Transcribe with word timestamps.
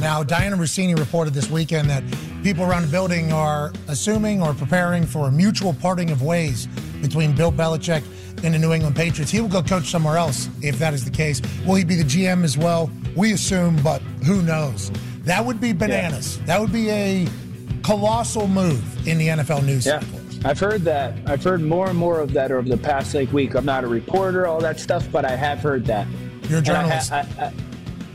Now, 0.00 0.22
Dianna 0.22 0.56
Russini 0.56 0.96
reported 0.96 1.34
this 1.34 1.50
weekend 1.50 1.90
that 1.90 2.04
people 2.44 2.64
around 2.64 2.82
the 2.82 2.88
building 2.88 3.32
are 3.32 3.72
assuming 3.88 4.40
or 4.40 4.54
preparing 4.54 5.04
for 5.04 5.26
a 5.26 5.30
mutual 5.30 5.74
parting 5.74 6.10
of 6.10 6.22
ways 6.22 6.66
between 7.02 7.34
Bill 7.34 7.50
Belichick 7.50 8.04
and 8.44 8.54
the 8.54 8.58
New 8.58 8.72
England 8.72 8.94
Patriots. 8.94 9.32
He 9.32 9.40
will 9.40 9.48
go 9.48 9.60
coach 9.60 9.86
somewhere 9.86 10.16
else 10.16 10.48
if 10.62 10.78
that 10.78 10.94
is 10.94 11.04
the 11.04 11.10
case. 11.10 11.42
Will 11.66 11.74
he 11.74 11.84
be 11.84 11.96
the 11.96 12.04
GM 12.04 12.44
as 12.44 12.56
well? 12.56 12.90
We 13.16 13.32
assume, 13.32 13.82
but 13.82 14.00
who 14.24 14.40
knows? 14.42 14.92
That 15.24 15.44
would 15.44 15.60
be 15.60 15.72
bananas. 15.72 16.38
Yeah. 16.38 16.46
That 16.46 16.60
would 16.60 16.72
be 16.72 16.90
a 16.90 17.26
colossal 17.82 18.46
move 18.46 19.08
in 19.08 19.18
the 19.18 19.28
NFL 19.28 19.64
news 19.64 19.84
yeah. 19.84 19.98
cycle. 19.98 20.20
I've 20.44 20.60
heard 20.60 20.82
that. 20.82 21.18
I've 21.26 21.42
heard 21.42 21.60
more 21.60 21.88
and 21.88 21.98
more 21.98 22.20
of 22.20 22.32
that 22.34 22.52
over 22.52 22.68
the 22.68 22.76
past 22.76 23.14
like 23.14 23.32
week. 23.32 23.54
I'm 23.54 23.64
not 23.64 23.82
a 23.82 23.88
reporter, 23.88 24.46
all 24.46 24.60
that 24.60 24.78
stuff, 24.78 25.10
but 25.10 25.24
I 25.24 25.34
have 25.34 25.58
heard 25.58 25.84
that. 25.86 26.06
You're 26.48 26.60
a 26.60 26.62
journalist. 26.62 27.10
I, 27.10 27.26
I, 27.38 27.44
I, 27.46 27.52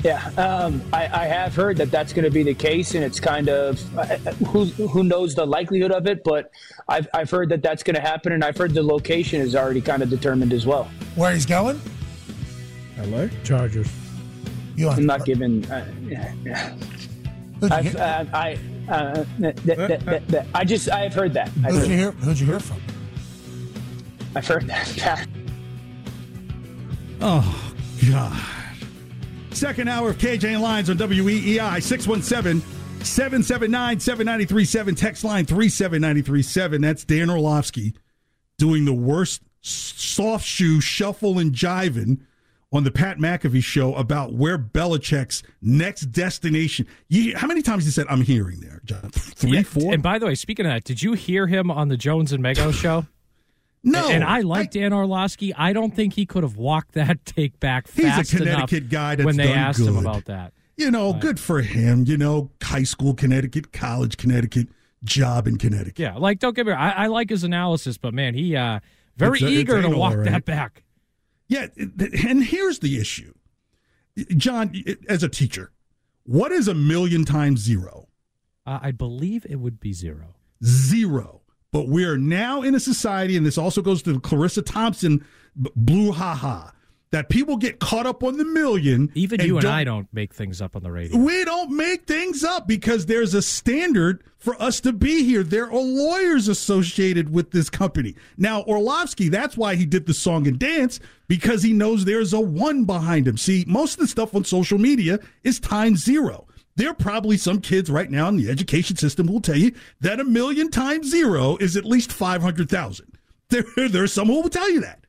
yeah, 0.03 0.27
um, 0.37 0.83
I, 0.91 1.05
I, 1.05 1.25
have 1.27 1.55
heard 1.55 1.77
that 1.77 1.89
that's 1.89 2.11
going 2.11 2.25
to 2.25 2.31
be 2.31 2.43
the 2.43 2.53
case, 2.53 2.93
and 2.93 3.03
it's 3.03 3.21
kind 3.21 3.47
of 3.47 3.97
uh, 3.97 4.17
who 4.47 4.65
who 4.65 5.03
knows 5.03 5.33
the 5.33 5.45
likelihood 5.45 5.91
of 5.91 6.07
it, 6.07 6.23
but 6.25 6.51
I've 6.89 7.07
I've 7.13 7.29
heard 7.29 7.49
that 7.49 7.61
that's 7.61 7.83
going 7.83 7.95
to 7.95 8.01
happen, 8.01 8.33
and 8.33 8.43
I've 8.43 8.57
heard 8.57 8.73
the 8.73 8.83
location 8.83 9.39
is 9.39 9.55
already 9.55 9.79
kind 9.79 10.03
of 10.03 10.09
determined 10.09 10.51
as 10.51 10.65
well. 10.65 10.91
Where 11.15 11.31
he's 11.31 11.45
going? 11.45 11.79
L.A. 12.97 13.29
Chargers. 13.43 13.87
You 14.75 14.89
I'm 14.89 15.05
not 15.05 15.23
giving. 15.23 15.65
Uh, 15.71 15.85
yeah, 16.03 16.33
yeah. 16.43 16.75
I've, 17.71 17.95
uh, 17.95 18.25
I 18.33 18.59
uh, 18.89 19.23
th- 19.39 19.55
th- 19.63 20.27
th- 20.27 20.45
I 20.53 20.65
just 20.65 20.89
I've 20.89 21.13
heard 21.13 21.33
that. 21.33 21.47
I've 21.63 21.71
who'd 21.71 21.81
heard 21.81 21.89
you 21.89 21.97
hear? 21.97 22.11
Who'd 22.11 22.39
you 22.39 22.45
hear 22.45 22.59
from? 22.59 22.81
I've 24.35 24.47
heard 24.47 24.67
that. 24.67 25.27
oh 27.21 27.73
God. 28.09 28.52
Second 29.55 29.87
hour 29.87 30.09
of 30.09 30.17
KJ 30.17 30.59
Lyons 30.59 30.89
on 30.89 30.97
WEEI 30.97 31.81
617 31.81 32.61
779 33.03 33.99
7937. 33.99 34.95
Text 34.95 35.23
line 35.23 35.45
37937. 35.45 36.81
That's 36.81 37.05
Dan 37.05 37.29
Orlovsky 37.29 37.93
doing 38.57 38.85
the 38.85 38.93
worst 38.93 39.41
soft 39.61 40.45
shoe 40.45 40.81
shuffle 40.81 41.39
and 41.39 41.53
jiving 41.53 42.19
on 42.71 42.83
the 42.83 42.91
Pat 42.91 43.19
McAfee 43.19 43.63
show 43.63 43.93
about 43.93 44.33
where 44.33 44.57
Belichick's 44.57 45.43
next 45.61 46.07
destination. 46.07 46.87
You, 47.07 47.37
how 47.37 47.47
many 47.47 47.61
times 47.61 47.85
he 47.85 47.91
said, 47.91 48.07
I'm 48.09 48.21
hearing 48.21 48.59
there, 48.59 48.81
Jon? 48.83 49.11
Three, 49.11 49.57
yeah, 49.57 49.63
four? 49.63 49.93
And 49.93 50.01
by 50.01 50.17
the 50.17 50.25
way, 50.25 50.35
speaking 50.35 50.65
of 50.65 50.71
that, 50.71 50.83
did 50.83 51.03
you 51.03 51.13
hear 51.13 51.45
him 51.45 51.69
on 51.69 51.89
the 51.89 51.97
Jones 51.97 52.33
and 52.33 52.43
Mego 52.43 52.73
show? 52.73 53.05
No, 53.83 54.09
and 54.09 54.23
I 54.23 54.41
like 54.41 54.71
Dan 54.71 54.93
Orlovsky. 54.93 55.53
I 55.53 55.73
don't 55.73 55.93
think 55.93 56.13
he 56.13 56.25
could 56.25 56.43
have 56.43 56.55
walked 56.55 56.93
that 56.93 57.25
take 57.25 57.59
back 57.59 57.87
fast 57.87 58.31
He's 58.31 58.33
a 58.33 58.37
Connecticut 58.37 58.89
guy 58.89 59.15
when 59.15 59.35
they 59.35 59.51
asked 59.51 59.79
good. 59.79 59.89
him 59.89 59.97
about 59.97 60.25
that. 60.25 60.53
You 60.77 60.89
know, 60.89 61.13
good 61.13 61.39
for 61.39 61.61
him. 61.61 62.05
You 62.05 62.17
know, 62.17 62.49
high 62.61 62.83
school 62.83 63.13
Connecticut, 63.13 63.73
college 63.73 64.17
Connecticut, 64.17 64.69
job 65.03 65.47
in 65.47 65.57
Connecticut. 65.57 65.99
Yeah, 65.99 66.15
like 66.15 66.39
don't 66.39 66.55
get 66.55 66.65
me 66.65 66.71
wrong. 66.71 66.81
I, 66.81 67.03
I 67.03 67.07
like 67.07 67.29
his 67.29 67.43
analysis, 67.43 67.97
but 67.97 68.13
man, 68.13 68.33
he 68.33 68.55
uh 68.55 68.79
very 69.17 69.39
it's, 69.39 69.43
eager 69.43 69.81
to 69.81 69.89
walk 69.89 70.15
right. 70.15 70.31
that 70.31 70.45
back. 70.45 70.83
Yeah, 71.47 71.67
and 71.77 72.43
here's 72.43 72.79
the 72.79 72.99
issue, 72.99 73.33
Jon. 74.37 74.73
As 75.07 75.21
a 75.21 75.29
teacher, 75.29 75.71
what 76.23 76.51
is 76.51 76.67
a 76.67 76.73
million 76.73 77.25
times 77.25 77.59
zero? 77.59 78.07
Uh, 78.65 78.79
I 78.81 78.91
believe 78.91 79.45
it 79.47 79.57
would 79.57 79.79
be 79.79 79.93
zero. 79.93 80.35
Zero. 80.63 81.42
But 81.73 81.89
we're 81.89 82.17
now 82.17 82.61
in 82.61 82.75
a 82.75 82.79
society, 82.79 83.35
and 83.35 83.45
this 83.45 83.57
also 83.57 83.81
goes 83.81 84.03
to 84.03 84.19
Charissa 84.21 84.63
Thompson 84.63 85.25
blue 85.55 86.11
haha, 86.11 86.69
that 87.09 87.29
people 87.29 87.57
get 87.57 87.79
caught 87.79 88.05
up 88.05 88.23
on 88.23 88.37
the 88.37 88.45
million. 88.45 89.11
Even 89.15 89.41
and 89.41 89.47
you 89.47 89.57
and 89.57 89.67
I 89.67 89.83
don't 89.83 90.07
make 90.13 90.33
things 90.33 90.61
up 90.61 90.75
on 90.75 90.83
the 90.83 90.91
radio. 90.91 91.17
We 91.17 91.43
don't 91.43 91.75
make 91.75 92.05
things 92.05 92.43
up 92.43 92.67
because 92.67 93.07
there's 93.07 93.33
a 93.33 93.41
standard 93.41 94.23
for 94.37 94.59
us 94.61 94.81
to 94.81 94.93
be 94.93 95.23
here. 95.23 95.41
There 95.43 95.65
are 95.65 95.79
lawyers 95.79 96.47
associated 96.47 97.31
with 97.33 97.51
this 97.51 97.69
company. 97.71 98.15
Now, 98.37 98.61
Orlovsky, 98.63 99.29
that's 99.29 99.57
why 99.57 99.75
he 99.75 99.85
did 99.87 100.05
the 100.05 100.13
song 100.13 100.47
and 100.47 100.59
dance 100.59 100.99
because 101.27 101.63
he 101.63 101.73
knows 101.73 102.05
there's 102.05 102.33
a 102.33 102.39
one 102.39 102.85
behind 102.85 103.27
him. 103.27 103.37
See, 103.37 103.65
most 103.67 103.93
of 103.93 103.99
the 103.99 104.07
stuff 104.07 104.35
on 104.35 104.43
social 104.43 104.77
media 104.77 105.19
is 105.43 105.59
time 105.59 105.95
zero. 105.95 106.47
There 106.75 106.89
are 106.89 106.95
probably 106.95 107.37
some 107.37 107.61
kids 107.61 107.89
right 107.89 108.09
now 108.09 108.27
in 108.29 108.37
the 108.37 108.49
education 108.49 108.95
system 108.95 109.27
who 109.27 109.33
will 109.33 109.41
tell 109.41 109.57
you 109.57 109.73
that 110.01 110.19
a 110.19 110.23
million 110.23 110.71
times 110.71 111.09
zero 111.09 111.57
is 111.57 111.77
at 111.77 111.85
least 111.85 112.11
500,000. 112.11 113.17
There, 113.49 113.63
there 113.89 114.03
are 114.03 114.07
some 114.07 114.27
who 114.27 114.41
will 114.41 114.49
tell 114.49 114.69
you 114.71 114.81
that. 114.81 115.05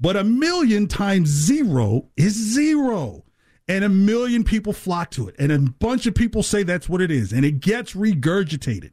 But 0.00 0.16
a 0.16 0.24
million 0.24 0.88
times 0.88 1.28
zero 1.28 2.08
is 2.16 2.34
zero. 2.34 3.24
And 3.66 3.84
a 3.84 3.88
million 3.88 4.44
people 4.44 4.72
flock 4.72 5.10
to 5.12 5.28
it. 5.28 5.36
And 5.38 5.50
a 5.50 5.58
bunch 5.58 6.06
of 6.06 6.14
people 6.14 6.42
say 6.42 6.62
that's 6.62 6.88
what 6.88 7.00
it 7.00 7.10
is. 7.10 7.32
And 7.32 7.44
it 7.44 7.60
gets 7.60 7.94
regurgitated. 7.94 8.90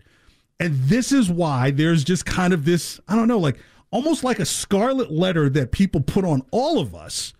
And 0.60 0.76
this 0.84 1.12
is 1.12 1.30
why 1.30 1.72
there's 1.72 2.04
just 2.04 2.26
kind 2.26 2.54
of 2.54 2.66
this, 2.66 3.00
I 3.08 3.16
don't 3.16 3.28
know, 3.28 3.40
like 3.40 3.58
almost 3.90 4.24
like 4.24 4.40
a 4.40 4.46
scarlet 4.46 5.12
letter 5.12 5.50
that 5.50 5.72
people 5.72 6.02
put 6.02 6.24
on 6.24 6.44
all 6.52 6.80
of 6.80 6.96
us 6.96 7.34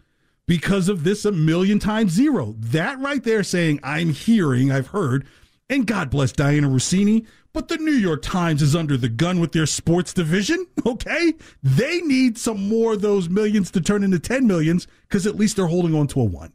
because 0.48 0.90
of 0.90 1.04
this 1.04 1.26
a 1.26 1.32
million 1.32 1.80
times 1.80 2.12
zero. 2.12 2.56
That 2.58 3.00
right 3.00 3.24
there 3.24 3.44
saying, 3.44 3.80
I'm 3.84 4.10
hearing, 4.10 4.72
I've 4.72 4.88
heard, 4.88 5.26
and 5.70 5.88
God 5.88 6.10
bless 6.10 6.34
Dianna 6.34 6.72
Russini, 6.72 7.26
but 7.54 7.68
the 7.68 7.78
New 7.78 7.92
York 7.92 8.22
Times 8.22 8.62
is 8.62 8.76
under 8.76 8.98
the 8.98 9.10
gun 9.10 9.40
with 9.40 9.52
their 9.52 9.66
sports 9.66 10.14
division, 10.14 10.66
okay? 10.86 11.34
They 11.64 12.02
need 12.02 12.38
some 12.38 12.68
more 12.68 12.94
of 12.94 13.02
those 13.02 13.30
millions 13.30 13.72
to 13.72 13.82
turn 13.82 14.04
into 14.04 14.20
10 14.20 14.48
millions 14.48 14.88
because 15.08 15.28
at 15.28 15.36
least 15.36 15.56
they're 15.56 15.68
holding 15.68 15.96
on 15.96 16.08
to 16.08 16.22
a 16.22 16.24
one. 16.24 16.54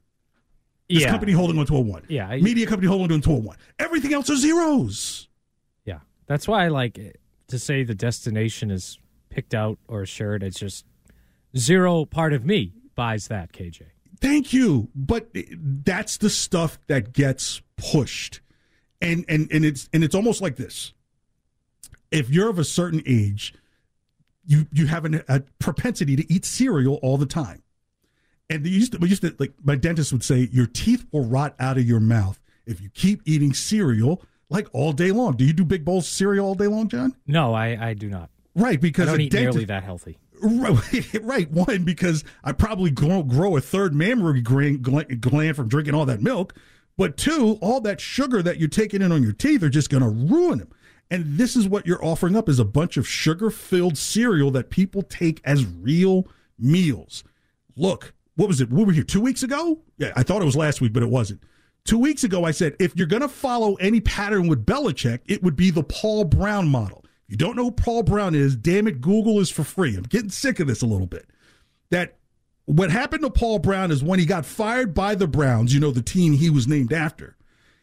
This 0.88 1.02
yeah. 1.02 1.10
company 1.10 1.32
holding 1.32 1.58
on 1.58 1.66
to 1.66 1.76
a 1.76 1.80
one. 1.80 2.04
Yeah. 2.08 2.28
I, 2.28 2.40
Media 2.40 2.66
company 2.66 2.88
holding 2.88 3.12
on 3.12 3.20
to 3.22 3.30
a 3.32 3.34
one. 3.34 3.56
Everything 3.78 4.14
else 4.14 4.30
are 4.30 4.36
zeros. 4.36 5.28
Yeah. 5.84 6.00
That's 6.26 6.46
why 6.46 6.64
I 6.64 6.68
like 6.68 6.98
to 7.48 7.58
say 7.58 7.82
the 7.82 7.94
destination 7.94 8.70
is 8.70 8.98
picked 9.28 9.54
out 9.54 9.78
or 9.88 10.02
assured. 10.02 10.42
It's 10.42 10.60
just 10.60 10.84
zero 11.56 12.04
part 12.04 12.32
of 12.32 12.44
me 12.44 12.72
buys 12.96 13.28
that, 13.28 13.52
KJ. 13.52 13.82
Thank 14.20 14.52
you. 14.52 14.88
But 14.94 15.28
that's 15.32 16.16
the 16.16 16.30
stuff 16.30 16.78
that 16.88 17.12
gets 17.12 17.62
pushed. 17.76 18.40
And 19.00 19.24
and 19.28 19.50
and 19.52 19.64
it's 19.64 19.88
and 19.92 20.02
it's 20.02 20.14
almost 20.14 20.40
like 20.40 20.56
this. 20.56 20.92
If 22.10 22.30
you're 22.30 22.48
of 22.48 22.58
a 22.58 22.64
certain 22.64 23.02
age, 23.06 23.54
you 24.46 24.66
you 24.72 24.86
have 24.86 25.04
an, 25.04 25.22
a 25.28 25.42
propensity 25.58 26.16
to 26.16 26.32
eat 26.32 26.44
cereal 26.44 26.98
all 27.02 27.18
the 27.18 27.26
time. 27.26 27.62
And 28.48 28.64
they 28.64 28.70
used 28.70 28.92
to, 28.92 28.98
we 28.98 29.08
used 29.08 29.22
to 29.22 29.34
like 29.38 29.52
my 29.62 29.76
dentist 29.76 30.12
would 30.12 30.24
say 30.24 30.48
your 30.50 30.66
teeth 30.66 31.04
will 31.12 31.24
rot 31.24 31.54
out 31.60 31.76
of 31.76 31.86
your 31.86 32.00
mouth 32.00 32.40
if 32.64 32.80
you 32.80 32.88
keep 32.90 33.20
eating 33.26 33.52
cereal 33.52 34.22
like 34.48 34.68
all 34.72 34.92
day 34.92 35.12
long. 35.12 35.36
Do 35.36 35.44
you 35.44 35.52
do 35.52 35.64
big 35.64 35.84
bowls 35.84 36.06
of 36.06 36.12
cereal 36.12 36.46
all 36.46 36.54
day 36.54 36.68
long, 36.68 36.88
Jon? 36.88 37.14
No, 37.26 37.54
I, 37.54 37.88
I 37.88 37.94
do 37.94 38.08
not. 38.08 38.30
Right, 38.54 38.80
because 38.80 39.08
I 39.08 39.12
don't 39.12 39.20
eat 39.20 39.32
dentist, 39.32 39.56
nearly 39.56 39.64
that 39.66 39.82
healthy. 39.82 40.16
Right, 40.42 41.14
right. 41.22 41.50
one 41.50 41.84
because 41.84 42.24
I 42.44 42.52
probably 42.52 42.90
grow, 42.90 43.22
grow 43.22 43.56
a 43.56 43.60
third 43.60 43.94
mammary 43.94 44.40
gland, 44.40 44.82
gland 44.82 45.56
from 45.56 45.68
drinking 45.68 45.94
all 45.94 46.06
that 46.06 46.22
milk, 46.22 46.54
but 46.96 47.16
two, 47.16 47.58
all 47.60 47.80
that 47.82 48.00
sugar 48.00 48.42
that 48.42 48.58
you're 48.58 48.68
taking 48.68 49.02
in 49.02 49.12
on 49.12 49.22
your 49.22 49.32
teeth 49.32 49.62
are 49.62 49.68
just 49.68 49.90
going 49.90 50.02
to 50.02 50.08
ruin 50.08 50.58
them. 50.58 50.68
And 51.10 51.38
this 51.38 51.54
is 51.54 51.68
what 51.68 51.86
you're 51.86 52.04
offering 52.04 52.36
up 52.36 52.48
is 52.48 52.58
a 52.58 52.64
bunch 52.64 52.96
of 52.96 53.06
sugar-filled 53.06 53.96
cereal 53.96 54.50
that 54.52 54.70
people 54.70 55.02
take 55.02 55.40
as 55.44 55.64
real 55.64 56.26
meals. 56.58 57.22
Look, 57.76 58.12
what 58.34 58.48
was 58.48 58.60
it? 58.60 58.70
We 58.70 58.84
were 58.84 58.92
here 58.92 59.04
two 59.04 59.20
weeks 59.20 59.42
ago. 59.42 59.78
Yeah, 59.98 60.12
I 60.16 60.22
thought 60.22 60.42
it 60.42 60.46
was 60.46 60.56
last 60.56 60.80
week, 60.80 60.92
but 60.92 61.02
it 61.02 61.08
wasn't. 61.08 61.42
Two 61.84 61.98
weeks 61.98 62.24
ago, 62.24 62.44
I 62.44 62.50
said 62.50 62.74
if 62.80 62.96
you're 62.96 63.06
going 63.06 63.22
to 63.22 63.28
follow 63.28 63.74
any 63.74 64.00
pattern 64.00 64.48
with 64.48 64.66
Belichick, 64.66 65.20
it 65.26 65.42
would 65.44 65.54
be 65.54 65.70
the 65.70 65.84
Paul 65.84 66.24
Brown 66.24 66.68
model. 66.68 67.04
You 67.28 67.36
don't 67.36 67.56
know 67.56 67.64
who 67.64 67.72
Paul 67.72 68.02
Brown 68.02 68.34
is, 68.34 68.56
damn 68.56 68.86
it, 68.86 69.00
Google 69.00 69.40
is 69.40 69.50
for 69.50 69.64
free. 69.64 69.96
I'm 69.96 70.04
getting 70.04 70.30
sick 70.30 70.60
of 70.60 70.68
this 70.68 70.82
a 70.82 70.86
little 70.86 71.06
bit. 71.06 71.26
That 71.90 72.18
what 72.66 72.90
happened 72.90 73.22
to 73.22 73.30
Paul 73.30 73.58
Brown 73.58 73.90
is 73.90 74.02
when 74.02 74.18
he 74.18 74.26
got 74.26 74.46
fired 74.46 74.94
by 74.94 75.14
the 75.14 75.26
Browns, 75.26 75.74
you 75.74 75.80
know, 75.80 75.90
the 75.90 76.02
team 76.02 76.34
he 76.34 76.50
was 76.50 76.68
named 76.68 76.92
after, 76.92 77.36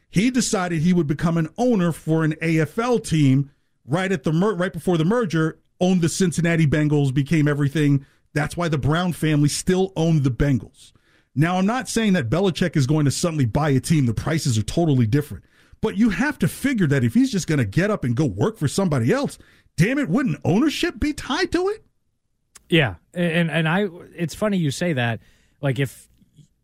he 0.09 0.29
decided 0.29 0.81
he 0.81 0.93
would 0.93 1.07
become 1.07 1.37
an 1.37 1.49
owner 1.57 1.91
for 1.91 2.23
an 2.23 2.33
AFL 2.33 3.03
team 3.03 3.51
right 3.85 4.11
at 4.11 4.23
the 4.23 4.31
mer- 4.31 4.55
right 4.55 4.71
before 4.71 4.97
the 4.97 5.05
merger, 5.05 5.59
owned 5.81 6.01
the 6.01 6.09
Cincinnati 6.09 6.67
Bengals, 6.67 7.13
became 7.13 7.47
everything. 7.47 8.05
That's 8.33 8.55
why 8.55 8.67
the 8.67 8.77
Brown 8.77 9.13
family 9.13 9.49
still 9.49 9.91
owned 9.95 10.23
the 10.23 10.31
Bengals. 10.31 10.91
Now, 11.35 11.57
I'm 11.57 11.65
not 11.65 11.89
saying 11.89 12.13
that 12.13 12.29
Belichick 12.29 12.75
is 12.75 12.87
going 12.87 13.05
to 13.05 13.11
suddenly 13.11 13.45
buy 13.45 13.71
a 13.71 13.79
team. 13.79 14.05
The 14.05 14.13
prices 14.13 14.57
are 14.57 14.63
totally 14.63 15.07
different. 15.07 15.43
But 15.83 15.97
you 15.97 16.11
have 16.11 16.39
to 16.39 16.47
figure 16.47 16.87
that 16.87 17.03
if 17.03 17.13
he's 17.13 17.29
just 17.29 17.45
going 17.45 17.59
to 17.59 17.65
get 17.65 17.91
up 17.91 18.05
and 18.05 18.15
go 18.15 18.23
work 18.23 18.57
for 18.57 18.69
somebody 18.69 19.11
else, 19.11 19.37
damn 19.75 19.99
it, 19.99 20.07
wouldn't 20.07 20.39
ownership 20.45 20.97
be 20.97 21.11
tied 21.11 21.51
to 21.51 21.67
it? 21.67 21.83
Yeah, 22.69 22.95
and 23.13 23.51
and 23.51 23.67
I 23.67 23.87
it's 24.15 24.33
funny 24.33 24.55
you 24.57 24.71
say 24.71 24.93
that. 24.93 25.19
Like 25.59 25.79
if 25.79 26.07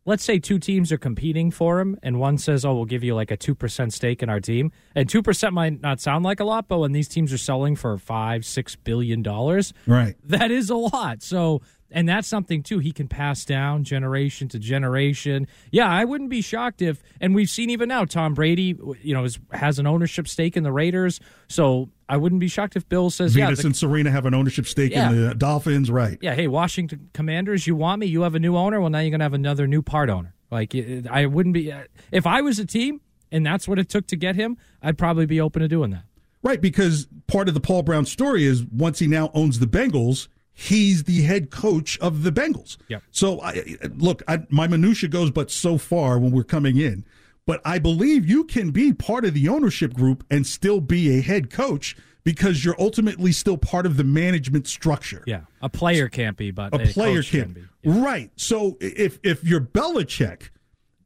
let's 0.05 0.23
say 0.23 0.39
two 0.39 0.57
teams 0.57 0.93
are 0.93 0.97
competing 0.97 1.51
for 1.51 1.81
him 1.81 1.99
and 2.01 2.17
one 2.17 2.37
says, 2.37 2.63
"Oh, 2.63 2.73
we'll 2.73 2.85
give 2.85 3.03
you 3.03 3.13
like 3.13 3.29
a 3.29 3.37
2% 3.37 3.91
stake 3.91 4.23
in 4.23 4.29
our 4.29 4.39
team." 4.39 4.71
And 4.95 5.09
2% 5.09 5.51
might 5.51 5.81
not 5.81 5.99
sound 5.99 6.23
like 6.23 6.39
a 6.39 6.45
lot, 6.45 6.69
but 6.69 6.79
when 6.79 6.93
these 6.93 7.09
teams 7.09 7.33
are 7.33 7.37
selling 7.37 7.75
for 7.75 7.97
5, 7.97 8.45
6 8.45 8.75
billion 8.77 9.21
dollars, 9.21 9.73
right. 9.85 10.15
That 10.23 10.49
is 10.49 10.69
a 10.69 10.77
lot. 10.77 11.21
So 11.21 11.61
and 11.91 12.07
that's 12.07 12.27
something 12.27 12.61
too 12.63 12.79
he 12.79 12.91
can 12.91 13.07
pass 13.07 13.45
down 13.45 13.83
generation 13.83 14.47
to 14.49 14.59
generation. 14.59 15.47
Yeah, 15.71 15.89
I 15.89 16.05
wouldn't 16.05 16.29
be 16.29 16.41
shocked 16.41 16.81
if, 16.81 17.01
and 17.19 17.33
we've 17.35 17.49
seen 17.49 17.69
even 17.69 17.89
now, 17.89 18.05
Tom 18.05 18.33
Brady, 18.33 18.77
you 19.01 19.13
know, 19.13 19.23
is, 19.23 19.39
has 19.51 19.79
an 19.79 19.87
ownership 19.87 20.27
stake 20.27 20.55
in 20.55 20.63
the 20.63 20.71
Raiders. 20.71 21.19
So 21.47 21.89
I 22.07 22.17
wouldn't 22.17 22.39
be 22.41 22.47
shocked 22.47 22.75
if 22.75 22.87
Bill 22.89 23.09
says, 23.09 23.33
Venus 23.33 23.57
yeah, 23.59 23.61
the, 23.61 23.67
and 23.67 23.75
Serena 23.75 24.11
have 24.11 24.25
an 24.25 24.33
ownership 24.33 24.67
stake 24.67 24.91
Yeah. 24.91 25.09
in 25.11 25.27
the 25.29 25.35
Dolphins, 25.35 25.89
right? 25.89 26.17
yeah, 26.21 26.35
hey, 26.35 26.47
Washington 26.47 27.09
Commanders, 27.13 27.65
you 27.67 27.75
want 27.75 27.99
me? 27.99 28.07
You 28.07 28.21
have 28.21 28.35
a 28.35 28.39
new 28.39 28.55
owner. 28.55 28.79
Well, 28.79 28.89
now 28.89 28.99
you're 28.99 29.11
going 29.11 29.19
to 29.19 29.25
have 29.25 29.33
another 29.33 29.67
new 29.67 29.81
part 29.81 30.09
owner. 30.09 30.33
Like 30.51 30.75
I 31.09 31.25
wouldn't 31.27 31.53
be 31.53 31.71
uh, 31.71 31.83
if 32.11 32.25
I 32.25 32.41
was 32.41 32.57
a 32.59 32.65
team 32.65 33.01
and 33.31 33.45
that's 33.45 33.67
what 33.67 33.77
it 33.77 33.89
took 33.89 34.07
to 34.07 34.15
get 34.15 34.35
him. 34.35 34.57
I'd 34.81 34.97
probably 34.97 35.25
be 35.27 35.39
open 35.39 35.61
to 35.61 35.67
doing 35.67 35.91
that. 35.91 36.03
Right, 36.41 36.61
because 36.61 37.07
part 37.27 37.47
of 37.49 37.53
the 37.53 37.59
Paul 37.59 37.83
Brown 37.83 38.05
story 38.05 38.45
is 38.45 38.63
once 38.63 38.99
he 38.99 39.07
now 39.07 39.29
owns 39.33 39.59
the 39.59 39.67
Bengals, 39.67 40.27
he's 40.59 41.05
the 41.05 41.21
head 41.21 41.49
coach 41.51 41.97
of 41.99 42.23
the 42.23 42.31
Bengals. 42.31 42.77
Yep. 42.89 43.03
So, 43.11 43.39
I, 43.41 43.63
look, 43.95 44.21
I, 44.27 44.39
my 44.49 44.67
minutia 44.67 45.07
goes 45.07 45.31
but 45.31 45.49
so 45.49 45.77
far 45.77 46.19
when 46.19 46.31
we're 46.31 46.43
coming 46.43 46.77
in, 46.77 47.05
but 47.45 47.61
I 47.63 47.79
believe 47.79 48.27
you 48.27 48.43
can 48.43 48.71
be 48.71 48.91
part 48.91 49.23
of 49.23 49.33
the 49.33 49.47
ownership 49.47 49.93
group 49.93 50.25
and 50.29 50.45
still 50.45 50.81
be 50.81 51.17
a 51.17 51.21
head 51.21 51.49
coach 51.49 51.95
because 52.25 52.65
you're 52.65 52.75
ultimately 52.77 53.31
still 53.31 53.57
part 53.57 53.85
of 53.85 53.95
the 53.95 54.03
management 54.03 54.67
structure. 54.67 55.23
Yeah, 55.25 55.41
a 55.61 55.69
player 55.69 56.09
can't 56.09 56.35
be, 56.35 56.51
but 56.51 56.73
A 56.73 56.79
player 56.87 57.23
coach 57.23 57.31
can 57.31 57.53
be. 57.53 57.63
Right. 57.85 58.29
So 58.35 58.77
if 58.81 59.19
if 59.23 59.43
you're 59.45 59.61
Belichick, 59.61 60.49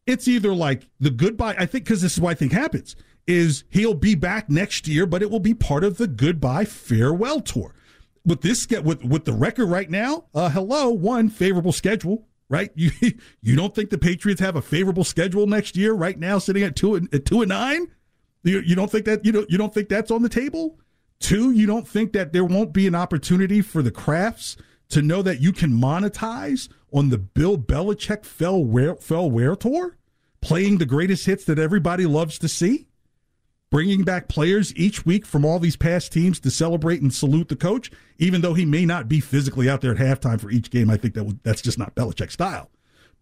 it's 0.07 0.27
either 0.27 0.53
like 0.53 0.88
the 1.00 1.11
goodbye. 1.11 1.55
I 1.59 1.67
think 1.67 1.85
because 1.85 2.01
this 2.01 2.13
is 2.13 2.19
what 2.19 2.31
I 2.31 2.33
think 2.33 2.51
happens 2.51 2.95
is 3.27 3.63
he'll 3.69 3.94
be 3.94 4.15
back 4.15 4.50
next 4.50 4.88
year, 4.88 5.05
but 5.05 5.21
it 5.21 5.29
will 5.29 5.39
be 5.39 5.53
part 5.53 5.83
of 5.83 5.97
the 5.97 6.07
goodbye 6.07 6.65
farewell 6.65 7.39
tour. 7.39 7.73
With 8.25 8.41
this 8.41 8.67
with 8.69 9.03
with 9.03 9.25
the 9.25 9.33
record 9.33 9.67
right 9.67 9.89
now, 9.89 10.25
uh, 10.33 10.49
hello, 10.49 10.89
one 10.89 11.29
favorable 11.29 11.73
schedule. 11.73 12.27
Right, 12.49 12.71
you 12.75 12.91
you 13.41 13.55
don't 13.55 13.73
think 13.73 13.89
the 13.89 13.97
Patriots 13.97 14.41
have 14.41 14.55
a 14.55 14.61
favorable 14.61 15.03
schedule 15.03 15.47
next 15.47 15.75
year? 15.75 15.93
Right 15.93 16.17
now, 16.17 16.39
sitting 16.39 16.63
at 16.63 16.75
two 16.75 16.95
and 16.95 17.13
at 17.13 17.25
two 17.25 17.41
and 17.41 17.49
nine, 17.49 17.87
you, 18.43 18.59
you 18.59 18.75
don't 18.75 18.91
think 18.91 19.05
that 19.05 19.25
you 19.25 19.31
don't 19.31 19.49
you 19.49 19.57
don't 19.57 19.73
think 19.73 19.89
that's 19.89 20.11
on 20.11 20.21
the 20.21 20.29
table? 20.29 20.79
Two, 21.19 21.51
you 21.51 21.65
don't 21.65 21.87
think 21.87 22.13
that 22.13 22.33
there 22.33 22.43
won't 22.43 22.73
be 22.73 22.85
an 22.85 22.95
opportunity 22.95 23.61
for 23.61 23.81
the 23.81 23.91
Krafts 23.91 24.57
to 24.89 25.01
know 25.01 25.21
that 25.21 25.41
you 25.41 25.51
can 25.51 25.71
monetize 25.71 26.69
on 26.91 27.09
the 27.09 27.17
Bill 27.17 27.57
Belichick 27.57 28.25
fell 28.25 28.63
where 28.63 28.95
fell 28.95 29.31
where 29.31 29.55
tour, 29.55 29.97
playing 30.41 30.77
the 30.77 30.85
greatest 30.85 31.25
hits 31.25 31.45
that 31.45 31.59
everybody 31.59 32.05
loves 32.05 32.37
to 32.39 32.47
see, 32.47 32.87
bringing 33.73 34.03
back 34.03 34.27
players 34.27 34.71
each 34.75 35.03
week 35.03 35.25
from 35.25 35.43
all 35.43 35.57
these 35.57 35.75
past 35.75 36.11
teams 36.11 36.39
to 36.39 36.51
celebrate 36.51 37.01
and 37.01 37.11
salute 37.11 37.47
the 37.47 37.55
coach, 37.55 37.89
even 38.19 38.39
though 38.41 38.53
he 38.53 38.65
may 38.65 38.85
not 38.85 39.09
be 39.09 39.19
physically 39.19 39.67
out 39.67 39.81
there 39.81 39.93
at 39.93 39.97
halftime 39.97 40.39
for 40.39 40.51
each 40.51 40.69
game. 40.69 40.91
I 40.91 40.95
think 40.95 41.15
that 41.15 41.39
that's 41.41 41.59
just 41.59 41.79
not 41.79 41.95
Belichick 41.95 42.31
style. 42.31 42.69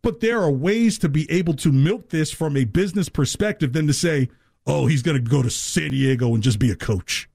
But 0.01 0.19
there 0.19 0.41
are 0.41 0.51
ways 0.51 0.99
to 0.99 1.07
be 1.07 1.29
able 1.31 1.53
to 1.53 1.71
milk 1.71 2.09
this 2.09 2.31
from 2.31 2.57
a 2.57 2.65
business 2.65 3.07
perspective 3.07 3.71
than 3.71 3.87
to 3.87 3.93
say, 3.93 4.27
oh, 4.67 4.87
he's 4.87 5.01
going 5.01 5.23
to 5.23 5.29
go 5.29 5.41
to 5.41 5.49
San 5.49 5.91
Diego 5.91 6.33
and 6.33 6.43
just 6.43 6.59
be 6.59 6.69
a 6.69 6.75
coach. 6.75 7.29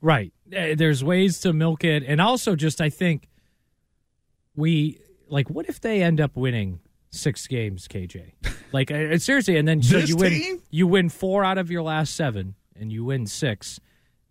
Right. 0.00 0.32
Uh, 0.46 0.74
There's 0.74 1.04
ways 1.04 1.38
to 1.40 1.52
milk 1.52 1.84
it, 1.84 2.02
and 2.06 2.18
also 2.18 2.56
just 2.56 2.80
I 2.80 2.88
think 2.88 3.28
we 4.56 5.02
like. 5.28 5.50
What 5.50 5.68
if 5.68 5.82
they 5.82 6.02
end 6.02 6.18
up 6.18 6.34
winning 6.34 6.80
six 7.10 7.46
games, 7.46 7.86
KJ? 7.88 8.32
Like 8.72 8.90
uh, 8.90 9.18
seriously, 9.18 9.56
and 9.56 9.66
then 9.66 9.82
so 9.82 9.98
you 9.98 10.16
win. 10.16 10.32
team? 10.32 10.62
You 10.70 10.86
win 10.86 11.08
four 11.08 11.44
out 11.44 11.58
of 11.58 11.70
your 11.70 11.82
last 11.82 12.14
seven, 12.14 12.54
and 12.78 12.92
you 12.92 13.04
win 13.04 13.26
six. 13.26 13.80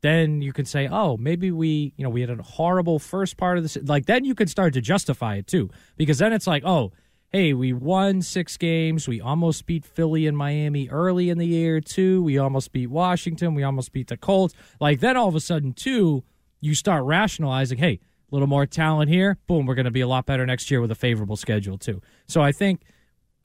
Then 0.01 0.41
you 0.41 0.53
can 0.53 0.65
say, 0.65 0.87
"Oh, 0.89 1.17
maybe 1.17 1.51
we, 1.51 1.93
you 1.97 2.03
know, 2.03 2.09
we 2.09 2.21
had 2.21 2.29
a 2.29 2.41
horrible 2.41 2.99
first 2.99 3.37
part 3.37 3.57
of 3.57 3.63
this." 3.63 3.77
Like 3.83 4.05
then 4.05 4.23
you 4.23 4.35
can 4.35 4.47
start 4.47 4.73
to 4.73 4.81
justify 4.81 5.35
it 5.35 5.47
too, 5.47 5.69
because 5.97 6.19
then 6.19 6.31
it's 6.33 6.47
like, 6.47 6.63
"Oh, 6.65 6.93
hey, 7.31 7.53
we 7.53 7.73
won 7.73 8.21
six 8.21 8.57
games. 8.57 9.07
We 9.07 9.21
almost 9.21 9.65
beat 9.65 9.85
Philly 9.85 10.25
and 10.25 10.35
Miami 10.35 10.89
early 10.89 11.29
in 11.29 11.37
the 11.37 11.45
year, 11.45 11.79
too. 11.79 12.23
We 12.23 12.37
almost 12.37 12.71
beat 12.71 12.87
Washington. 12.87 13.53
We 13.53 13.63
almost 13.63 13.91
beat 13.91 14.07
the 14.07 14.17
Colts. 14.17 14.55
Like, 14.79 14.99
then 14.99 15.15
all 15.15 15.27
of 15.27 15.35
a 15.35 15.39
sudden, 15.39 15.73
too, 15.73 16.23
you 16.59 16.73
start 16.73 17.03
rationalizing, 17.03 17.77
hey, 17.77 17.99
a 18.31 18.35
little 18.35 18.47
more 18.47 18.65
talent 18.65 19.09
here. 19.09 19.37
Boom, 19.47 19.65
we're 19.65 19.75
going 19.75 19.85
to 19.85 19.91
be 19.91 20.01
a 20.01 20.07
lot 20.07 20.25
better 20.25 20.45
next 20.45 20.71
year 20.71 20.81
with 20.81 20.91
a 20.91 20.95
favorable 20.95 21.35
schedule, 21.35 21.77
too. 21.77 22.01
So 22.27 22.41
I 22.41 22.51
think 22.51 22.81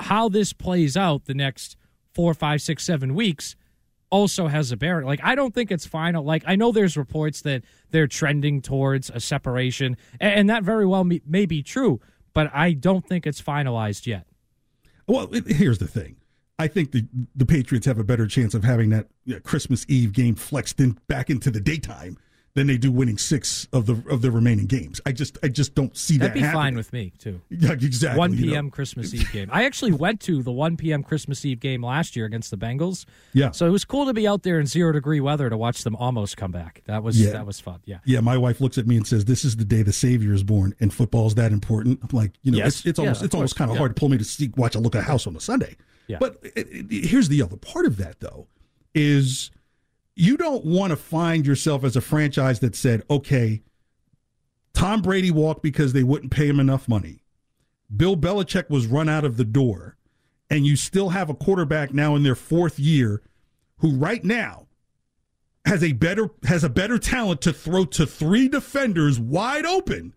how 0.04 0.28
this 0.28 0.52
plays 0.52 0.96
out 0.96 1.24
the 1.24 1.34
next 1.34 1.76
four, 2.12 2.34
five, 2.34 2.60
six, 2.60 2.84
seven 2.84 3.14
weeks 3.14 3.56
also 4.10 4.46
has 4.46 4.70
a 4.70 4.76
bearing. 4.76 5.06
Like, 5.06 5.20
I 5.24 5.34
don't 5.34 5.54
think 5.54 5.72
it's 5.72 5.86
final. 5.86 6.22
Like, 6.22 6.44
I 6.46 6.56
know 6.56 6.72
there's 6.72 6.96
reports 6.96 7.40
that 7.42 7.64
they're 7.90 8.06
trending 8.06 8.60
towards 8.60 9.10
a 9.10 9.18
separation, 9.18 9.96
and 10.20 10.48
that 10.50 10.62
very 10.62 10.86
well 10.86 11.04
may, 11.04 11.46
be 11.46 11.62
true, 11.62 12.00
but 12.32 12.50
I 12.54 12.74
don't 12.74 13.06
think 13.06 13.26
it's 13.26 13.40
finalized 13.40 14.06
yet. 14.06 14.26
Well, 15.06 15.28
here's 15.46 15.78
the 15.78 15.88
thing. 15.88 16.16
I 16.58 16.68
think 16.68 16.92
the 16.92 17.04
the 17.34 17.46
Patriots 17.46 17.86
have 17.86 17.98
a 17.98 18.04
better 18.04 18.28
chance 18.28 18.54
of 18.54 18.62
having 18.62 18.90
that 18.90 19.08
you 19.24 19.34
know, 19.34 19.40
Christmas 19.40 19.84
Eve 19.88 20.12
game 20.12 20.36
flexed 20.36 20.78
in 20.78 20.98
back 21.08 21.28
into 21.28 21.50
the 21.50 21.60
daytime 21.60 22.16
than 22.54 22.68
they 22.68 22.76
do 22.78 22.92
winning 22.92 23.18
six 23.18 23.66
of 23.72 23.86
the 23.86 24.00
of 24.08 24.22
the 24.22 24.30
remaining 24.30 24.66
games. 24.66 25.00
I 25.04 25.10
just 25.10 25.38
I 25.42 25.48
just 25.48 25.74
don't 25.74 25.96
see 25.96 26.18
That'd 26.18 26.40
that. 26.40 26.46
be 26.46 26.52
fine 26.52 26.76
with 26.76 26.92
me, 26.92 27.12
too. 27.18 27.40
Yeah, 27.50 27.72
exactly. 27.72 28.18
1 28.18 28.32
you 28.34 28.46
know. 28.46 28.52
p.m. 28.52 28.70
Christmas 28.70 29.12
Eve 29.12 29.30
game. 29.32 29.48
I 29.52 29.64
actually 29.64 29.90
went 29.92 30.20
to 30.22 30.42
the 30.42 30.52
1 30.52 30.76
p.m. 30.76 31.02
Christmas 31.02 31.44
Eve 31.44 31.58
game 31.58 31.84
last 31.84 32.14
year 32.14 32.26
against 32.26 32.50
the 32.52 32.56
Bengals. 32.56 33.06
Yeah. 33.32 33.50
So 33.50 33.66
it 33.66 33.70
was 33.70 33.84
cool 33.84 34.06
to 34.06 34.14
be 34.14 34.28
out 34.28 34.44
there 34.44 34.60
in 34.60 34.66
zero 34.66 34.92
degree 34.92 35.18
weather 35.20 35.50
to 35.50 35.56
watch 35.56 35.82
them 35.82 35.96
almost 35.96 36.36
come 36.36 36.52
back. 36.52 36.82
That 36.86 37.02
was 37.02 37.20
Yeah. 37.20 37.32
that 37.32 37.44
was 37.46 37.58
fun. 37.58 37.80
Yeah. 37.86 37.98
Yeah, 38.04 38.20
my 38.20 38.38
wife 38.38 38.60
looks 38.60 38.78
at 38.78 38.86
me 38.86 38.96
and 38.96 39.06
says, 39.06 39.24
"This 39.24 39.44
is 39.44 39.56
the 39.56 39.64
day 39.64 39.82
the 39.82 39.92
Savior 39.92 40.32
is 40.32 40.44
born, 40.44 40.74
and 40.78 40.94
football 40.94 41.26
is 41.26 41.34
that 41.34 41.50
important." 41.52 41.98
I'm 42.02 42.16
like, 42.16 42.32
you 42.42 42.52
know, 42.52 42.58
Yes. 42.58 42.78
it's, 42.78 42.86
it's 42.86 42.98
almost 43.00 43.20
of 43.20 43.26
it's 43.26 43.34
almost 43.34 43.56
kind 43.56 43.70
of 43.70 43.74
Yeah. 43.74 43.78
hard 43.80 43.96
to 43.96 44.00
pull 44.00 44.08
me 44.10 44.18
to 44.18 44.24
see 44.24 44.52
watch 44.56 44.76
a 44.76 44.78
look 44.78 44.94
at 44.94 45.00
a 45.00 45.04
house 45.04 45.26
on 45.26 45.34
a 45.34 45.40
Sunday. 45.40 45.74
Yeah. 46.06 46.18
But 46.20 46.38
it, 46.42 46.68
it- 46.70 47.04
here's 47.06 47.28
the 47.28 47.42
other 47.42 47.56
part 47.56 47.84
of 47.86 47.96
that, 47.96 48.20
though, 48.20 48.46
is 48.94 49.50
you 50.16 50.36
don't 50.36 50.64
want 50.64 50.90
to 50.90 50.96
find 50.96 51.46
yourself 51.46 51.84
as 51.84 51.96
a 51.96 52.00
franchise 52.00 52.60
that 52.60 52.76
said, 52.76 53.02
"Okay, 53.10 53.62
Tom 54.72 55.02
Brady 55.02 55.30
walked 55.30 55.62
because 55.62 55.92
they 55.92 56.02
wouldn't 56.02 56.32
pay 56.32 56.48
him 56.48 56.60
enough 56.60 56.88
money. 56.88 57.24
Bill 57.94 58.16
Belichick 58.16 58.70
was 58.70 58.86
run 58.86 59.08
out 59.08 59.24
of 59.24 59.36
the 59.36 59.44
door, 59.44 59.96
and 60.50 60.66
you 60.66 60.76
still 60.76 61.10
have 61.10 61.30
a 61.30 61.34
quarterback 61.34 61.92
now 61.92 62.16
in 62.16 62.22
their 62.22 62.34
fourth 62.34 62.78
year, 62.78 63.22
who 63.78 63.90
right 63.96 64.24
now." 64.24 64.64
has 65.64 65.82
a 65.82 65.92
better 65.92 66.28
has 66.44 66.62
a 66.62 66.68
better 66.68 66.98
talent 66.98 67.40
to 67.40 67.52
throw 67.52 67.84
to 67.86 68.06
three 68.06 68.48
defenders 68.48 69.18
wide 69.18 69.64
open 69.64 70.14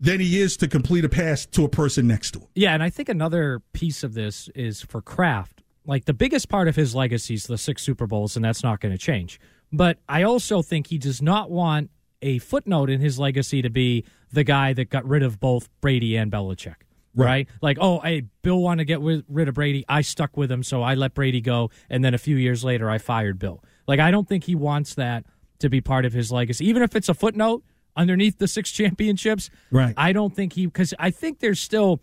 than 0.00 0.18
he 0.18 0.40
is 0.40 0.56
to 0.56 0.66
complete 0.66 1.04
a 1.04 1.08
pass 1.08 1.46
to 1.46 1.64
a 1.64 1.68
person 1.68 2.08
next 2.08 2.32
to 2.32 2.40
him. 2.40 2.48
Yeah, 2.54 2.74
and 2.74 2.82
I 2.82 2.90
think 2.90 3.08
another 3.08 3.62
piece 3.72 4.02
of 4.02 4.14
this 4.14 4.48
is 4.54 4.82
for 4.82 5.00
Kraft. 5.00 5.61
Like 5.84 6.04
the 6.04 6.14
biggest 6.14 6.48
part 6.48 6.68
of 6.68 6.76
his 6.76 6.94
legacy 6.94 7.34
is 7.34 7.44
the 7.46 7.58
six 7.58 7.82
Super 7.82 8.06
Bowls, 8.06 8.36
and 8.36 8.44
that's 8.44 8.62
not 8.62 8.80
going 8.80 8.92
to 8.92 8.98
change. 8.98 9.40
But 9.72 9.98
I 10.08 10.22
also 10.22 10.62
think 10.62 10.88
he 10.88 10.98
does 10.98 11.20
not 11.22 11.50
want 11.50 11.90
a 12.20 12.38
footnote 12.38 12.88
in 12.90 13.00
his 13.00 13.18
legacy 13.18 13.62
to 13.62 13.70
be 13.70 14.04
the 14.32 14.44
guy 14.44 14.72
that 14.74 14.90
got 14.90 15.04
rid 15.06 15.22
of 15.22 15.40
both 15.40 15.68
Brady 15.80 16.16
and 16.16 16.30
Belichick. 16.30 16.76
Right. 17.14 17.26
Right. 17.26 17.48
Like, 17.60 17.78
oh, 17.80 17.98
hey, 18.00 18.22
Bill 18.42 18.60
wanted 18.60 18.82
to 18.82 18.84
get 18.86 19.00
rid 19.28 19.48
of 19.48 19.54
Brady. 19.54 19.84
I 19.88 20.00
stuck 20.02 20.36
with 20.36 20.50
him, 20.50 20.62
so 20.62 20.82
I 20.82 20.94
let 20.94 21.14
Brady 21.14 21.40
go. 21.40 21.70
And 21.90 22.04
then 22.04 22.14
a 22.14 22.18
few 22.18 22.36
years 22.36 22.64
later, 22.64 22.88
I 22.88 22.98
fired 22.98 23.38
Bill. 23.38 23.62
Like, 23.86 24.00
I 24.00 24.10
don't 24.10 24.26
think 24.28 24.44
he 24.44 24.54
wants 24.54 24.94
that 24.94 25.26
to 25.58 25.68
be 25.68 25.80
part 25.80 26.04
of 26.04 26.12
his 26.12 26.32
legacy. 26.32 26.66
Even 26.66 26.82
if 26.82 26.96
it's 26.96 27.08
a 27.10 27.14
footnote 27.14 27.64
underneath 27.96 28.38
the 28.38 28.48
six 28.48 28.70
championships, 28.72 29.50
Right. 29.70 29.94
I 29.96 30.12
don't 30.12 30.34
think 30.34 30.54
he 30.54 30.66
because 30.66 30.94
I 30.98 31.10
think 31.10 31.40
there's 31.40 31.60
still 31.60 32.00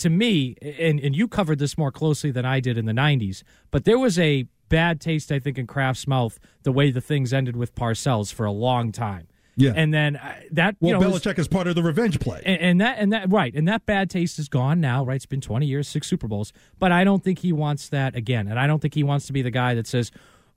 to 0.00 0.10
me, 0.10 0.56
and, 0.60 1.00
and 1.00 1.14
you 1.16 1.28
covered 1.28 1.58
this 1.58 1.78
more 1.78 1.92
closely 1.92 2.30
than 2.30 2.44
I 2.44 2.60
did 2.60 2.76
in 2.76 2.86
the 2.86 2.92
90s, 2.92 3.42
but 3.70 3.84
there 3.84 3.98
was 3.98 4.18
a 4.18 4.46
bad 4.68 5.00
taste, 5.00 5.32
I 5.32 5.38
think, 5.38 5.58
in 5.58 5.66
Kraft's 5.66 6.06
mouth 6.06 6.38
the 6.62 6.72
way 6.72 6.90
the 6.90 7.00
things 7.00 7.32
ended 7.32 7.56
with 7.56 7.74
Parcells 7.74 8.32
for 8.32 8.46
a 8.46 8.52
long 8.52 8.92
time. 8.92 9.26
Yeah. 9.56 9.72
And 9.76 9.92
then 9.92 10.16
uh, 10.16 10.34
that, 10.52 10.76
well, 10.80 10.92
you 10.94 10.98
know, 11.00 11.10
was- 11.10 11.22
Belichick 11.22 11.38
is 11.38 11.48
part 11.48 11.66
of 11.66 11.74
the 11.74 11.82
revenge 11.82 12.18
play. 12.20 12.40
and, 12.46 12.60
and 12.60 12.80
that 12.80 12.98
and 12.98 13.12
that 13.12 13.30
right 13.30 13.54
and 13.54 13.68
that 13.68 13.84
bad 13.84 14.08
taste 14.08 14.38
is 14.38 14.48
gone 14.48 14.80
now 14.80 15.04
right 15.04 15.16
it's 15.16 15.26
been 15.26 15.40
20 15.40 15.66
years 15.66 15.86
six 15.88 16.06
super 16.06 16.26
bowls 16.28 16.52
but 16.78 16.92
i 16.92 17.04
don't 17.04 17.22
think 17.22 17.40
he 17.40 17.52
wants 17.52 17.88
that 17.90 18.14
again 18.16 18.48
and 18.48 18.58
i 18.58 18.66
don't 18.66 18.80
think 18.80 18.94
he 18.94 19.02
wants 19.02 19.26
to 19.26 19.32
be 19.34 19.42
the 19.42 19.50
guy 19.50 19.74
that 19.74 19.86
says 19.86 20.10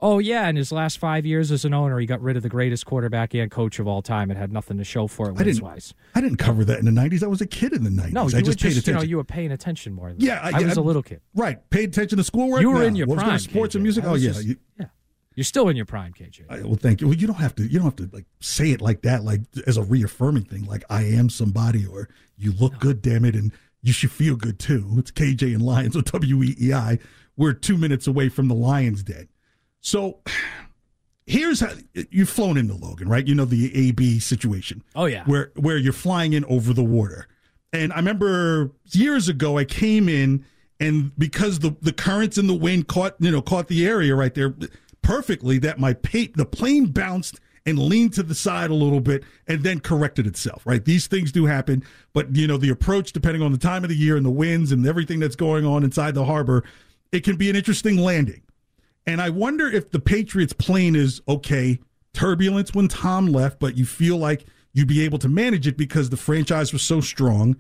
oh 0.04 0.20
yeah 0.20 0.48
in 0.50 0.56
his 0.56 0.72
last 0.72 1.00
five 1.00 1.26
years 1.26 1.52
as 1.52 1.66
an 1.66 1.74
owner 1.74 1.98
he 2.00 2.06
got 2.06 2.22
rid 2.22 2.38
of 2.38 2.44
the 2.44 2.50
greatest 2.50 2.86
quarterback 2.86 3.34
and 3.34 3.50
coach 3.50 3.80
of 3.80 3.88
all 3.88 4.02
time 4.04 4.30
and 4.30 4.38
had 4.38 4.52
nothing 4.52 4.78
to 4.78 4.84
show 4.84 5.08
for 5.08 5.28
it 5.28 5.30
I 5.30 5.32
wins 5.34 5.46
didn't. 5.58 5.64
wise 5.64 5.94
I 6.14 6.22
didn't 6.22 6.38
cover 6.38 6.64
that 6.66 6.78
in 6.80 6.86
the 6.86 6.92
'90s. 6.92 7.24
I 7.24 7.28
was 7.28 7.42
a 7.42 7.48
kid 7.48 7.74
in 7.74 7.84
the 7.84 7.90
'90s. 7.90 8.12
no 8.14 8.22
I 8.22 8.26
you 8.26 8.30
just 8.30 8.48
were 8.48 8.52
paid 8.52 8.56
just 8.56 8.64
you 8.64 8.70
attention. 8.70 8.94
know 8.96 9.02
you 9.02 9.18
were 9.18 9.24
paying 9.24 9.52
attention 9.52 9.94
more 9.94 10.10
than 10.14 10.20
yeah, 10.22 10.40
I, 10.44 10.62
was 10.62 10.78
a 10.78 10.82
a 10.82 10.84
little 10.84 11.02
kid 11.04 11.22
Right, 11.34 11.58
paid 11.70 11.90
attention 11.90 12.18
to 12.18 12.24
schoolwork. 12.24 12.62
you 12.62 12.70
were 12.70 12.80
No. 12.80 12.86
in 12.86 12.96
your 12.96 13.08
prime 13.08 13.40
sports 13.40 13.74
and 13.76 13.84
music. 13.84 14.04
I 14.04 14.08
Oh 14.10 14.14
yeah, 14.16 14.32
just- 14.34 14.46
you- 14.46 14.58
yeah 14.80 14.86
you're 15.36 15.44
still 15.44 15.68
in 15.70 15.76
your 15.76 15.86
prime 15.88 16.14
kj 16.14 16.42
I, 16.48 16.62
well, 16.62 16.76
thank 16.76 17.02
you. 17.02 17.08
Well, 17.08 17.18
you 17.18 17.26
don't 17.26 17.38
have 17.38 17.56
to. 17.56 17.64
You 17.64 17.80
don't 17.80 17.86
have 17.86 17.96
to 17.96 18.10
like 18.16 18.26
say 18.40 18.70
it 18.70 18.82
like 18.82 19.02
that, 19.02 19.24
like 19.24 19.42
as 19.66 19.78
a 19.78 19.82
reaffirming 19.82 20.44
thing, 20.44 20.66
like 20.66 20.84
I 20.92 21.06
am 21.06 21.28
somebody, 21.30 21.88
or 21.88 22.08
you 22.38 22.52
look 22.52 22.78
good, 22.80 23.02
damn 23.02 23.26
it, 23.26 23.34
and 23.36 23.52
you 23.82 23.94
should 23.94 24.12
feel 24.12 24.36
good 24.36 24.60
too. 24.60 24.88
It's 24.98 25.10
KJ 25.10 25.54
and 25.56 25.64
Lyons 25.64 25.96
on 25.96 26.04
WEEI. 26.04 27.00
We're 27.36 27.54
two 27.54 27.78
minutes 27.80 28.06
away 28.06 28.30
from 28.30 28.48
the 28.48 28.54
Lyons 28.54 29.02
Den. 29.02 29.28
So 29.84 30.20
here's 31.28 31.60
how 31.60 31.74
you've 32.10 32.30
flown 32.30 32.58
into 32.58 32.74
Logan, 32.74 33.10
right? 33.10 33.28
You 33.28 33.36
know 33.36 33.46
the 33.46 33.90
AB 33.90 34.20
situation. 34.20 34.82
Oh, 34.96 35.06
yeah. 35.06 35.26
where 35.26 35.52
where 35.56 35.78
you're 35.78 35.94
flying 35.94 36.34
in 36.34 36.44
over 36.46 36.74
the 36.74 36.84
water. 36.84 37.28
And 37.74 37.92
I 37.92 37.98
remember 37.98 38.72
years 38.92 39.28
ago, 39.28 39.58
I 39.58 39.66
came 39.66 40.08
in, 40.08 40.46
and 40.80 41.12
because 41.18 41.60
the 41.60 41.76
the 41.82 41.92
currents 41.92 42.38
and 42.38 42.48
the 42.48 42.54
wind 42.54 42.88
caught 42.88 43.16
you 43.20 43.30
know 43.30 43.42
caught 43.42 43.68
the 43.68 43.86
area 43.86 44.16
right 44.16 44.34
there 44.34 44.56
perfectly, 45.02 45.58
that 45.60 45.80
my 45.80 45.94
pa- 45.94 46.32
the 46.34 46.46
plane 46.46 46.86
bounced 46.86 47.42
and 47.66 47.78
leaned 47.78 48.14
to 48.14 48.24
the 48.24 48.36
side 48.36 48.70
a 48.70 48.74
little 48.74 49.00
bit 49.02 49.24
and 49.48 49.64
then 49.64 49.82
corrected 49.82 50.26
itself. 50.26 50.66
Right, 50.66 50.86
these 50.86 51.08
things 51.08 51.34
do 51.34 51.46
happen, 51.46 51.84
but 52.14 52.34
you 52.34 52.48
know 52.48 52.58
the 52.58 52.70
approach, 52.70 53.12
depending 53.12 53.42
on 53.42 53.52
the 53.52 53.58
time 53.58 53.84
of 53.84 53.90
the 53.90 53.98
year 53.98 54.16
and 54.16 54.26
the 54.26 54.32
winds 54.32 54.72
and 54.72 54.88
everything 54.88 55.20
that's 55.20 55.36
going 55.36 55.66
on 55.66 55.84
inside 55.84 56.14
the 56.14 56.24
harbor, 56.24 56.64
it 57.12 57.26
can 57.26 57.36
be 57.36 57.50
an 57.50 57.58
interesting 57.58 57.98
landing. 57.98 58.43
And 59.06 59.22
I 59.22 59.30
wonder 59.30 59.68
if 59.68 59.92
the 59.92 60.00
Patriots 60.00 60.54
plane 60.54 60.96
is 60.96 61.22
okay, 61.28 61.80
turbulence 62.14 62.74
when 62.74 62.88
Tom 62.88 63.28
left, 63.28 63.60
but 63.60 63.78
you 63.78 63.86
feel 63.86 64.18
like 64.18 64.46
you'd 64.72 64.88
be 64.88 65.04
able 65.04 65.20
to 65.20 65.30
manage 65.30 65.68
it 65.68 65.78
because 65.78 66.10
the 66.10 66.18
franchise 66.18 66.72
was 66.72 66.82
so 66.82 67.02
strong. 67.02 67.58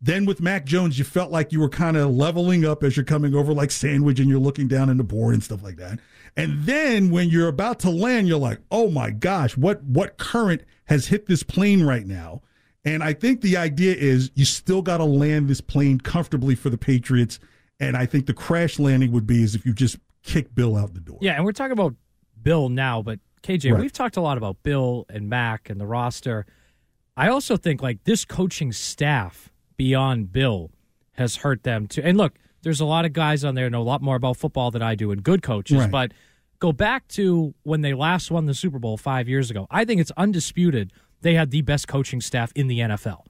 Then 0.00 0.26
with 0.26 0.40
Mac 0.40 0.64
Jones, 0.64 0.98
you 0.98 1.04
felt 1.04 1.32
like 1.32 1.52
you 1.52 1.60
were 1.60 1.68
kind 1.68 1.96
of 1.96 2.10
leveling 2.10 2.64
up 2.64 2.82
as 2.84 2.96
you're 2.96 3.04
coming 3.04 3.34
over 3.34 3.52
like 3.52 3.70
sandwich 3.70 4.20
and 4.20 4.28
you're 4.28 4.38
looking 4.38 4.68
down 4.68 4.88
in 4.88 4.96
the 4.96 5.04
board 5.04 5.34
and 5.34 5.42
stuff 5.42 5.62
like 5.62 5.76
that. 5.76 5.98
And 6.36 6.64
then 6.64 7.10
when 7.10 7.28
you're 7.30 7.48
about 7.48 7.80
to 7.80 7.90
land, 7.90 8.28
you're 8.28 8.38
like, 8.38 8.60
oh 8.70 8.90
my 8.90 9.10
gosh, 9.10 9.56
what 9.56 9.82
what 9.82 10.18
current 10.18 10.62
has 10.84 11.08
hit 11.08 11.26
this 11.26 11.42
plane 11.42 11.82
right 11.82 12.06
now? 12.06 12.42
And 12.84 13.02
I 13.02 13.12
think 13.12 13.40
the 13.40 13.56
idea 13.56 13.94
is 13.94 14.30
you 14.34 14.44
still 14.44 14.82
got 14.82 14.98
to 14.98 15.04
land 15.04 15.48
this 15.48 15.60
plane 15.60 15.98
comfortably 15.98 16.54
for 16.54 16.70
the 16.70 16.78
Patriots. 16.78 17.40
And 17.80 17.96
I 17.96 18.06
think 18.06 18.26
the 18.26 18.34
crash 18.34 18.78
landing 18.78 19.10
would 19.12 19.26
be 19.26 19.42
is 19.42 19.56
if 19.56 19.66
you 19.66 19.72
just 19.74 19.98
kick 20.22 20.54
Bill 20.54 20.76
out 20.76 20.94
the 20.94 21.00
door. 21.00 21.18
Yeah, 21.20 21.34
and 21.34 21.44
we're 21.44 21.52
talking 21.52 21.72
about 21.72 21.94
Bill 22.42 22.68
now, 22.68 23.02
but 23.02 23.20
KJ, 23.42 23.72
Right. 23.72 23.80
we've 23.80 23.92
talked 23.92 24.16
a 24.16 24.20
lot 24.20 24.36
about 24.38 24.62
Bill 24.62 25.06
and 25.08 25.28
Mac 25.28 25.70
and 25.70 25.80
the 25.80 25.86
roster. 25.86 26.46
I 27.16 27.28
also 27.28 27.56
think 27.56 27.82
like 27.82 28.04
this 28.04 28.24
coaching 28.24 28.72
staff 28.72 29.50
beyond 29.76 30.32
Bill 30.32 30.70
has 31.12 31.36
hurt 31.36 31.62
them 31.62 31.86
too. 31.86 32.02
And 32.04 32.16
look, 32.18 32.34
there's 32.62 32.80
a 32.80 32.84
lot 32.84 33.04
of 33.04 33.12
guys 33.12 33.44
on 33.44 33.54
there 33.54 33.70
know 33.70 33.80
a 33.80 33.84
lot 33.84 34.02
more 34.02 34.16
about 34.16 34.36
football 34.36 34.70
than 34.70 34.82
I 34.82 34.94
do 34.94 35.10
and 35.10 35.22
good 35.22 35.42
coaches, 35.42 35.78
Right. 35.78 35.90
but 35.90 36.12
go 36.58 36.72
back 36.72 37.06
to 37.08 37.54
when 37.62 37.80
they 37.82 37.94
last 37.94 38.30
won 38.30 38.46
the 38.46 38.54
Super 38.54 38.78
Bowl 38.78 38.96
5 38.96 39.28
years 39.28 39.50
ago. 39.50 39.66
I 39.70 39.84
think 39.84 40.00
it's 40.00 40.12
undisputed 40.16 40.92
they 41.22 41.34
had 41.34 41.50
the 41.50 41.62
best 41.62 41.88
coaching 41.88 42.20
staff 42.20 42.52
in 42.54 42.66
the 42.68 42.78
NFL. 42.80 43.24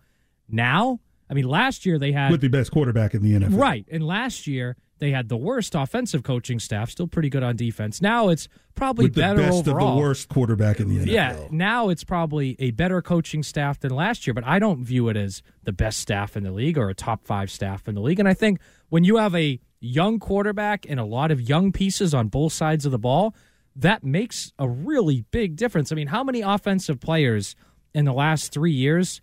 Now, 0.49 1.00
I 1.31 1.35
mean 1.35 1.47
last 1.47 1.85
year 1.87 1.99
they 1.99 2.13
had 2.13 2.31
with 2.31 2.41
the 2.41 2.49
best 2.49 2.71
quarterback 2.71 3.15
in 3.15 3.23
the 3.23 3.33
NFL. 3.33 3.59
Right. 3.59 3.87
And 3.91 4.07
last 4.07 4.47
year 4.47 4.77
they 4.99 5.11
had 5.11 5.29
the 5.29 5.37
worst 5.37 5.75
offensive 5.75 6.23
coaching 6.23 6.59
staff, 6.59 6.91
still 6.91 7.07
pretty 7.07 7.29
good 7.29 7.43
on 7.43 7.57
defense. 7.57 8.03
Now 8.03 8.29
it's 8.31 8.49
probably 8.75 9.07
With 9.07 9.15
the 9.15 9.21
better 9.21 9.43
best 9.43 9.69
overall. 9.69 9.89
of 9.91 9.95
the 9.95 10.01
worst 10.01 10.29
quarterback 10.29 10.81
in 10.81 10.89
the 10.89 11.05
NFL. 11.05 11.13
Yeah, 11.13 11.47
now 11.51 11.89
it's 11.89 12.05
probably 12.05 12.57
a 12.59 12.73
better 12.73 13.01
coaching 13.03 13.43
staff 13.43 13.79
than 13.81 13.95
last 13.95 14.27
year, 14.27 14.35
but 14.35 14.45
I 14.45 14.59
don't 14.59 14.85
view 14.85 15.09
it 15.09 15.17
as 15.17 15.43
the 15.63 15.73
best 15.73 16.01
staff 16.01 16.37
in 16.37 16.43
the 16.43 16.51
league 16.53 16.79
or 16.79 16.89
a 16.89 16.95
top 16.95 17.25
five 17.25 17.51
staff 17.51 17.87
in 17.89 17.95
the 17.95 18.01
league. 18.01 18.19
And 18.19 18.29
I 18.29 18.35
think 18.35 18.61
when 18.89 19.05
you 19.05 19.17
have 19.19 19.35
a 19.35 19.61
young 19.81 20.19
quarterback 20.19 20.87
and 20.89 20.99
a 20.99 21.05
lot 21.05 21.31
of 21.31 21.41
young 21.41 21.71
pieces 21.73 22.13
on 22.13 22.29
both 22.29 22.53
sides 22.53 22.85
of 22.85 22.91
the 22.93 22.99
ball, 22.99 23.35
that 23.77 24.03
makes 24.03 24.53
a 24.59 24.69
really 24.69 25.25
big 25.31 25.55
difference. 25.55 25.93
I 25.93 25.95
mean, 25.95 26.09
how 26.09 26.25
many 26.25 26.41
offensive 26.41 26.99
players 26.99 27.55
in 27.95 28.05
the 28.05 28.13
last 28.13 28.53
three 28.53 28.73
years 28.73 29.21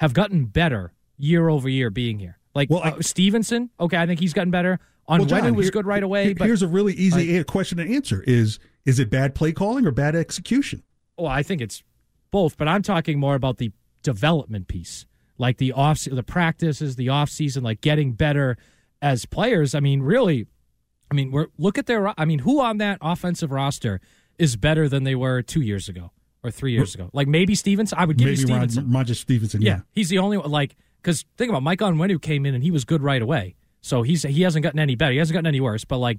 have 0.00 0.12
gotten 0.12 0.44
better 0.44 0.92
year 1.18 1.48
over 1.48 1.68
year 1.68 1.90
being 1.90 2.18
here? 2.18 2.38
Like 2.54 2.70
Well, 2.70 2.80
I- 2.82 2.90
uh, 2.90 3.02
Stevenson, 3.02 3.70
okay, 3.78 3.96
I 3.96 4.06
think 4.06 4.20
he's 4.20 4.32
gotten 4.32 4.50
better. 4.50 4.78
On 5.08 5.20
Well, 5.20 5.28
Jon, 5.28 5.54
was 5.54 5.66
here- 5.66 5.70
good 5.72 5.86
right 5.86 6.02
away, 6.02 6.26
here- 6.26 6.34
but 6.34 6.46
here's 6.46 6.62
a 6.62 6.68
really 6.68 6.92
easy 6.94 7.36
a- 7.36 7.44
question 7.44 7.78
to 7.78 7.84
answer: 7.84 8.24
is 8.26 8.58
is 8.84 8.98
it 8.98 9.08
bad 9.10 9.34
play 9.34 9.52
calling 9.52 9.86
or 9.86 9.90
bad 9.92 10.14
execution? 10.16 10.82
Well, 11.16 11.28
I 11.28 11.42
think 11.42 11.60
it's 11.60 11.82
both, 12.30 12.56
but 12.56 12.66
I'm 12.68 12.82
talking 12.82 13.18
more 13.20 13.34
about 13.36 13.58
the 13.58 13.70
development 14.02 14.68
piece, 14.68 15.06
like 15.38 15.58
the 15.58 15.72
off, 15.72 16.04
the 16.04 16.22
practices, 16.22 16.96
the 16.96 17.08
off 17.08 17.28
season, 17.30 17.62
like 17.64 17.80
getting 17.80 18.12
better 18.12 18.56
as 19.02 19.26
players. 19.26 19.74
I 19.74 19.80
mean, 19.80 20.02
really, 20.02 20.46
I 21.10 21.14
mean, 21.14 21.30
we're 21.30 21.46
look 21.58 21.78
at 21.78 21.86
their. 21.86 22.18
I 22.20 22.24
mean, 22.24 22.40
who 22.40 22.60
on 22.60 22.78
that 22.78 22.98
offensive 23.00 23.50
roster 23.52 24.00
is 24.38 24.56
better 24.56 24.88
than 24.88 25.04
they 25.04 25.14
were 25.14 25.40
two 25.42 25.60
years 25.62 25.88
ago 25.88 26.10
or 26.42 26.50
three 26.50 26.72
years 26.72 26.94
ago? 26.94 27.10
Like 27.12 27.28
maybe 27.28 27.54
Stevenson. 27.54 27.96
I 27.98 28.04
would 28.06 28.16
give 28.18 28.26
Maybe 28.26 28.40
you 28.40 28.46
Stevenson. 28.46 28.90
Roger 28.90 29.14
Stevenson. 29.14 29.62
yeah. 29.62 29.70
Yeah. 29.76 29.80
he's 29.92 30.08
the 30.08 30.18
only 30.18 30.36
one. 30.38 30.50
Like, 30.50 30.76
because 31.06 31.24
think 31.36 31.48
about 31.50 31.62
Mike 31.62 31.78
Onwenu 31.78 32.20
came 32.20 32.44
in 32.44 32.54
and 32.54 32.64
he 32.64 32.70
was 32.72 32.84
good 32.84 33.00
right 33.02 33.22
away, 33.22 33.54
so 33.80 34.02
he's 34.02 34.22
he 34.24 34.42
hasn't 34.42 34.62
gotten 34.64 34.80
any 34.80 34.96
better. 34.96 35.12
He 35.12 35.18
hasn't 35.18 35.34
gotten 35.34 35.46
any 35.46 35.60
worse. 35.60 35.84
But 35.84 35.98
like. 35.98 36.18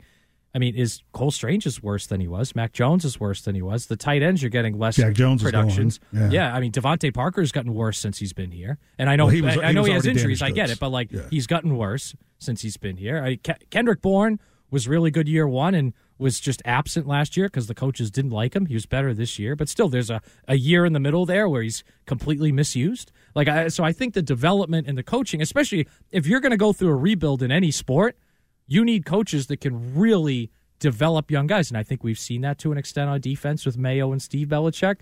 I 0.56 0.60
mean, 0.60 0.76
is 0.76 1.02
Cole 1.12 1.30
Strange 1.30 1.66
is 1.68 1.84
worse 1.84 2.08
than 2.08 2.20
he 2.22 2.28
was? 2.28 2.56
Mac 2.56 2.72
Jones 2.72 3.04
is 3.06 3.20
worse 3.20 3.42
than 3.42 3.54
he 3.54 3.62
was. 3.62 3.88
The 3.88 3.98
tight 3.98 4.24
ends 4.24 4.44
are 4.46 4.50
getting 4.50 4.80
less 4.80 4.96
Jack 4.96 5.14
Jones 5.14 5.44
productions. 5.44 6.00
gone. 6.16 6.32
Yeah. 6.32 6.56
I 6.56 6.62
mean, 6.62 6.72
DeVante 6.72 7.14
Parker's 7.14 7.52
gotten 7.52 7.74
worse 7.76 8.00
since 8.00 8.18
he's 8.18 8.32
been 8.34 8.50
here, 8.52 8.80
and 8.98 9.08
I 9.10 9.18
know 9.18 9.26
Well, 9.26 9.36
he 9.36 9.42
was- 9.42 9.58
I, 9.58 9.66
I 9.66 9.68
he 9.68 9.74
know 9.74 9.84
he 9.84 9.92
has 9.92 10.08
injuries. 10.08 10.42
I 10.42 10.50
get 10.52 10.72
it, 10.72 10.80
but 10.80 10.90
like 10.90 11.12
Yeah. 11.12 11.28
he's 11.30 11.46
gotten 11.48 11.76
worse 11.78 12.16
since 12.40 12.62
he's 12.62 12.78
been 12.78 12.96
here. 12.98 13.22
I, 13.22 13.36
Ke- 13.36 13.70
Kendrick 13.70 14.02
Bourne 14.02 14.40
was 14.72 14.88
really 14.88 15.12
good 15.12 15.28
year 15.28 15.48
one 15.48 15.76
and 15.76 15.94
was 16.18 16.40
just 16.40 16.62
absent 16.66 17.06
last 17.08 17.38
year 17.38 17.48
because 17.48 17.68
the 17.68 17.76
coaches 17.76 18.10
didn't 18.10 18.32
like 18.32 18.56
him. 18.56 18.66
He 18.68 18.74
was 18.74 18.86
better 18.88 19.14
this 19.14 19.38
year, 19.38 19.56
but 19.56 19.68
still, 19.70 19.90
there's 19.90 20.10
a, 20.10 20.22
a 20.48 20.56
year 20.56 20.86
in 20.86 20.94
the 20.94 21.00
middle 21.00 21.26
there 21.26 21.48
where 21.48 21.62
he's 21.62 21.84
completely 22.06 22.52
misused. 22.52 23.12
Like, 23.38 23.48
I, 23.48 23.68
so 23.68 23.84
I 23.84 23.92
think 23.92 24.16
the 24.16 24.24
development 24.24 24.88
and 24.88 24.98
the 24.98 25.04
coaching, 25.04 25.44
especially 25.44 25.88
if 26.12 26.26
you're 26.26 26.40
going 26.40 26.50
to 26.50 26.58
go 26.58 26.74
through 26.74 26.90
a 26.90 26.96
rebuild 26.96 27.44
in 27.44 27.52
any 27.52 27.70
sport, 27.70 28.18
you 28.66 28.84
need 28.84 29.06
coaches 29.06 29.46
that 29.46 29.62
can 29.62 29.96
really 29.96 30.50
develop 30.80 31.30
young 31.30 31.46
guys. 31.46 31.70
And 31.70 31.78
I 31.78 31.84
think 31.84 32.04
we've 32.04 32.18
seen 32.18 32.42
that 32.42 32.58
to 32.58 32.72
an 32.72 32.80
extent 32.80 33.12
on 33.12 33.22
defense 33.22 33.64
with 33.64 33.78
Mayo 33.78 34.12
and 34.12 34.20
Steve 34.20 34.48
Belichick. 34.48 35.02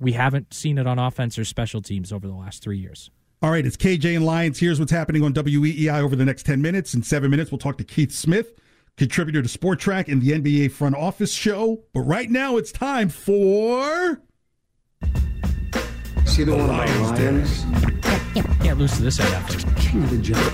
We 0.00 0.14
haven't 0.14 0.52
seen 0.52 0.76
it 0.76 0.88
on 0.88 0.98
offense 0.98 1.38
or 1.38 1.44
special 1.44 1.80
teams 1.80 2.12
over 2.12 2.26
the 2.26 2.34
last 2.34 2.64
three 2.64 2.78
years. 2.78 3.12
All 3.42 3.52
right, 3.52 3.64
it's 3.64 3.76
KJ 3.76 4.16
and 4.16 4.26
Lyons. 4.26 4.58
Here's 4.58 4.80
what's 4.80 4.90
happening 4.90 5.22
on 5.22 5.32
WEEI 5.32 6.02
over 6.02 6.16
the 6.16 6.24
next 6.24 6.46
10 6.46 6.60
minutes. 6.60 6.94
In 6.94 7.04
seven 7.04 7.30
minutes, 7.30 7.52
we'll 7.52 7.58
talk 7.58 7.78
to 7.78 7.84
Keith 7.84 8.10
Smith, 8.10 8.58
contributor 8.96 9.40
to 9.40 9.48
Spotrac 9.48 10.08
and 10.08 10.20
the 10.20 10.32
NBA 10.32 10.72
front 10.72 10.96
office 10.96 11.32
show. 11.32 11.84
But 11.94 12.00
right 12.00 12.28
now, 12.28 12.56
it's 12.56 12.72
time 12.72 13.08
for. 13.08 14.20
See 16.38 16.44
the 16.44 16.54
one 16.54 16.70
about 16.70 16.88
lions? 17.18 17.64
Can't 18.62 18.78
lose 18.78 18.92
to 18.98 19.02
this 19.02 19.18
effort. 19.18 19.76
King 19.76 20.04
of 20.04 20.10
the 20.10 20.18
jungle. 20.18 20.52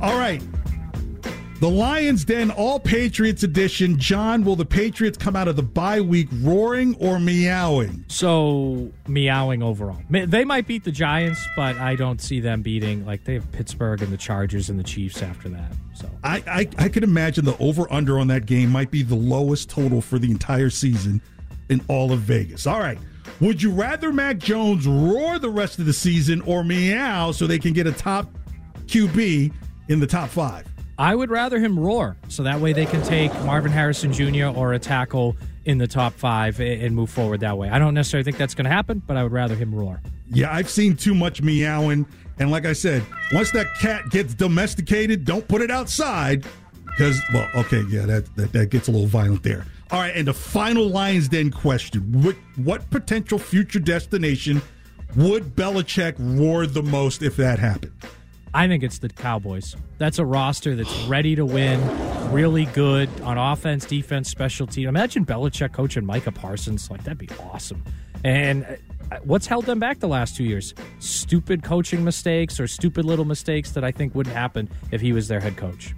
All 0.00 0.18
right. 0.18 0.42
The 1.60 1.68
Lyons 1.68 2.24
Den 2.24 2.52
All 2.52 2.78
Patriots 2.78 3.42
edition. 3.42 3.98
Jon, 3.98 4.44
will 4.44 4.54
the 4.54 4.64
Patriots 4.64 5.18
come 5.18 5.34
out 5.34 5.48
of 5.48 5.56
the 5.56 5.62
bye 5.64 6.00
week 6.00 6.28
roaring 6.40 6.94
or 7.00 7.18
meowing? 7.18 8.04
So 8.06 8.92
meowing 9.08 9.60
overall. 9.60 9.98
They 10.08 10.44
might 10.44 10.68
beat 10.68 10.84
the 10.84 10.92
Giants, 10.92 11.44
but 11.56 11.76
I 11.78 11.96
don't 11.96 12.20
see 12.20 12.38
them 12.38 12.62
beating 12.62 13.04
like 13.04 13.24
they 13.24 13.34
have 13.34 13.50
Pittsburgh 13.50 14.02
and 14.02 14.12
the 14.12 14.16
Chargers 14.16 14.70
and 14.70 14.78
the 14.78 14.84
Chiefs 14.84 15.20
after 15.20 15.48
that. 15.48 15.72
So 15.94 16.08
I, 16.22 16.44
I, 16.46 16.84
I 16.84 16.88
could 16.88 17.02
imagine 17.02 17.44
the 17.44 17.58
over 17.58 17.92
under 17.92 18.20
on 18.20 18.28
that 18.28 18.46
game 18.46 18.70
might 18.70 18.92
be 18.92 19.02
the 19.02 19.16
lowest 19.16 19.68
total 19.68 20.00
for 20.00 20.20
the 20.20 20.30
entire 20.30 20.70
season 20.70 21.20
in 21.70 21.80
all 21.88 22.12
of 22.12 22.20
Vegas. 22.20 22.68
All 22.68 22.78
right. 22.78 22.98
Would 23.40 23.60
you 23.60 23.72
rather 23.72 24.12
Mac 24.12 24.38
Jones 24.38 24.86
roar 24.86 25.40
the 25.40 25.50
rest 25.50 25.80
of 25.80 25.86
the 25.86 25.92
season 25.92 26.40
or 26.42 26.62
meow 26.62 27.32
so 27.32 27.48
they 27.48 27.58
can 27.58 27.72
get 27.72 27.88
a 27.88 27.92
top 27.92 28.30
QB 28.86 29.52
in 29.88 29.98
the 29.98 30.06
top 30.06 30.28
five? 30.28 30.67
I 30.98 31.14
would 31.14 31.30
rather 31.30 31.60
him 31.60 31.78
roar, 31.78 32.16
so 32.28 32.42
that 32.42 32.60
way 32.60 32.72
they 32.72 32.84
can 32.84 33.02
take 33.04 33.32
Marvin 33.44 33.70
Harrison 33.70 34.12
Jr. 34.12 34.46
or 34.46 34.72
a 34.72 34.80
tackle 34.80 35.36
in 35.64 35.78
the 35.78 35.86
top 35.86 36.12
five 36.14 36.60
and, 36.60 36.94
move 36.96 37.08
forward 37.08 37.40
that 37.40 37.56
way. 37.56 37.68
I 37.68 37.78
don't 37.78 37.94
necessarily 37.94 38.24
think 38.24 38.36
that's 38.36 38.54
going 38.54 38.64
to 38.64 38.70
happen, 38.70 39.00
but 39.06 39.16
I 39.16 39.22
would 39.22 39.30
rather 39.30 39.54
him 39.54 39.72
roar. 39.72 40.00
Yeah, 40.30 40.52
I've 40.52 40.68
seen 40.68 40.96
too 40.96 41.14
much 41.14 41.40
meowing. 41.40 42.04
And 42.40 42.50
like 42.50 42.66
I 42.66 42.72
said, 42.72 43.04
once 43.32 43.52
that 43.52 43.66
cat 43.78 44.10
gets 44.10 44.34
domesticated, 44.34 45.24
don't 45.24 45.46
put 45.46 45.62
it 45.62 45.70
outside. 45.70 46.44
Because, 46.84 47.20
well, 47.32 47.48
okay, 47.54 47.84
yeah, 47.88 48.04
that, 48.06 48.34
that, 48.34 48.52
that 48.52 48.70
gets 48.70 48.88
a 48.88 48.90
little 48.90 49.06
violent 49.06 49.44
there. 49.44 49.66
All 49.92 50.00
right, 50.00 50.14
and 50.16 50.26
the 50.26 50.34
final 50.34 50.88
Lyons 50.88 51.28
Den 51.28 51.50
question 51.50 52.22
what, 52.22 52.36
what 52.56 52.90
potential 52.90 53.38
future 53.38 53.78
destination 53.78 54.60
would 55.16 55.54
Belichick 55.54 56.16
roar 56.18 56.66
the 56.66 56.82
most 56.82 57.22
if 57.22 57.36
that 57.36 57.60
happened? 57.60 57.92
I 58.54 58.66
think 58.66 58.82
it's 58.82 58.98
the 58.98 59.08
Cowboys. 59.08 59.76
That's 59.98 60.18
a 60.18 60.24
roster 60.24 60.74
that's 60.74 60.94
ready 61.04 61.34
to 61.36 61.44
win, 61.44 61.80
really 62.32 62.66
good 62.66 63.08
on 63.20 63.38
offense, 63.38 63.84
defense, 63.84 64.30
special 64.30 64.66
team. 64.66 64.88
Imagine 64.88 65.24
Belichick 65.24 65.72
coaching 65.72 66.04
Micah 66.04 66.32
Parsons. 66.32 66.90
Like, 66.90 67.04
that'd 67.04 67.18
be 67.18 67.28
awesome. 67.52 67.82
And 68.24 68.64
uh, 69.12 69.18
what's 69.24 69.46
held 69.46 69.66
them 69.66 69.78
back 69.78 70.00
the 70.00 70.08
last 70.08 70.36
two 70.36 70.44
years? 70.44 70.74
Stupid 70.98 71.62
coaching 71.62 72.04
mistakes 72.04 72.58
or 72.58 72.66
stupid 72.66 73.04
little 73.04 73.24
mistakes 73.24 73.72
that 73.72 73.84
I 73.84 73.92
think 73.92 74.14
wouldn't 74.14 74.34
happen 74.34 74.68
if 74.90 75.00
he 75.00 75.12
was 75.12 75.28
their 75.28 75.40
head 75.40 75.56
coach. 75.56 75.94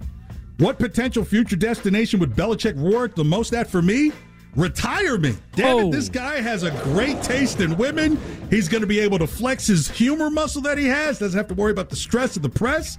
What 0.57 0.77
potential 0.77 1.23
future 1.23 1.55
destination 1.55 2.19
would 2.19 2.33
Belichick 2.35 2.73
roar 2.77 3.07
the 3.07 3.23
most 3.23 3.53
at 3.53 3.67
for 3.67 3.81
me? 3.81 4.11
Retirement. 4.55 5.39
Damn 5.55 5.77
Oh. 5.77 5.87
it, 5.87 5.91
this 5.91 6.09
guy 6.09 6.41
has 6.41 6.63
a 6.63 6.71
great 6.83 7.21
taste 7.23 7.61
in 7.61 7.77
women. 7.77 8.19
He's 8.49 8.67
going 8.67 8.81
to 8.81 8.87
be 8.87 8.99
able 8.99 9.17
to 9.19 9.27
flex 9.27 9.67
his 9.67 9.89
humor 9.89 10.29
muscle 10.29 10.61
that 10.63 10.77
he 10.77 10.85
has. 10.87 11.19
Doesn't 11.19 11.37
have 11.37 11.47
to 11.47 11.53
worry 11.53 11.71
about 11.71 11.89
the 11.89 11.95
stress 11.95 12.35
of 12.35 12.41
the 12.41 12.49
press. 12.49 12.97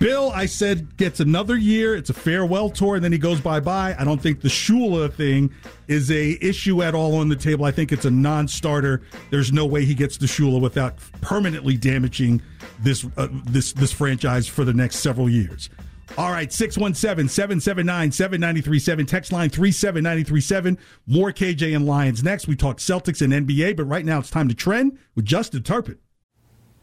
Bill, 0.00 0.32
I 0.34 0.46
said, 0.46 0.96
gets 0.96 1.20
another 1.20 1.56
year. 1.56 1.94
It's 1.94 2.10
a 2.10 2.14
farewell 2.14 2.68
tour, 2.68 2.96
and 2.96 3.04
then 3.04 3.12
he 3.12 3.18
goes 3.18 3.40
bye 3.40 3.60
bye. 3.60 3.94
I 3.98 4.04
don't 4.04 4.20
think 4.20 4.40
the 4.40 4.48
Shula 4.48 5.12
thing 5.12 5.52
is 5.86 6.10
a 6.10 6.36
issue 6.44 6.82
at 6.82 6.94
all 6.96 7.14
on 7.14 7.28
the 7.28 7.36
table. 7.36 7.64
I 7.64 7.70
think 7.70 7.92
it's 7.92 8.04
a 8.04 8.10
non-starter. 8.10 9.02
There's 9.30 9.52
no 9.52 9.66
way 9.66 9.84
he 9.84 9.94
gets 9.94 10.16
the 10.16 10.26
Shula 10.26 10.60
without 10.60 10.96
permanently 11.20 11.76
damaging 11.76 12.42
this 12.80 13.06
uh, 13.16 13.28
this 13.46 13.72
this 13.72 13.92
franchise 13.92 14.48
for 14.48 14.64
the 14.64 14.72
next 14.74 14.96
several 14.96 15.30
years. 15.30 15.70
All 16.16 16.30
right, 16.30 16.52
617 16.52 17.28
779 17.28 18.12
7937. 18.12 19.06
Text 19.06 19.32
line 19.32 19.50
37937. 19.50 20.78
More 21.06 21.32
KJ 21.32 21.76
and 21.76 21.86
Lyons 21.86 22.22
next. 22.22 22.48
We 22.48 22.56
talk 22.56 22.78
Celtics 22.78 23.22
and 23.22 23.32
NBA, 23.46 23.76
but 23.76 23.84
right 23.84 24.04
now 24.04 24.18
it's 24.18 24.30
time 24.30 24.48
to 24.48 24.54
trend 24.54 24.98
with 25.14 25.24
Justin 25.24 25.62
Turpin. 25.62 25.98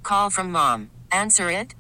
Call 0.04 0.30
from 0.30 0.52
mom. 0.52 0.92
Answer 1.12 1.50
it. 1.50 1.74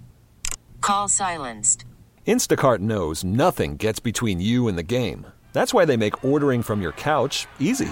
Call 0.81 1.07
silenced. 1.07 1.85
Instacart 2.27 2.79
knows 2.79 3.23
nothing 3.23 3.77
gets 3.77 3.99
between 3.99 4.41
you 4.41 4.67
and 4.67 4.77
the 4.77 4.83
game. 4.83 5.27
That's 5.53 5.73
why 5.73 5.85
they 5.85 5.95
make 5.95 6.25
ordering 6.25 6.63
from 6.63 6.81
your 6.81 6.91
couch 6.93 7.47
easy. 7.59 7.91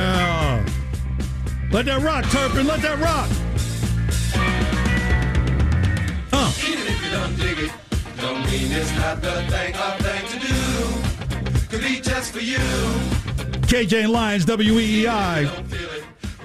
Let 1.71 1.85
that 1.85 2.01
rock, 2.01 2.25
Turpin. 2.25 2.67
Let 2.67 2.81
that 2.81 2.99
rock. 2.99 3.29
Uh. 6.33 6.53
Even 6.67 6.87
if 6.87 7.03
you 7.03 7.11
don't 7.11 7.35
dig 7.37 7.59
it, 7.59 7.71
don't 8.19 8.45
mean 8.51 8.71
it's 8.71 8.93
not 8.97 9.21
the 9.21 9.41
thing 9.49 9.73
or 9.75 9.97
thing 10.03 10.27
to 10.31 10.47
do. 10.47 11.67
Could 11.69 11.81
be 11.81 12.01
just 12.01 12.33
for 12.33 12.41
you. 12.41 12.57
KJ 13.67 14.03
and 14.03 14.11
Lyons, 14.11 14.45
WEEI. 14.45 15.47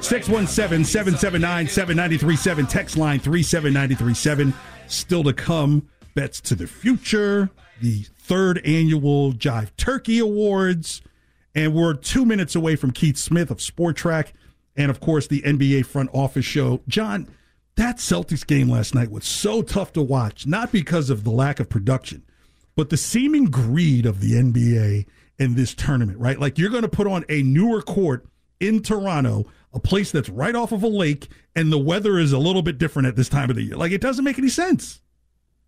617 0.00 0.84
779 0.84 1.66
7937. 1.66 2.66
Text 2.66 2.96
line 2.96 3.18
37937. 3.18 4.54
Still 4.86 5.24
to 5.24 5.32
come. 5.32 5.88
Bets 6.14 6.40
to 6.42 6.54
the 6.54 6.68
future. 6.68 7.50
The 7.80 8.02
third 8.16 8.64
annual 8.64 9.32
Jive 9.32 9.70
Turkey 9.76 10.20
Awards. 10.20 11.02
And 11.56 11.74
we're 11.74 11.94
two 11.94 12.24
minutes 12.24 12.54
away 12.54 12.76
from 12.76 12.92
Keith 12.92 13.16
Smith 13.16 13.50
of 13.50 13.58
Spotrac. 13.58 14.28
And 14.76 14.90
of 14.90 15.00
course, 15.00 15.26
the 15.26 15.42
NBA 15.42 15.86
front 15.86 16.10
office 16.12 16.44
show. 16.44 16.82
Jon, 16.88 17.28
that 17.76 17.98
Celtics 17.98 18.46
game 18.46 18.68
last 18.68 18.94
night 18.94 19.10
was 19.10 19.26
so 19.26 19.62
tough 19.62 19.92
to 19.94 20.02
watch, 20.02 20.46
not 20.46 20.72
because 20.72 21.10
of 21.10 21.24
the 21.24 21.30
lack 21.30 21.60
of 21.60 21.68
production, 21.68 22.24
but 22.74 22.90
the 22.90 22.96
seeming 22.96 23.46
greed 23.46 24.06
of 24.06 24.20
the 24.20 24.32
NBA 24.32 25.06
in 25.38 25.54
this 25.54 25.74
tournament, 25.74 26.18
right? 26.18 26.40
Like 26.40 26.58
you're 26.58 26.70
going 26.70 26.82
to 26.82 26.88
put 26.88 27.06
on 27.06 27.24
a 27.28 27.42
newer 27.42 27.82
court 27.82 28.26
in 28.60 28.82
Toronto, 28.82 29.46
a 29.72 29.80
place 29.80 30.10
that's 30.10 30.30
right 30.30 30.54
off 30.54 30.72
of 30.72 30.82
a 30.82 30.88
lake, 30.88 31.28
and 31.54 31.70
the 31.70 31.78
weather 31.78 32.18
is 32.18 32.32
a 32.32 32.38
little 32.38 32.62
bit 32.62 32.78
different 32.78 33.08
at 33.08 33.16
this 33.16 33.28
time 33.28 33.50
of 33.50 33.56
the 33.56 33.62
year. 33.62 33.76
Like 33.76 33.92
it 33.92 34.00
doesn't 34.00 34.24
make 34.24 34.38
any 34.38 34.48
sense. 34.48 35.00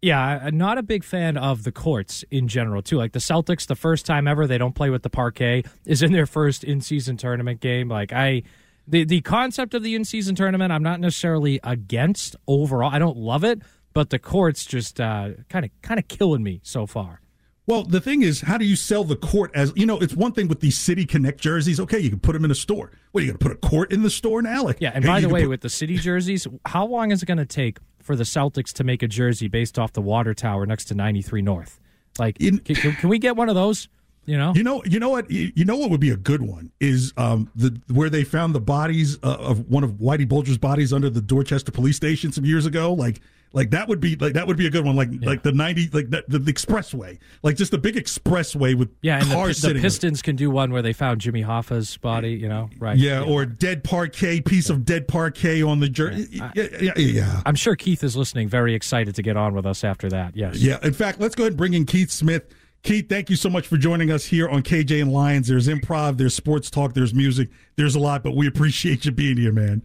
Yeah, 0.00 0.20
I'm 0.20 0.56
not 0.56 0.78
a 0.78 0.82
big 0.82 1.02
fan 1.02 1.36
of 1.36 1.64
the 1.64 1.72
courts 1.72 2.24
in 2.30 2.46
general, 2.46 2.82
too. 2.82 2.96
Like 2.96 3.12
the 3.12 3.18
Celtics, 3.18 3.66
the 3.66 3.74
first 3.74 4.06
time 4.06 4.28
ever 4.28 4.46
they 4.46 4.56
don't 4.56 4.74
play 4.74 4.90
with 4.90 5.02
the 5.02 5.10
parquet 5.10 5.64
is 5.86 6.02
in 6.02 6.12
their 6.12 6.26
first 6.26 6.62
in-season 6.62 7.16
tournament 7.16 7.60
game. 7.60 7.88
Like 7.88 8.12
I, 8.12 8.44
the 8.88 9.04
the 9.04 9.20
concept 9.20 9.74
of 9.74 9.82
the 9.82 9.94
in-season 9.94 10.34
tournament, 10.34 10.72
I'm 10.72 10.82
not 10.82 11.00
necessarily 11.00 11.60
against 11.62 12.36
overall. 12.46 12.90
I 12.92 12.98
don't 12.98 13.16
love 13.16 13.44
it, 13.44 13.60
but 13.94 14.10
the 14.10 14.18
courts 14.18 14.64
just 14.64 14.96
kind 14.96 15.36
of 15.54 15.70
kind 15.82 15.98
of 16.00 16.08
killing 16.08 16.42
me 16.42 16.60
so 16.62 16.86
far. 16.86 17.20
Well, 17.66 17.84
the 17.84 18.00
thing 18.00 18.22
is, 18.22 18.40
how 18.40 18.56
do 18.56 18.64
you 18.64 18.76
sell 18.76 19.04
the 19.04 19.14
court 19.16 19.50
as 19.54 19.74
you 19.76 19.84
know? 19.84 19.98
It's 19.98 20.14
one 20.14 20.32
thing 20.32 20.48
with 20.48 20.60
these 20.60 20.78
City 20.78 21.04
Connect 21.04 21.38
jerseys. 21.38 21.78
Okay, 21.78 21.98
you 21.98 22.08
can 22.08 22.18
put 22.18 22.32
them 22.32 22.44
in 22.46 22.50
a 22.50 22.54
store. 22.54 22.90
What 23.12 23.20
are 23.20 23.26
you 23.26 23.32
going 23.32 23.38
to 23.38 23.44
put 23.46 23.52
a 23.52 23.68
court 23.68 23.92
in 23.92 24.02
the 24.02 24.08
store 24.08 24.40
now? 24.40 24.62
Like, 24.64 24.78
Yeah, 24.80 24.92
and 24.94 25.04
hey, 25.04 25.08
by 25.10 25.20
the 25.20 25.28
way, 25.28 25.42
put- 25.42 25.50
with 25.50 25.60
the 25.60 25.68
city 25.68 25.98
jerseys, 25.98 26.46
how 26.64 26.86
long 26.86 27.10
is 27.10 27.22
it 27.22 27.26
going 27.26 27.36
to 27.36 27.44
take 27.44 27.76
for 28.02 28.16
the 28.16 28.24
Celtics 28.24 28.72
to 28.72 28.84
make 28.84 29.02
a 29.02 29.06
jersey 29.06 29.48
based 29.48 29.78
off 29.78 29.92
the 29.92 30.00
water 30.00 30.32
tower 30.32 30.64
next 30.64 30.86
to 30.86 30.94
93 30.94 31.42
North? 31.42 31.78
Like, 32.18 32.40
In- 32.40 32.56
can, 32.60 32.92
can 32.94 33.08
we 33.10 33.18
get 33.18 33.36
one 33.36 33.50
of 33.50 33.54
those? 33.54 33.90
You 34.28 34.36
know, 34.36 34.52
You 34.54 34.62
know, 34.62 34.82
you 34.84 35.00
know 35.00 35.08
what? 35.08 35.30
You 35.30 35.64
know 35.64 35.78
what 35.78 35.88
would 35.88 36.00
be 36.00 36.10
a 36.10 36.16
good 36.16 36.42
one 36.42 36.70
is 36.80 37.14
um 37.16 37.50
the 37.56 37.80
where 37.90 38.10
they 38.10 38.24
found 38.24 38.54
the 38.54 38.60
bodies 38.60 39.16
uh, 39.22 39.36
of 39.40 39.70
one 39.70 39.82
of 39.84 39.92
Whitey 39.92 40.28
Bulger's 40.28 40.58
bodies 40.58 40.92
under 40.92 41.08
the 41.08 41.22
Dorchester 41.22 41.72
police 41.72 41.96
station 41.96 42.30
some 42.30 42.44
years 42.44 42.66
ago. 42.66 42.92
Like, 42.92 43.20
like 43.54 43.70
that 43.70 43.88
would 43.88 44.00
be 44.00 44.16
like 44.16 44.34
that 44.34 44.46
would 44.46 44.58
be 44.58 44.66
a 44.66 44.70
good 44.70 44.84
one. 44.84 44.96
Like, 44.96 45.08
like 45.22 45.42
the 45.42 45.52
ninety, 45.52 45.88
like 45.94 46.10
the, 46.10 46.24
the, 46.28 46.38
the 46.40 46.52
expressway, 46.52 47.18
like 47.42 47.56
just 47.56 47.70
the 47.70 47.78
big 47.78 47.94
expressway 47.94 48.74
with 48.76 48.90
yeah, 49.00 49.18
and 49.18 49.30
the, 49.30 49.34
cars 49.34 49.62
the 49.62 49.70
it. 49.70 49.80
Pistons 49.80 50.20
can 50.20 50.36
do 50.36 50.50
one 50.50 50.72
where 50.72 50.82
they 50.82 50.92
found 50.92 51.22
Jimmy 51.22 51.40
Hoffa's 51.40 51.96
body. 51.96 52.32
You 52.32 52.50
know, 52.50 52.68
right? 52.78 52.98
Yeah, 52.98 53.22
or 53.22 53.46
dead 53.46 53.82
parquet 53.82 54.42
piece 54.42 54.68
of 54.68 54.84
dead 54.84 55.08
parquet 55.08 55.62
on 55.62 55.80
the 55.80 55.88
jersey. 55.88 56.28
Yeah, 56.32 56.52
yeah, 56.54 56.66
yeah, 56.82 56.92
yeah. 56.98 57.42
I'm 57.46 57.54
sure 57.54 57.76
Keith 57.76 58.04
is 58.04 58.14
listening, 58.14 58.50
very 58.50 58.74
excited 58.74 59.14
to 59.14 59.22
get 59.22 59.38
on 59.38 59.54
with 59.54 59.64
us 59.64 59.84
after 59.84 60.10
that. 60.10 60.36
Yes. 60.36 60.56
Yeah. 60.58 60.78
In 60.82 60.92
fact, 60.92 61.18
let's 61.18 61.34
go 61.34 61.44
ahead 61.44 61.52
and 61.52 61.56
bring 61.58 61.72
in 61.72 61.86
Keith 61.86 62.10
Smith. 62.10 62.44
Keith, 62.82 63.08
thank 63.08 63.28
you 63.28 63.36
so 63.36 63.50
much 63.50 63.66
for 63.66 63.76
joining 63.76 64.10
us 64.10 64.26
here 64.26 64.48
on 64.48 64.62
KJ 64.62 65.02
and 65.02 65.12
Lyons. 65.12 65.48
There's 65.48 65.68
improv, 65.68 66.16
there's 66.16 66.34
sports 66.34 66.70
talk, 66.70 66.94
there's 66.94 67.12
music, 67.12 67.48
there's 67.76 67.94
a 67.94 67.98
lot, 67.98 68.22
but 68.22 68.36
we 68.36 68.46
appreciate 68.46 69.04
you 69.04 69.12
being 69.12 69.36
here, 69.36 69.52
man. 69.52 69.82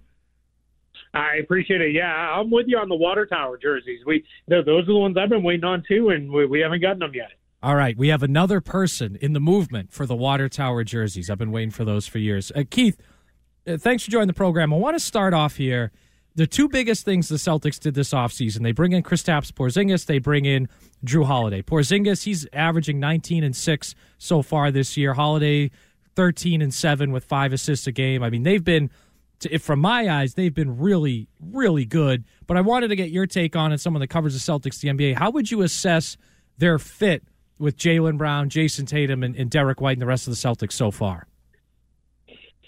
I 1.14 1.36
appreciate 1.36 1.82
it. 1.82 1.94
Yeah, 1.94 2.12
I'm 2.12 2.50
with 2.50 2.66
you 2.68 2.78
on 2.78 2.90
the 2.90 2.96
water 2.96 3.26
tower 3.26 3.58
jerseys. 3.58 4.00
We 4.06 4.26
those 4.48 4.66
are 4.68 4.86
the 4.86 4.96
ones 4.96 5.16
I've 5.18 5.30
been 5.30 5.44
waiting 5.44 5.64
on 5.64 5.84
too, 5.88 6.10
and 6.10 6.32
we, 6.32 6.46
we 6.46 6.60
haven't 6.60 6.82
gotten 6.82 7.00
them 7.00 7.14
yet. 7.14 7.32
All 7.62 7.76
right, 7.76 7.96
we 7.96 8.08
have 8.08 8.24
another 8.24 8.62
person 8.62 9.18
in 9.22 9.34
the 9.34 9.40
movement 9.40 9.92
for 9.92 10.06
the 10.06 10.16
water 10.16 10.50
tower 10.50 10.84
jerseys. 10.84 11.30
I've 11.30 11.38
been 11.38 11.52
waiting 11.52 11.72
for 11.72 11.86
those 11.86 12.08
for 12.08 12.18
years. 12.18 12.52
Uh, 12.56 12.64
Keith, 12.70 13.00
uh, 13.68 13.78
thanks 13.78 14.04
for 14.04 14.12
joining 14.12 14.28
the 14.28 14.34
program. 14.34 14.74
I 14.74 14.78
want 14.78 14.96
to 14.96 15.00
start 15.00 15.34
off 15.34 15.56
here. 15.58 15.92
The 16.36 16.48
two 16.48 16.68
biggest 16.68 17.06
things 17.06 17.30
the 17.30 17.36
Celtics 17.36 17.80
did 17.80 17.94
this 17.94 18.12
offseason, 18.12 18.64
they 18.64 18.72
bring 18.72 18.92
in 18.92 19.04
Kristaps 19.04 19.52
Porzingis, 19.52 20.08
they 20.08 20.18
bring 20.18 20.46
in 20.46 20.68
Jrue 21.06 21.26
Holiday. 21.26 21.62
Porzingis, 21.62 22.24
he's 22.24 22.48
averaging 22.52 23.00
19 23.00 23.44
and 23.44 23.56
6 23.56 23.96
so 24.18 24.42
far 24.42 24.72
this 24.72 24.98
year. 24.98 25.14
Holiday 25.14 25.70
13 26.16 26.62
and 26.62 26.74
7 26.74 27.12
with 27.12 27.24
five 27.24 27.54
assists 27.54 27.86
a 27.86 27.92
game. 27.92 28.24
I 28.24 28.32
mean, 28.32 28.42
they've 28.42 28.64
been, 28.64 28.90
to, 29.42 29.60
from 29.60 29.80
my 29.80 30.10
eyes, 30.10 30.34
they've 30.34 30.54
been 30.54 30.80
really, 30.80 31.28
really 31.40 31.86
good. 31.86 32.24
But 32.48 32.58
I 32.58 32.62
wanted 32.62 32.88
to 32.88 32.96
get 32.96 33.12
your 33.12 33.28
take 33.28 33.56
on 33.56 33.72
it, 33.72 33.80
someone 33.80 34.02
that 34.02 34.08
covers 34.08 34.34
the 34.34 34.52
Celtics, 34.52 34.80
the 34.80 34.90
NBA. 34.90 35.16
How 35.16 35.30
would 35.30 35.52
you 35.52 35.62
assess 35.62 36.18
their 36.58 36.80
fit 36.80 37.24
with 37.60 37.78
Jaylen 37.78 38.18
Brown, 38.18 38.50
Jayson 38.50 38.88
Tatum, 38.88 39.22
and, 39.22 39.36
and 39.36 39.52
Derrick 39.52 39.82
White 39.82 39.94
and 39.94 40.02
the 40.02 40.08
rest 40.08 40.28
of 40.28 40.32
the 40.34 40.38
Celtics 40.38 40.74
so 40.74 40.90
far? 40.90 41.28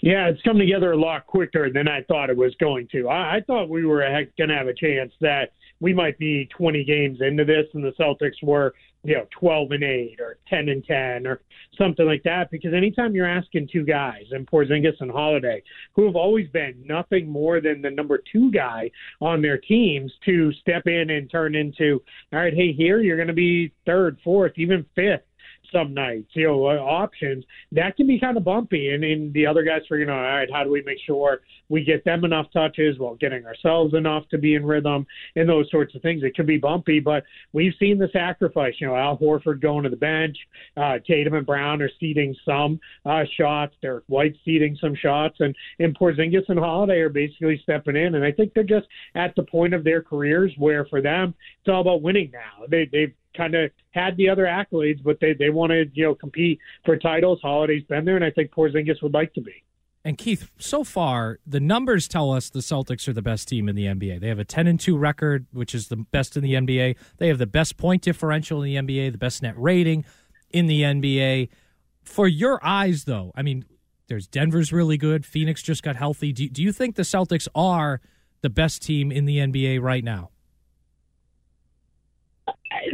Yeah, 0.06 0.28
it's 0.28 0.40
come 0.42 0.56
together 0.56 0.92
a 0.92 0.96
lot 0.96 1.26
quicker 1.26 1.68
than 1.68 1.88
I 1.88 2.04
thought 2.04 2.30
it 2.30 2.36
was 2.36 2.54
going 2.60 2.86
to. 2.92 3.08
I, 3.08 3.38
I 3.38 3.40
thought 3.44 3.68
we 3.68 3.84
were 3.84 4.08
going 4.38 4.50
to 4.50 4.56
have 4.56 4.68
a 4.68 4.72
chance 4.72 5.12
that 5.20 5.50
we 5.80 5.92
might 5.92 6.16
be 6.16 6.48
20 6.56 6.84
games 6.84 7.18
into 7.22 7.44
this, 7.44 7.66
and 7.74 7.82
the 7.82 7.90
Celtics 7.98 8.40
were, 8.40 8.72
you 9.02 9.16
know, 9.16 9.26
12 9.32 9.72
and 9.72 9.82
8 9.82 10.20
or 10.20 10.38
10 10.48 10.68
and 10.68 10.84
10 10.84 11.26
or 11.26 11.40
something 11.76 12.06
like 12.06 12.22
that. 12.22 12.52
Because 12.52 12.72
anytime 12.72 13.16
you're 13.16 13.28
asking 13.28 13.68
two 13.72 13.84
guys, 13.84 14.22
and 14.30 14.46
Porzingis 14.46 14.94
and 15.00 15.10
Holiday, 15.10 15.60
who 15.96 16.06
have 16.06 16.14
always 16.14 16.48
been 16.50 16.80
nothing 16.86 17.28
more 17.28 17.60
than 17.60 17.82
the 17.82 17.90
number 17.90 18.22
two 18.32 18.52
guy 18.52 18.88
on 19.20 19.42
their 19.42 19.58
teams, 19.58 20.12
to 20.24 20.52
step 20.52 20.86
in 20.86 21.10
and 21.10 21.28
turn 21.28 21.56
into, 21.56 22.00
all 22.32 22.38
right, 22.38 22.54
hey, 22.54 22.72
here 22.72 23.00
you're 23.00 23.16
going 23.16 23.26
to 23.26 23.34
be 23.34 23.72
third, 23.84 24.18
fourth, 24.22 24.52
even 24.54 24.86
fifth 24.94 25.22
some 25.72 25.94
nights, 25.94 26.30
you 26.32 26.46
know, 26.46 26.66
uh, 26.66 26.76
options, 26.76 27.44
that 27.72 27.96
can 27.96 28.06
be 28.06 28.18
kind 28.18 28.36
of 28.36 28.44
bumpy. 28.44 28.90
And, 28.90 29.04
and 29.04 29.32
the 29.32 29.46
other 29.46 29.62
guys 29.62 29.82
figuring 29.82 30.10
out, 30.10 30.18
all 30.18 30.22
right, 30.22 30.48
how 30.52 30.64
do 30.64 30.70
we 30.70 30.82
make 30.82 30.98
sure 31.04 31.40
we 31.68 31.84
get 31.84 32.04
them 32.04 32.24
enough 32.24 32.46
touches 32.52 32.98
while 32.98 33.14
getting 33.16 33.44
ourselves 33.44 33.94
enough 33.94 34.28
to 34.30 34.38
be 34.38 34.54
in 34.54 34.64
rhythm 34.64 35.06
and 35.34 35.48
those 35.48 35.70
sorts 35.70 35.94
of 35.94 36.02
things. 36.02 36.22
It 36.22 36.34
can 36.34 36.46
be 36.46 36.58
bumpy, 36.58 37.00
but 37.00 37.24
we've 37.52 37.74
seen 37.78 37.98
the 37.98 38.08
sacrifice. 38.12 38.74
You 38.78 38.88
know, 38.88 38.96
Al 38.96 39.18
Horford 39.18 39.60
going 39.60 39.84
to 39.84 39.90
the 39.90 39.96
bench, 39.96 40.36
uh, 40.76 40.98
Tatum 41.06 41.34
and 41.34 41.46
Brown 41.46 41.82
are 41.82 41.90
seeding 41.98 42.34
some 42.44 42.78
uh, 43.04 43.24
shots, 43.36 43.74
Derrick 43.82 44.04
White 44.06 44.36
seeding 44.44 44.76
some 44.80 44.94
shots, 44.94 45.36
and, 45.40 45.54
and 45.78 45.98
Porzingis 45.98 46.48
and 46.48 46.58
Holiday 46.58 46.98
are 46.98 47.08
basically 47.08 47.58
stepping 47.62 47.96
in. 47.96 48.14
And 48.14 48.24
I 48.24 48.32
think 48.32 48.54
they're 48.54 48.64
just 48.64 48.86
at 49.14 49.34
the 49.34 49.42
point 49.42 49.74
of 49.74 49.84
their 49.84 50.02
careers 50.02 50.52
where 50.56 50.84
for 50.86 51.00
them, 51.00 51.34
it's 51.60 51.68
all 51.68 51.80
about 51.80 52.02
winning 52.02 52.30
now. 52.32 52.66
They, 52.68 52.88
they've 52.90 53.14
kind 53.36 53.54
of 53.54 53.70
had 53.90 54.16
the 54.16 54.28
other 54.28 54.44
accolades, 54.44 55.02
but 55.02 55.18
they 55.20 55.34
they 55.34 55.50
want 55.50 55.70
to 55.70 55.84
you 55.92 56.04
know 56.04 56.14
compete 56.14 56.58
for 56.84 56.96
titles. 56.96 57.40
Holiday's 57.42 57.84
been 57.84 58.04
there, 58.04 58.16
and 58.16 58.24
I 58.24 58.30
think 58.30 58.50
Porzingis 58.50 59.02
would 59.02 59.14
like 59.14 59.34
to 59.34 59.40
be. 59.40 59.62
And 60.04 60.16
Keith, 60.16 60.48
so 60.58 60.84
far 60.84 61.40
the 61.44 61.58
numbers 61.58 62.06
tell 62.06 62.30
us 62.30 62.48
the 62.48 62.60
Celtics 62.60 63.08
are 63.08 63.12
the 63.12 63.22
best 63.22 63.48
team 63.48 63.68
in 63.68 63.74
the 63.74 63.86
NBA. 63.86 64.20
They 64.20 64.28
have 64.28 64.38
a 64.38 64.44
10 64.44 64.68
and 64.68 64.78
2 64.78 64.96
record, 64.96 65.46
which 65.52 65.74
is 65.74 65.88
the 65.88 65.96
best 65.96 66.36
in 66.36 66.44
the 66.44 66.54
NBA. 66.54 66.96
They 67.18 67.26
have 67.26 67.38
the 67.38 67.46
best 67.46 67.76
point 67.76 68.02
differential 68.02 68.62
in 68.62 68.86
the 68.86 68.94
NBA, 68.94 69.10
the 69.10 69.18
best 69.18 69.42
net 69.42 69.54
rating 69.58 70.04
in 70.50 70.66
the 70.66 70.82
NBA. 70.82 71.48
For 72.04 72.28
your 72.28 72.64
eyes 72.64 73.02
though, 73.02 73.32
I 73.34 73.42
mean, 73.42 73.64
there's 74.06 74.28
Denver's 74.28 74.72
really 74.72 74.96
good. 74.96 75.26
Phoenix 75.26 75.60
just 75.60 75.82
got 75.82 75.96
healthy. 75.96 76.32
Do, 76.32 76.48
do 76.48 76.62
you 76.62 76.70
think 76.70 76.94
the 76.94 77.02
Celtics 77.02 77.48
are 77.54 78.00
the 78.42 78.50
best 78.50 78.82
team 78.82 79.10
in 79.10 79.24
the 79.24 79.38
NBA 79.38 79.82
right 79.82 80.04
now? 80.04 80.30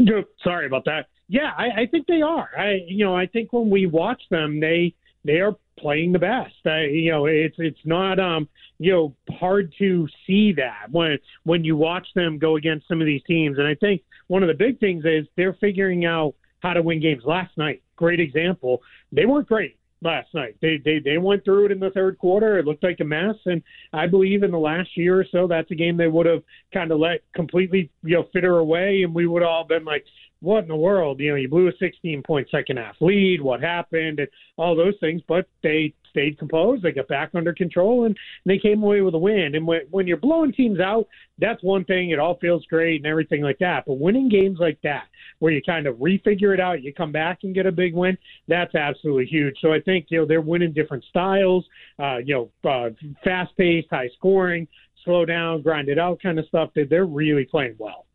Sorry 0.44 0.66
about 0.66 0.84
that. 0.86 1.06
Yeah, 1.28 1.50
I, 1.56 1.82
I 1.82 1.86
think 1.90 2.06
they 2.06 2.22
are. 2.22 2.50
I, 2.56 2.80
you 2.86 3.04
know, 3.04 3.16
I 3.16 3.26
think 3.26 3.52
when 3.52 3.70
we 3.70 3.86
watch 3.86 4.22
them, 4.30 4.60
they 4.60 4.94
they 5.24 5.40
are 5.40 5.56
playing 5.78 6.12
the 6.12 6.18
best. 6.18 6.54
I, 6.66 6.84
you 6.84 7.10
know, 7.10 7.26
it's 7.26 7.56
it's 7.58 7.80
not 7.84 8.18
um 8.18 8.48
you 8.78 8.92
know 8.92 9.16
hard 9.38 9.72
to 9.78 10.08
see 10.26 10.52
that 10.54 10.90
when 10.90 11.18
when 11.44 11.64
you 11.64 11.76
watch 11.76 12.06
them 12.14 12.38
go 12.38 12.56
against 12.56 12.88
some 12.88 13.00
of 13.00 13.06
these 13.06 13.22
teams. 13.26 13.58
And 13.58 13.66
I 13.66 13.74
think 13.74 14.02
one 14.28 14.42
of 14.42 14.48
the 14.48 14.54
big 14.54 14.78
things 14.80 15.04
is 15.04 15.26
they're 15.36 15.56
figuring 15.60 16.04
out 16.04 16.34
how 16.60 16.74
to 16.74 16.82
win 16.82 17.00
games. 17.00 17.22
Last 17.24 17.56
night, 17.56 17.82
great 17.96 18.20
example. 18.20 18.82
They 19.10 19.26
weren't 19.26 19.48
great 19.48 19.76
last 20.02 20.34
night. 20.34 20.56
They 20.60 20.78
they 20.78 20.98
they 20.98 21.18
went 21.18 21.44
through 21.44 21.66
it 21.66 21.72
in 21.72 21.80
the 21.80 21.90
third 21.90 22.18
quarter. 22.18 22.58
It 22.58 22.66
looked 22.66 22.82
like 22.82 23.00
a 23.00 23.04
mess, 23.04 23.36
and 23.46 23.62
I 23.92 24.06
believe 24.06 24.42
in 24.42 24.50
the 24.50 24.58
last 24.58 24.96
year 24.96 25.20
or 25.20 25.26
so, 25.30 25.46
that's 25.46 25.70
a 25.70 25.74
game 25.74 25.96
they 25.96 26.08
would 26.08 26.26
have 26.26 26.42
kind 26.72 26.90
of 26.90 26.98
let 26.98 27.20
completely 27.34 27.90
you 28.02 28.16
know 28.16 28.26
fitter 28.32 28.58
away, 28.58 29.02
and 29.02 29.14
we 29.14 29.26
would 29.26 29.42
all 29.42 29.64
been 29.64 29.84
like, 29.84 30.04
what 30.42 30.64
in 30.64 30.68
the 30.68 30.76
world? 30.76 31.20
You 31.20 31.31
know, 31.31 31.37
you 31.37 31.48
blew 31.48 31.68
a 31.68 31.72
16 31.78 32.22
point 32.22 32.48
second 32.50 32.76
half 32.76 32.96
lead. 33.00 33.40
What 33.40 33.62
happened? 33.62 34.18
And 34.18 34.28
all 34.57 34.76
those 34.76 34.94
things. 35.00 35.22
But 35.26 35.46
they 35.62 35.94
stayed 36.11 36.38
composed. 36.38 36.83
They 36.83 36.92
got 36.92 37.09
back 37.09 37.31
under 37.35 37.55
control 37.55 38.05
and 38.05 38.16
they 38.44 38.59
came 38.59 38.83
away 38.83 39.00
with 39.00 39.14
a 39.14 39.18
win. 39.18 39.55
And 39.55 39.66
when, 39.66 39.83
when 39.90 40.07
you're 40.07 40.18
blowing 40.18 40.52
teams 40.52 40.81
out, 40.81 41.07
that's 41.38 41.62
one 41.62 41.85
thing. 41.85 42.11
It 42.11 42.18
all 42.18 42.37
feels 42.40 42.66
great 42.66 42.96
and 42.96 43.07
everything 43.07 43.42
like 43.42 43.59
that. 43.61 43.85
But 43.87 43.98
winning 43.98 44.28
games 44.28 44.59
like 44.61 44.78
that, 44.83 45.05
where 45.38 45.52
you 45.52 45.62
kind 45.62 45.87
of 45.87 45.96
refigure 45.96 46.52
it 46.52 46.61
out, 46.61 46.83
you 46.83 46.92
come 46.92 47.12
back 47.12 47.40
and 47.44 47.55
get 47.55 47.66
a 47.66 47.72
big 47.72 47.94
win, 47.94 48.18
that's 48.48 48.74
absolutely 48.74 49.26
huge. 49.26 49.57
So 49.61 49.72
I 49.72 49.81
think, 49.81 50.07
you 50.11 50.18
know, 50.18 50.26
they're 50.26 50.40
winning 50.40 50.72
different 50.72 51.05
styles, 51.09 51.64
uh, 51.98 52.18
you 52.18 52.50
know, 52.64 52.70
uh, 52.70 52.90
fast 53.24 53.57
paced, 53.57 53.88
high 53.90 54.11
scoring, 54.16 54.68
slow 55.05 55.24
down, 55.24 55.62
grind 55.62 55.88
it 55.88 55.98
out 55.98 56.20
kind 56.22 56.38
of 56.38 56.46
stuff. 56.46 56.70
They're 56.74 57.07
really 57.07 57.44
playing 57.44 57.76
well. 57.78 58.07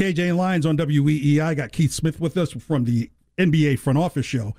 KJ 0.00 0.34
Lyons 0.34 0.64
on 0.64 0.78
WEEI. 0.78 1.54
Got 1.54 1.72
Keith 1.72 1.92
Smith 1.92 2.18
with 2.18 2.38
us 2.38 2.52
from 2.52 2.84
the 2.84 3.10
NBA 3.36 3.78
front 3.78 3.98
office 3.98 4.24
show. 4.24 4.54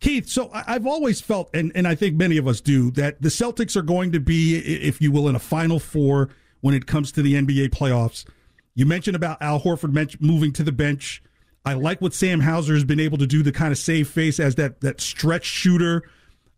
Keith, 0.00 0.28
so 0.28 0.50
I've 0.52 0.86
always 0.86 1.18
felt, 1.18 1.48
and, 1.54 1.72
and 1.74 1.88
I 1.88 1.94
think 1.94 2.14
many 2.14 2.36
of 2.36 2.46
us 2.46 2.60
do, 2.60 2.90
that 2.90 3.22
the 3.22 3.30
Celtics 3.30 3.74
are 3.74 3.82
going 3.82 4.12
to 4.12 4.20
be, 4.20 4.58
if 4.58 5.00
you 5.00 5.10
will, 5.10 5.28
in 5.28 5.34
a 5.34 5.38
Final 5.38 5.78
Four 5.78 6.28
when 6.60 6.74
it 6.74 6.86
comes 6.86 7.10
to 7.12 7.22
the 7.22 7.34
NBA 7.34 7.70
playoffs. 7.70 8.26
You 8.74 8.84
mentioned 8.84 9.16
about 9.16 9.40
Al 9.40 9.60
Horford 9.60 10.20
moving 10.20 10.52
to 10.52 10.62
the 10.62 10.72
bench. 10.72 11.22
I 11.64 11.72
like 11.72 12.02
what 12.02 12.12
Sam 12.12 12.40
Hauser 12.40 12.74
has 12.74 12.84
been 12.84 13.00
able 13.00 13.16
to 13.16 13.26
do 13.26 13.42
to 13.42 13.52
kind 13.52 13.72
of 13.72 13.78
save 13.78 14.08
face 14.08 14.38
as 14.38 14.56
that 14.56 14.82
that 14.82 15.00
stretch 15.00 15.46
shooter. 15.46 16.02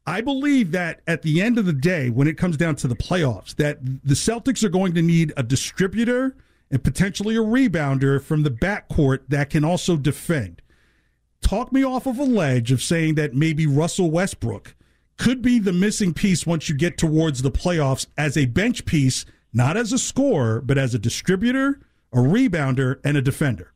I 0.08 0.22
believe 0.22 0.72
that 0.72 1.02
at 1.06 1.22
the 1.22 1.40
end 1.40 1.56
of 1.56 1.66
the 1.66 1.72
day, 1.72 2.10
when 2.10 2.26
it 2.26 2.36
comes 2.36 2.56
down 2.56 2.74
to 2.76 2.88
the 2.88 2.96
playoffs, 2.96 3.54
that 3.56 3.78
the 3.84 4.14
Celtics 4.14 4.64
are 4.64 4.70
going 4.70 4.94
to 4.94 5.02
need 5.02 5.32
a 5.36 5.44
distributor 5.44 6.36
and 6.70 6.82
potentially 6.82 7.36
a 7.36 7.40
rebounder 7.40 8.22
from 8.22 8.42
the 8.42 8.50
backcourt 8.50 9.20
that 9.28 9.50
can 9.50 9.64
also 9.64 9.96
defend. 9.96 10.62
Talk 11.40 11.72
me 11.72 11.84
off 11.84 12.06
of 12.06 12.18
a 12.18 12.24
ledge 12.24 12.72
of 12.72 12.82
saying 12.82 13.16
that 13.16 13.34
maybe 13.34 13.66
Russell 13.66 14.10
Westbrook 14.10 14.74
could 15.16 15.42
be 15.42 15.58
the 15.58 15.72
missing 15.72 16.14
piece 16.14 16.46
once 16.46 16.68
you 16.68 16.74
get 16.74 16.98
towards 16.98 17.42
the 17.42 17.50
playoffs 17.50 18.06
as 18.16 18.36
a 18.36 18.46
bench 18.46 18.84
piece, 18.84 19.24
not 19.52 19.76
as 19.76 19.92
a 19.92 19.98
scorer, 19.98 20.60
but 20.60 20.78
as 20.78 20.94
a 20.94 20.98
distributor, 20.98 21.80
a 22.12 22.16
rebounder, 22.16 22.98
and 23.04 23.16
a 23.16 23.22
defender. 23.22 23.72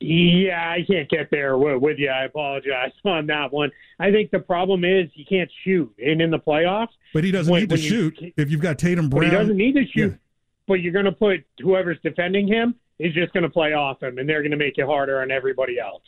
Yeah, 0.00 0.70
I 0.70 0.84
can't 0.84 1.08
get 1.08 1.30
there 1.30 1.56
with 1.56 1.98
you. 1.98 2.08
I 2.08 2.24
apologize 2.24 2.90
on 3.04 3.26
that 3.28 3.52
one. 3.52 3.70
I 4.00 4.10
think 4.10 4.32
the 4.32 4.40
problem 4.40 4.84
is 4.84 5.08
he 5.14 5.24
can't 5.24 5.50
shoot, 5.64 5.94
and 6.04 6.20
in 6.20 6.30
the 6.30 6.40
playoffs, 6.40 6.88
but 7.14 7.22
he 7.22 7.30
doesn't 7.30 7.52
when, 7.52 7.62
need 7.62 7.70
to 7.70 7.76
shoot. 7.76 8.20
You, 8.20 8.32
if 8.36 8.50
you've 8.50 8.60
got 8.60 8.78
Tatum 8.78 9.08
Brown, 9.08 9.24
he 9.24 9.30
doesn't 9.30 9.56
need 9.56 9.74
to 9.74 9.86
shoot. 9.86 10.12
Yeah 10.12 10.16
but 10.66 10.74
you're 10.74 10.92
going 10.92 11.04
to 11.04 11.12
put 11.12 11.40
whoever's 11.60 11.98
defending 12.02 12.46
him 12.46 12.74
is 12.98 13.14
just 13.14 13.32
going 13.32 13.42
to 13.42 13.50
play 13.50 13.72
off 13.72 14.02
him, 14.02 14.18
and 14.18 14.28
they're 14.28 14.42
going 14.42 14.52
to 14.52 14.56
make 14.56 14.78
it 14.78 14.86
harder 14.86 15.20
on 15.20 15.30
everybody 15.30 15.78
else. 15.78 16.02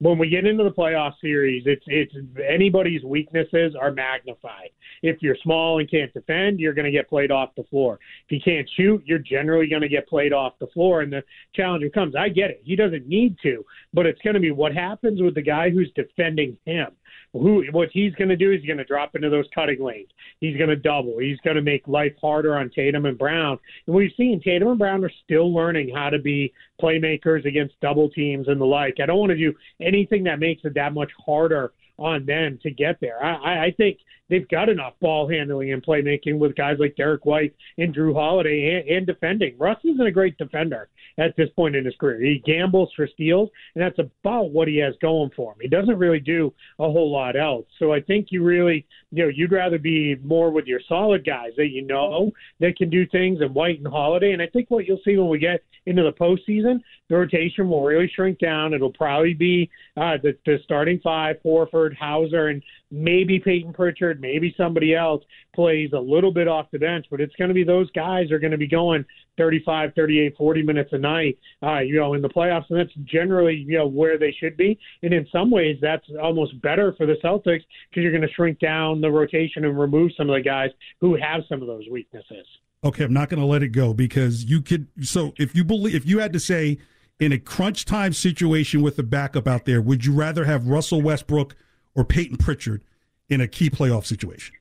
When 0.00 0.16
we 0.16 0.28
get 0.28 0.46
into 0.46 0.62
the 0.62 0.70
playoff 0.70 1.14
series, 1.20 1.64
it's 1.66 1.82
it's 1.88 2.14
anybody's 2.48 3.02
weaknesses 3.02 3.74
are 3.78 3.90
magnified. 3.90 4.70
If 5.02 5.20
you're 5.22 5.36
small 5.42 5.80
and 5.80 5.90
can't 5.90 6.12
defend, 6.14 6.60
you're 6.60 6.72
going 6.72 6.84
to 6.84 6.92
get 6.92 7.08
played 7.08 7.32
off 7.32 7.50
the 7.56 7.64
floor. 7.64 7.98
If 8.26 8.30
you 8.30 8.40
can't 8.44 8.68
shoot, 8.76 9.02
you're 9.04 9.18
generally 9.18 9.68
going 9.68 9.82
to 9.82 9.88
get 9.88 10.08
played 10.08 10.32
off 10.32 10.52
the 10.60 10.68
floor. 10.68 11.00
And 11.00 11.12
the 11.12 11.24
challenger 11.52 11.90
comes. 11.90 12.14
I 12.14 12.28
get 12.28 12.50
it. 12.50 12.62
He 12.64 12.76
doesn't 12.76 13.08
need 13.08 13.38
to, 13.42 13.64
but 13.92 14.06
it's 14.06 14.20
going 14.22 14.34
to 14.34 14.40
be 14.40 14.52
what 14.52 14.72
happens 14.72 15.20
with 15.20 15.34
the 15.34 15.42
guy 15.42 15.68
who's 15.68 15.90
defending 15.96 16.56
him 16.64 16.92
who 17.32 17.64
what 17.72 17.88
he's 17.92 18.14
going 18.14 18.28
to 18.28 18.36
do 18.36 18.52
is 18.52 18.60
he's 18.60 18.66
going 18.66 18.78
to 18.78 18.84
drop 18.84 19.14
into 19.14 19.30
those 19.30 19.44
cutting 19.54 19.82
lanes. 19.82 20.08
He's 20.40 20.56
going 20.56 20.70
to 20.70 20.76
double. 20.76 21.18
He's 21.18 21.38
going 21.44 21.56
to 21.56 21.62
make 21.62 21.86
life 21.86 22.14
harder 22.20 22.56
on 22.56 22.70
Tatum 22.70 23.06
and 23.06 23.18
Brown. 23.18 23.58
And 23.86 23.94
we've 23.94 24.12
seen 24.16 24.40
Tatum 24.40 24.68
and 24.68 24.78
Brown 24.78 25.04
are 25.04 25.12
still 25.24 25.52
learning 25.52 25.92
how 25.94 26.10
to 26.10 26.18
be 26.18 26.52
playmakers 26.80 27.44
against 27.44 27.80
double 27.80 28.08
teams 28.10 28.48
and 28.48 28.60
the 28.60 28.64
like. 28.64 28.96
I 29.02 29.06
don't 29.06 29.18
want 29.18 29.30
to 29.30 29.36
do 29.36 29.54
anything 29.80 30.24
that 30.24 30.38
makes 30.38 30.62
it 30.64 30.74
that 30.74 30.94
much 30.94 31.10
harder 31.24 31.72
on 31.98 32.24
them 32.24 32.58
to 32.62 32.70
get 32.70 32.98
there. 33.00 33.22
I, 33.22 33.66
I 33.66 33.74
think 33.76 33.98
they've 34.28 34.48
got 34.48 34.68
enough 34.68 34.94
ball 35.00 35.28
handling 35.28 35.72
and 35.72 35.84
playmaking 35.84 36.38
with 36.38 36.56
guys 36.56 36.76
like 36.78 36.96
Derrick 36.96 37.24
White 37.24 37.54
and 37.78 37.94
Jrue 37.94 38.14
Holiday 38.14 38.82
and, 38.86 38.96
and 38.96 39.06
defending. 39.06 39.56
Russ 39.58 39.78
isn't 39.84 40.06
a 40.06 40.12
great 40.12 40.36
defender 40.38 40.88
at 41.18 41.36
this 41.36 41.48
point 41.56 41.76
in 41.76 41.84
his 41.84 41.94
career. 41.96 42.20
He 42.20 42.42
gambles 42.44 42.90
for 42.94 43.06
steals, 43.06 43.50
and 43.74 43.82
that's 43.82 43.98
about 43.98 44.50
what 44.50 44.68
he 44.68 44.76
has 44.78 44.94
going 45.00 45.30
for 45.34 45.52
him. 45.52 45.58
He 45.60 45.68
doesn't 45.68 45.98
really 45.98 46.20
do 46.20 46.52
a 46.78 46.84
whole 46.84 47.10
lot 47.10 47.36
else. 47.36 47.66
So 47.78 47.92
I 47.92 48.00
think 48.00 48.28
you 48.30 48.44
really, 48.44 48.86
you 49.10 49.24
know, 49.24 49.30
you'd 49.34 49.52
rather 49.52 49.78
be 49.78 50.16
more 50.22 50.50
with 50.50 50.66
your 50.66 50.80
solid 50.88 51.26
guys 51.26 51.50
that 51.56 51.68
you 51.68 51.82
know 51.82 52.30
that 52.60 52.76
can 52.76 52.90
do 52.90 53.06
things 53.06 53.40
and 53.40 53.54
White 53.54 53.78
and 53.78 53.88
Holiday. 53.88 54.32
And 54.32 54.42
I 54.42 54.46
think 54.46 54.70
what 54.70 54.86
you'll 54.86 55.00
see 55.04 55.16
when 55.16 55.28
we 55.28 55.38
get 55.38 55.62
into 55.86 56.02
the 56.02 56.12
postseason, 56.12 56.80
the 57.08 57.16
rotation 57.16 57.68
will 57.68 57.82
really 57.82 58.10
shrink 58.14 58.38
down. 58.38 58.74
It'll 58.74 58.92
probably 58.92 59.34
be 59.34 59.70
uh, 59.96 60.18
the, 60.22 60.36
the 60.44 60.58
starting 60.62 61.00
five, 61.02 61.36
Horford, 61.44 61.96
Hauser, 61.96 62.48
and 62.48 62.62
maybe 62.90 63.38
Payton 63.38 63.72
Pritchard, 63.72 64.20
maybe 64.20 64.54
somebody 64.56 64.94
else 64.94 65.22
plays 65.54 65.90
a 65.92 65.98
little 65.98 66.32
bit 66.32 66.48
off 66.48 66.66
the 66.72 66.78
bench, 66.78 67.06
but 67.10 67.20
it's 67.20 67.34
going 67.36 67.48
to 67.48 67.54
be 67.54 67.64
those 67.64 67.90
guys 67.92 68.30
are 68.30 68.38
going 68.38 68.52
to 68.52 68.58
be 68.58 68.66
going 68.66 69.04
35, 69.36 69.92
38, 69.94 70.36
40 70.36 70.62
minutes 70.62 70.90
a 70.92 70.98
night, 70.98 71.38
uh, 71.62 71.78
you 71.78 71.96
know, 71.96 72.14
in 72.14 72.22
the 72.22 72.28
playoffs, 72.28 72.64
and 72.70 72.78
that's 72.78 72.92
generally 73.04 73.54
you 73.54 73.78
know 73.78 73.86
where 73.86 74.18
they 74.18 74.34
should 74.38 74.56
be. 74.56 74.78
And 75.02 75.12
in 75.12 75.26
some 75.30 75.50
ways, 75.50 75.78
that's 75.80 76.04
almost 76.20 76.60
better 76.60 76.94
for 76.96 77.06
the 77.06 77.16
Celtics 77.24 77.62
because 77.90 78.02
you're 78.02 78.12
going 78.12 78.22
to 78.22 78.32
shrink 78.34 78.58
down 78.58 79.00
the 79.00 79.10
rotation 79.10 79.64
and 79.64 79.78
remove 79.78 80.12
some 80.16 80.28
of 80.28 80.36
the 80.36 80.42
guys 80.42 80.70
who 81.00 81.16
have 81.16 81.42
some 81.48 81.62
of 81.62 81.68
those 81.68 81.84
weaknesses. 81.90 82.46
Okay, 82.84 83.04
I'm 83.04 83.12
not 83.12 83.28
going 83.28 83.40
to 83.40 83.46
let 83.46 83.62
it 83.62 83.70
go 83.70 83.92
because 83.92 84.44
you 84.44 84.60
could. 84.60 84.88
So 85.02 85.32
if 85.36 85.54
you 85.54 85.64
believe, 85.64 85.94
if 85.94 86.06
you 86.06 86.20
had 86.20 86.32
to 86.32 86.40
say 86.40 86.78
in 87.18 87.32
a 87.32 87.38
crunch 87.38 87.84
time 87.84 88.12
situation 88.12 88.82
with 88.82 88.96
the 88.96 89.02
backup 89.02 89.48
out 89.48 89.64
there, 89.64 89.80
would 89.80 90.04
you 90.04 90.12
rather 90.12 90.44
have 90.44 90.68
Russell 90.68 91.02
Westbrook 91.02 91.56
or 91.98 92.04
Payton 92.04 92.36
Pritchard 92.36 92.82
in 93.28 93.40
a 93.40 93.48
key 93.48 93.68
playoff 93.68 94.06
situation? 94.06 94.54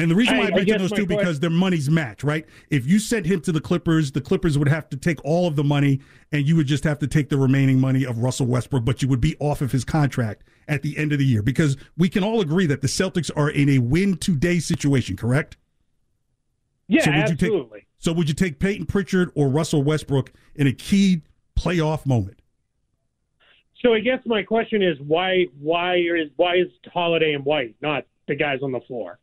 And 0.00 0.08
the 0.08 0.14
reason 0.14 0.36
why 0.38 0.44
I, 0.44 0.46
I- 0.46 0.50
I 0.52 0.54
mention 0.54 0.78
those 0.78 0.92
two 0.92 1.06
because 1.06 1.40
their 1.40 1.50
money's 1.50 1.90
match, 1.90 2.22
right? 2.22 2.46
If 2.70 2.86
you 2.86 3.00
sent 3.00 3.26
him 3.26 3.40
to 3.40 3.50
the 3.50 3.60
Clippers, 3.60 4.12
the 4.12 4.20
Clippers 4.20 4.56
would 4.56 4.68
have 4.68 4.88
to 4.90 4.96
take 4.96 5.18
all 5.24 5.48
of 5.48 5.56
the 5.56 5.64
money, 5.64 6.00
and 6.30 6.46
you 6.46 6.54
would 6.54 6.68
just 6.68 6.84
have 6.84 7.00
to 7.00 7.08
take 7.08 7.28
the 7.30 7.36
remaining 7.36 7.80
money 7.80 8.04
of 8.06 8.18
Russell 8.18 8.46
Westbrook, 8.46 8.84
but 8.84 9.02
you 9.02 9.08
would 9.08 9.20
be 9.20 9.36
off 9.40 9.60
of 9.60 9.72
his 9.72 9.84
contract 9.84 10.44
at 10.68 10.82
the 10.82 10.96
end 10.96 11.12
of 11.12 11.18
the 11.18 11.24
year 11.26 11.42
because 11.42 11.76
we 11.96 12.08
can 12.08 12.22
all 12.22 12.40
agree 12.40 12.66
that 12.66 12.80
the 12.80 12.86
Celtics 12.86 13.28
are 13.36 13.50
in 13.50 13.68
a 13.70 13.78
win 13.78 14.16
today 14.16 14.60
situation, 14.60 15.16
correct? 15.16 15.56
Yeah, 16.86 17.02
So 17.02 17.10
would 17.10 17.16
you 17.16 17.22
absolutely. 17.32 17.78
take 17.80 17.86
so 17.98 18.12
would 18.12 18.28
you 18.28 18.34
take 18.34 18.60
Payton 18.60 18.86
Pritchard 18.86 19.32
or 19.34 19.48
Russell 19.48 19.82
Westbrook 19.82 20.32
in 20.54 20.68
a 20.68 20.72
key 20.72 21.22
playoff 21.58 22.06
moment? 22.06 22.40
So 23.82 23.94
I 23.94 24.00
guess 24.00 24.20
my 24.26 24.42
question 24.42 24.82
is 24.82 24.98
why 25.00 25.46
why 25.60 25.96
is 25.96 26.30
why 26.36 26.56
is 26.56 26.68
Holiday 26.92 27.34
and 27.34 27.44
White 27.44 27.76
not 27.80 28.04
the 28.26 28.34
guys 28.34 28.60
on 28.62 28.72
the 28.72 28.80
floor, 28.80 29.18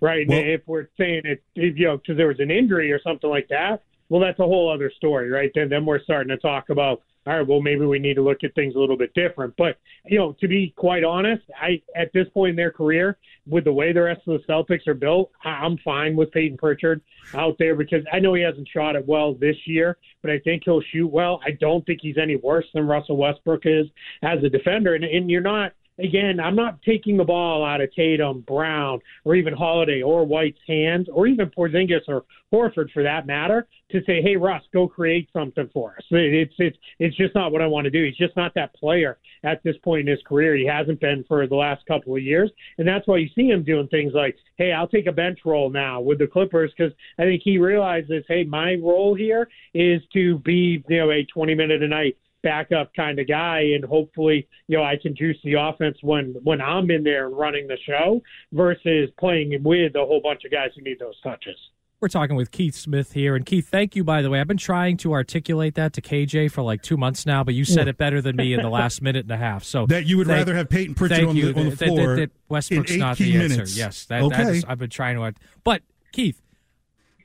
right? 0.00 0.26
Well- 0.28 0.38
if 0.38 0.62
we're 0.66 0.88
saying 0.96 1.22
it, 1.24 1.42
if, 1.54 1.76
you 1.78 1.86
know, 1.86 1.96
because 1.98 2.16
there 2.16 2.28
was 2.28 2.40
an 2.40 2.50
injury 2.50 2.92
or 2.92 3.00
something 3.00 3.28
like 3.28 3.48
that, 3.48 3.82
well, 4.08 4.20
that's 4.20 4.38
a 4.38 4.44
whole 4.44 4.70
other 4.72 4.90
story, 4.90 5.28
right? 5.30 5.50
Then 5.54 5.68
then 5.68 5.84
we're 5.84 6.02
starting 6.02 6.28
to 6.28 6.36
talk 6.36 6.70
about 6.70 7.02
all 7.26 7.38
right, 7.38 7.46
well, 7.46 7.60
maybe 7.60 7.84
we 7.84 7.98
need 7.98 8.14
to 8.14 8.22
look 8.22 8.44
at 8.44 8.54
things 8.54 8.74
a 8.76 8.78
little 8.78 8.96
bit 8.96 9.12
different. 9.14 9.54
But 9.56 9.78
you 10.06 10.18
know, 10.18 10.36
to 10.40 10.46
be 10.46 10.72
quite 10.76 11.02
honest, 11.02 11.42
I 11.60 11.82
at 11.96 12.12
this 12.12 12.28
point 12.32 12.50
in 12.50 12.56
their 12.56 12.70
career, 12.70 13.18
with 13.46 13.64
the 13.64 13.72
way 13.72 13.92
the 13.92 14.02
rest 14.02 14.22
of 14.26 14.40
the 14.40 14.52
Celtics 14.52 14.86
are 14.86 14.94
built, 14.94 15.30
I'm 15.44 15.76
fine 15.78 16.14
with 16.14 16.30
Payton 16.30 16.58
Pritchard 16.58 17.00
out 17.34 17.56
there 17.58 17.74
because 17.74 18.04
I 18.12 18.20
know 18.20 18.34
he 18.34 18.42
hasn't 18.42 18.68
shot 18.68 18.96
it 18.96 19.06
well 19.06 19.34
this 19.34 19.56
year, 19.66 19.98
but 20.22 20.30
I 20.30 20.38
think 20.40 20.62
he'll 20.64 20.82
shoot 20.92 21.08
well. 21.08 21.40
I 21.44 21.52
don't 21.52 21.84
think 21.84 22.00
he's 22.00 22.18
any 22.18 22.36
worse 22.36 22.66
than 22.74 22.86
Russell 22.86 23.16
Westbrook 23.16 23.62
is 23.64 23.86
as 24.22 24.42
a 24.44 24.48
defender, 24.48 24.94
and, 24.94 25.04
and 25.04 25.30
you're 25.30 25.40
not. 25.40 25.72
Again, 25.98 26.40
I'm 26.40 26.56
not 26.56 26.82
taking 26.82 27.16
the 27.16 27.24
ball 27.24 27.64
out 27.64 27.80
of 27.80 27.92
Tatum, 27.94 28.42
Brown, 28.42 29.00
or 29.24 29.34
even 29.34 29.54
Holiday 29.54 30.02
or 30.02 30.26
White's 30.26 30.58
hands, 30.68 31.08
or 31.10 31.26
even 31.26 31.50
Porzingis 31.50 32.02
or 32.06 32.24
Horford 32.52 32.90
for 32.92 33.02
that 33.02 33.26
matter, 33.26 33.66
to 33.90 34.02
say, 34.04 34.20
"Hey, 34.20 34.36
Russ, 34.36 34.62
go 34.72 34.86
create 34.86 35.28
something 35.32 35.68
for 35.72 35.94
us." 35.96 36.04
It's 36.10 36.54
it's 36.58 36.76
it's 36.98 37.16
just 37.16 37.34
not 37.34 37.50
what 37.50 37.62
I 37.62 37.66
want 37.66 37.86
to 37.86 37.90
do. 37.90 38.04
He's 38.04 38.16
just 38.16 38.36
not 38.36 38.52
that 38.54 38.74
player 38.74 39.18
at 39.42 39.62
this 39.62 39.76
point 39.78 40.02
in 40.02 40.06
his 40.06 40.22
career. 40.22 40.54
He 40.54 40.66
hasn't 40.66 41.00
been 41.00 41.24
for 41.24 41.46
the 41.46 41.56
last 41.56 41.86
couple 41.86 42.14
of 42.14 42.22
years, 42.22 42.50
and 42.76 42.86
that's 42.86 43.06
why 43.06 43.16
you 43.16 43.28
see 43.34 43.48
him 43.48 43.62
doing 43.62 43.88
things 43.88 44.12
like, 44.12 44.36
"Hey, 44.56 44.72
I'll 44.72 44.88
take 44.88 45.06
a 45.06 45.12
bench 45.12 45.40
role 45.46 45.70
now 45.70 46.00
with 46.02 46.18
the 46.18 46.26
Clippers," 46.26 46.72
because 46.76 46.92
I 47.18 47.24
think 47.24 47.42
he 47.42 47.56
realizes, 47.56 48.24
"Hey, 48.28 48.44
my 48.44 48.74
role 48.74 49.14
here 49.14 49.48
is 49.72 50.02
to 50.12 50.38
be 50.40 50.84
you 50.88 50.98
know 50.98 51.10
a 51.10 51.24
20 51.24 51.54
minute 51.54 51.82
a 51.82 51.88
night." 51.88 52.16
Backup 52.42 52.92
kind 52.94 53.18
of 53.18 53.26
guy 53.26 53.60
and 53.74 53.84
hopefully 53.84 54.46
you 54.68 54.76
know 54.76 54.84
I 54.84 54.96
can 55.00 55.16
juice 55.16 55.36
the 55.42 55.54
offense 55.54 55.98
when 56.02 56.34
when 56.44 56.60
I'm 56.60 56.90
in 56.90 57.02
there 57.02 57.28
running 57.28 57.66
the 57.66 57.76
show 57.86 58.22
versus 58.52 59.10
playing 59.18 59.60
with 59.62 59.94
a 59.96 60.00
whole 60.04 60.20
bunch 60.22 60.44
of 60.44 60.50
guys 60.52 60.70
who 60.76 60.82
need 60.82 60.98
those 60.98 61.18
touches. 61.22 61.56
We're 61.98 62.08
talking 62.08 62.36
with 62.36 62.50
Keith 62.50 62.74
Smith 62.74 63.12
here. 63.14 63.34
And 63.36 63.46
Keith, 63.46 63.68
thank 63.68 63.96
you, 63.96 64.04
by 64.04 64.20
the 64.20 64.28
way. 64.28 64.38
I've 64.38 64.46
been 64.46 64.58
trying 64.58 64.98
to 64.98 65.14
articulate 65.14 65.76
that 65.76 65.94
to 65.94 66.02
KJ 66.02 66.52
for 66.52 66.60
like 66.60 66.82
two 66.82 66.98
months 66.98 67.24
now, 67.24 67.42
but 67.42 67.54
you 67.54 67.64
said 67.64 67.88
it 67.88 67.96
better 67.96 68.20
than 68.20 68.36
me 68.36 68.52
in 68.52 68.60
the 68.60 68.68
last 68.68 69.00
minute 69.00 69.24
and 69.24 69.32
a 69.32 69.36
half. 69.38 69.64
So 69.64 69.86
That 69.86 70.04
you 70.04 70.18
would 70.18 70.26
thank- 70.26 70.40
rather 70.40 70.54
have 70.54 70.68
Payton 70.68 70.94
Pritchard 70.94 71.24
on 71.24 71.34
you. 71.36 71.54
the, 71.54 71.58
on 71.58 71.64
the 71.64 71.70
That- 71.70 71.78
that- 71.78 71.86
floor 71.88 72.16
that 72.16 72.30
Westbrook's 72.50 72.90
in 72.92 72.98
not 73.00 73.16
key 73.16 73.32
the 73.32 73.36
answer. 73.44 73.48
minutes. 73.48 73.78
Yes, 73.78 74.04
that, 74.04 74.22
okay. 74.24 74.44
that 74.44 74.54
is, 74.54 74.64
I've 74.68 74.78
been 74.78 74.90
trying 74.90 75.16
to. 75.16 75.32
But 75.64 75.82
Keith, 76.12 76.42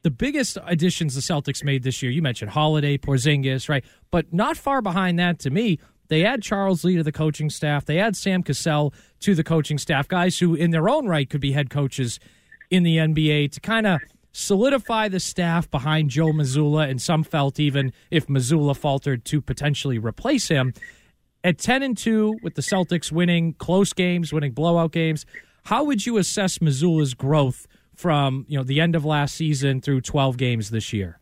the 0.04 0.12
biggest 0.12 0.58
additions 0.66 1.16
the 1.16 1.22
Celtics 1.22 1.64
made 1.64 1.84
this 1.84 2.02
year, 2.02 2.12
you 2.12 2.22
mentioned 2.22 2.52
Holiday, 2.52 2.98
Porzingis, 2.98 3.70
right? 3.70 3.84
But 4.10 4.34
not 4.34 4.58
far 4.58 4.82
behind 4.82 5.20
that, 5.20 5.40
to 5.40 5.50
me, 5.50 5.80
they 6.08 6.26
add 6.26 6.42
Charles 6.42 6.84
Lee 6.84 6.98
to 6.98 7.04
the 7.04 7.12
coaching 7.12 7.50
staff. 7.50 7.86
They 7.86 8.00
add 8.00 8.16
Sam 8.18 8.44
Cassell 8.44 8.94
to 9.22 9.36
the 9.36 9.44
coaching 9.44 9.78
staff, 9.78 10.08
guys 10.08 10.40
who, 10.40 10.56
in 10.56 10.72
their 10.72 10.90
own 10.90 11.08
right, 11.08 11.30
could 11.30 11.42
be 11.42 11.54
head 11.54 11.70
coaches 11.70 12.20
in 12.70 12.84
the 12.84 12.98
NBA 12.98 13.52
to 13.54 13.60
kind 13.60 13.88
of 13.88 14.02
solidify 14.34 15.08
the 15.08 15.20
staff 15.20 15.70
behind 15.70 16.10
Joe 16.10 16.28
Mazzulla. 16.28 16.90
And 16.90 17.02
some 17.02 17.24
felt 17.24 17.60
even 17.60 17.94
if 18.10 18.28
Mazzulla 18.28 18.76
faltered 18.76 19.24
to 19.26 19.42
potentially 19.42 20.00
replace 20.00 20.48
him. 20.48 20.74
At 21.44 21.58
10 21.58 21.82
and 21.82 21.98
2, 21.98 22.40
with 22.44 22.56
the 22.56 22.62
Celtics 22.62 23.12
winning 23.12 23.54
close 23.54 23.94
games, 23.94 24.34
winning 24.34 24.52
blowout 24.52 24.92
games, 24.92 25.26
how 25.66 25.84
would 25.84 26.06
you 26.06 26.18
assess 26.18 26.58
Mazzulla's 26.58 27.14
growth 27.14 27.68
from 27.96 28.46
you 28.48 28.58
know 28.58 28.64
the 28.64 28.80
end 28.80 28.96
of 28.96 29.06
last 29.06 29.36
season 29.36 29.82
through 29.82 30.02
12 30.02 30.38
games 30.38 30.70
this 30.70 30.94
year? 30.94 31.20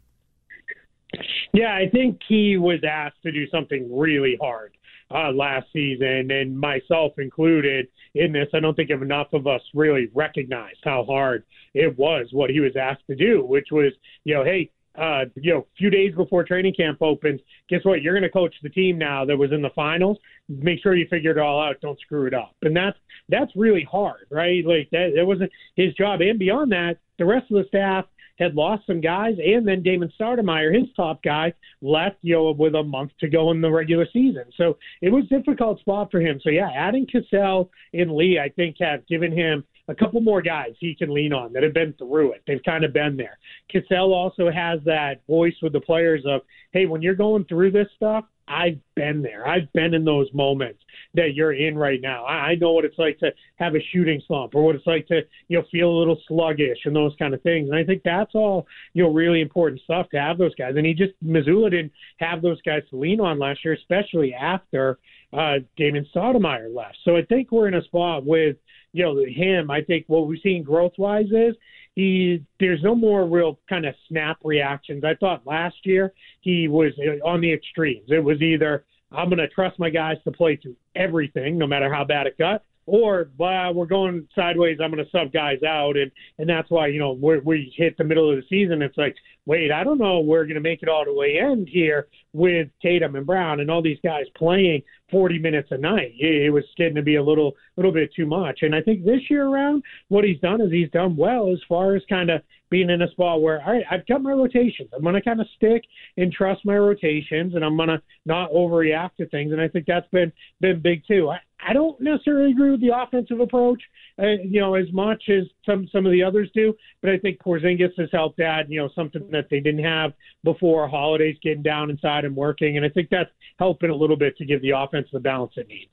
Yeah, 1.53 1.73
I 1.73 1.89
think 1.89 2.21
he 2.27 2.57
was 2.57 2.79
asked 2.87 3.21
to 3.23 3.31
do 3.31 3.47
something 3.49 3.89
really 3.97 4.37
hard 4.39 4.75
uh, 5.11 5.31
last 5.31 5.67
season, 5.73 6.29
and 6.31 6.57
myself 6.57 7.13
included 7.17 7.87
in 8.13 8.31
this. 8.31 8.47
I 8.53 8.59
don't 8.59 8.75
think 8.75 8.91
enough 8.91 9.33
of 9.33 9.47
us 9.47 9.61
really 9.73 10.09
recognized 10.13 10.79
how 10.83 11.03
hard 11.05 11.43
it 11.73 11.97
was 11.97 12.27
what 12.31 12.49
he 12.49 12.59
was 12.59 12.75
asked 12.75 13.05
to 13.07 13.15
do, 13.15 13.43
which 13.43 13.67
was, 13.71 13.91
you 14.23 14.35
know, 14.35 14.43
hey, 14.43 14.69
uh, 14.99 15.25
you 15.35 15.53
know, 15.53 15.59
a 15.59 15.77
few 15.77 15.89
days 15.89 16.13
before 16.15 16.43
training 16.43 16.73
camp 16.73 17.01
opens, 17.01 17.39
guess 17.69 17.79
what? 17.83 18.01
You're 18.01 18.13
going 18.13 18.23
to 18.23 18.29
coach 18.29 18.55
the 18.61 18.69
team 18.69 18.97
now 18.97 19.25
that 19.25 19.37
was 19.37 19.51
in 19.51 19.61
the 19.61 19.69
finals. 19.75 20.17
Make 20.47 20.81
sure 20.81 20.95
you 20.95 21.07
figure 21.09 21.31
it 21.31 21.37
all 21.37 21.61
out. 21.61 21.79
Don't 21.81 21.99
screw 21.99 22.25
it 22.25 22.33
up. 22.33 22.55
And 22.61 22.75
that's 22.75 22.97
that's 23.29 23.51
really 23.55 23.87
hard, 23.89 24.25
right? 24.29 24.65
Like 24.65 24.89
that, 24.91 25.13
that 25.15 25.25
wasn't 25.25 25.51
his 25.75 25.93
job. 25.93 26.21
And 26.21 26.39
beyond 26.39 26.71
that, 26.71 26.97
the 27.17 27.25
rest 27.25 27.49
of 27.51 27.57
the 27.57 27.67
staff 27.67 28.05
had 28.39 28.55
lost 28.55 28.87
some 28.87 29.01
guys, 29.01 29.35
and 29.37 29.67
then 29.67 29.83
Damon 29.83 30.11
Stoudemire, 30.19 30.73
his 30.73 30.87
top 30.95 31.21
guy, 31.21 31.53
left 31.81 32.17
you 32.21 32.35
know 32.35 32.51
with 32.51 32.73
a 32.73 32.83
month 32.83 33.11
to 33.19 33.29
go 33.29 33.51
in 33.51 33.61
the 33.61 33.69
regular 33.69 34.07
season. 34.11 34.45
So 34.55 34.77
it 35.01 35.09
was 35.09 35.25
a 35.25 35.37
difficult 35.37 35.79
spot 35.81 36.09
for 36.09 36.21
him. 36.21 36.39
So 36.41 36.49
yeah, 36.49 36.69
adding 36.73 37.05
Cassell 37.05 37.69
and 37.93 38.15
Lee, 38.15 38.39
I 38.39 38.49
think, 38.49 38.77
have 38.79 39.05
given 39.07 39.31
him 39.31 39.63
a 39.89 39.95
couple 39.95 40.21
more 40.21 40.41
guys 40.41 40.71
he 40.79 40.95
can 40.95 41.13
lean 41.13 41.33
on 41.33 41.51
that 41.53 41.63
have 41.63 41.73
been 41.73 41.93
through 41.93 42.33
it. 42.33 42.43
They've 42.47 42.63
kind 42.63 42.85
of 42.85 42.93
been 42.93 43.17
there. 43.17 43.37
Cassell 43.69 44.13
also 44.13 44.49
has 44.49 44.79
that 44.85 45.21
voice 45.27 45.55
with 45.61 45.73
the 45.73 45.81
players 45.81 46.23
of, 46.25 46.41
hey, 46.71 46.85
when 46.85 47.01
you're 47.01 47.15
going 47.15 47.45
through 47.45 47.71
this 47.71 47.87
stuff, 47.95 48.25
I've 48.47 48.79
been 48.95 49.21
there. 49.21 49.47
I've 49.47 49.71
been 49.73 49.93
in 49.93 50.03
those 50.03 50.27
moments 50.33 50.79
that 51.13 51.35
you're 51.35 51.53
in 51.53 51.77
right 51.77 51.99
now. 52.01 52.25
I 52.25 52.49
I 52.49 52.55
know 52.55 52.71
what 52.71 52.83
it's 52.83 52.97
like 52.97 53.19
to 53.19 53.31
have 53.57 53.75
a 53.75 53.79
shooting 53.91 54.19
slump 54.25 54.55
or 54.55 54.63
what 54.63 54.75
it's 54.75 54.87
like 54.87 55.05
to, 55.07 55.21
you 55.49 55.59
know, 55.59 55.65
feel 55.71 55.89
a 55.89 55.99
little 55.99 56.19
sluggish 56.27 56.79
and 56.85 56.95
those 56.95 57.13
kind 57.19 57.35
of 57.35 57.41
things. 57.43 57.69
And 57.69 57.77
I 57.77 57.83
think 57.83 58.01
that's 58.03 58.33
all, 58.33 58.65
you 58.93 59.03
know, 59.03 59.13
really 59.13 59.41
important 59.41 59.81
stuff 59.81 60.09
to 60.11 60.19
have 60.19 60.39
those 60.39 60.55
guys. 60.55 60.73
And 60.77 60.85
he 60.85 60.95
just 60.95 61.13
Mazzulla 61.23 61.69
didn't 61.69 61.91
have 62.17 62.41
those 62.41 62.59
guys 62.63 62.81
to 62.89 62.97
lean 62.97 63.19
on 63.19 63.37
last 63.37 63.63
year, 63.63 63.75
especially 63.75 64.33
after 64.33 64.97
uh 65.31 65.57
Damon 65.77 66.07
Stoudemire 66.11 66.73
left. 66.73 66.97
So 67.05 67.15
I 67.15 67.21
think 67.25 67.51
we're 67.51 67.67
in 67.67 67.75
a 67.75 67.83
spot 67.83 68.25
with, 68.25 68.57
you 68.93 69.03
know, 69.03 69.23
him. 69.25 69.71
I 69.71 69.81
think 69.81 70.05
what 70.07 70.27
we've 70.27 70.39
seen 70.41 70.63
growth 70.63 70.93
wise 70.97 71.31
is 71.31 71.55
he 71.95 72.43
there's 72.59 72.81
no 72.83 72.95
more 72.95 73.25
real 73.25 73.59
kind 73.67 73.85
of 73.85 73.95
snap 74.07 74.37
reactions. 74.43 75.03
I 75.03 75.15
thought 75.15 75.45
last 75.45 75.77
year 75.83 76.13
he 76.41 76.67
was 76.67 76.93
on 77.25 77.41
the 77.41 77.51
extremes. 77.51 78.09
It 78.09 78.23
was 78.23 78.41
either 78.41 78.85
I'm 79.11 79.29
going 79.29 79.39
to 79.39 79.47
trust 79.47 79.79
my 79.79 79.89
guys 79.89 80.17
to 80.23 80.31
play 80.31 80.55
through 80.55 80.75
everything, 80.95 81.57
no 81.57 81.67
matter 81.67 81.91
how 81.93 82.03
bad 82.03 82.27
it 82.27 82.37
got, 82.37 82.63
or 82.85 83.29
well, 83.37 83.73
we're 83.73 83.85
going 83.85 84.27
sideways. 84.35 84.79
I'm 84.81 84.91
going 84.91 85.03
to 85.03 85.11
sub 85.11 85.31
guys 85.31 85.63
out, 85.67 85.97
and 85.97 86.11
and 86.37 86.49
that's 86.49 86.69
why 86.69 86.87
you 86.87 86.99
know 86.99 87.13
we're, 87.13 87.41
we 87.41 87.73
hit 87.75 87.97
the 87.97 88.03
middle 88.03 88.29
of 88.29 88.37
the 88.37 88.43
season. 88.49 88.81
It's 88.81 88.97
like, 88.97 89.15
wait, 89.49 89.71
I 89.71 89.83
don't 89.83 89.97
know, 89.97 90.19
we're 90.19 90.43
going 90.43 90.53
to 90.53 90.61
make 90.61 90.83
it 90.83 90.89
all 90.89 91.03
the 91.03 91.11
way 91.11 91.39
end 91.41 91.67
here 91.67 92.07
with 92.33 92.67
Tatum 92.83 93.15
and 93.15 93.25
Brown 93.25 93.61
and 93.61 93.71
all 93.71 93.81
these 93.81 93.97
guys 94.03 94.25
playing 94.37 94.83
40 95.09 95.39
minutes 95.39 95.69
a 95.71 95.77
night. 95.79 96.13
It, 96.19 96.53
was 96.53 96.63
getting 96.77 96.93
to 96.93 97.01
be 97.01 97.15
a 97.15 97.23
little 97.23 97.53
little 97.75 97.91
bit 97.91 98.13
too 98.15 98.27
much. 98.27 98.59
And 98.61 98.75
I 98.75 98.81
think 98.81 99.03
this 99.03 99.21
year 99.27 99.47
around, 99.47 99.81
what 100.09 100.23
he's 100.23 100.39
done 100.39 100.61
is 100.61 100.71
he's 100.71 100.91
done 100.91 101.15
well 101.15 101.51
as 101.51 101.57
far 101.67 101.95
as 101.95 102.03
kind 102.07 102.29
of 102.29 102.43
being 102.69 102.91
in 102.91 103.01
a 103.01 103.09
spot 103.09 103.41
where 103.41 103.59
all 103.65 103.73
right, 103.73 103.85
I've 103.89 104.05
got 104.05 104.21
my 104.21 104.31
rotations. 104.31 104.89
I'm 104.93 105.01
going 105.01 105.15
to 105.15 105.21
kind 105.21 105.41
of 105.41 105.47
stick 105.55 105.83
and 106.17 106.31
trust 106.31 106.63
my 106.63 106.77
rotations, 106.77 107.55
and 107.55 107.65
I'm 107.65 107.75
going 107.75 107.89
to 107.89 108.01
not 108.27 108.51
overreact 108.51 109.15
to 109.17 109.27
things. 109.29 109.51
And 109.51 109.59
I 109.59 109.67
think 109.67 109.87
that's 109.87 110.07
been 110.11 110.31
been 110.61 110.79
big 110.79 111.01
too. 111.07 111.29
I, 111.31 111.39
I 111.67 111.73
don't 111.73 111.99
necessarily 111.99 112.51
agree 112.51 112.71
with 112.71 112.81
the 112.81 112.95
offensive 112.95 113.39
approach, 113.39 113.81
uh, 114.21 114.27
you 114.43 114.61
know, 114.61 114.75
as 114.75 114.91
much 114.93 115.23
as 115.29 115.43
some 115.65 115.87
some 115.91 116.05
of 116.05 116.11
the 116.11 116.23
others 116.23 116.49
do. 116.53 116.73
But 117.01 117.11
I 117.11 117.17
think 117.17 117.39
Porzingis 117.39 117.97
has 117.97 118.09
helped 118.11 118.39
add, 118.39 118.67
you 118.69 118.79
know, 118.79 118.89
something 118.95 119.29
that 119.39 119.49
they 119.49 119.59
didn't 119.59 119.83
have 119.83 120.13
before. 120.43 120.87
Holidays 120.87 121.37
getting 121.41 121.63
down 121.63 121.89
inside 121.89 122.25
and 122.25 122.35
working, 122.35 122.77
and 122.77 122.85
I 122.85 122.89
think 122.89 123.09
that's 123.09 123.31
helping 123.57 123.89
a 123.89 123.95
little 123.95 124.17
bit 124.17 124.37
to 124.37 124.45
give 124.45 124.61
the 124.61 124.71
offense 124.71 125.07
the 125.11 125.19
balance 125.19 125.53
it 125.55 125.67
needs. 125.67 125.91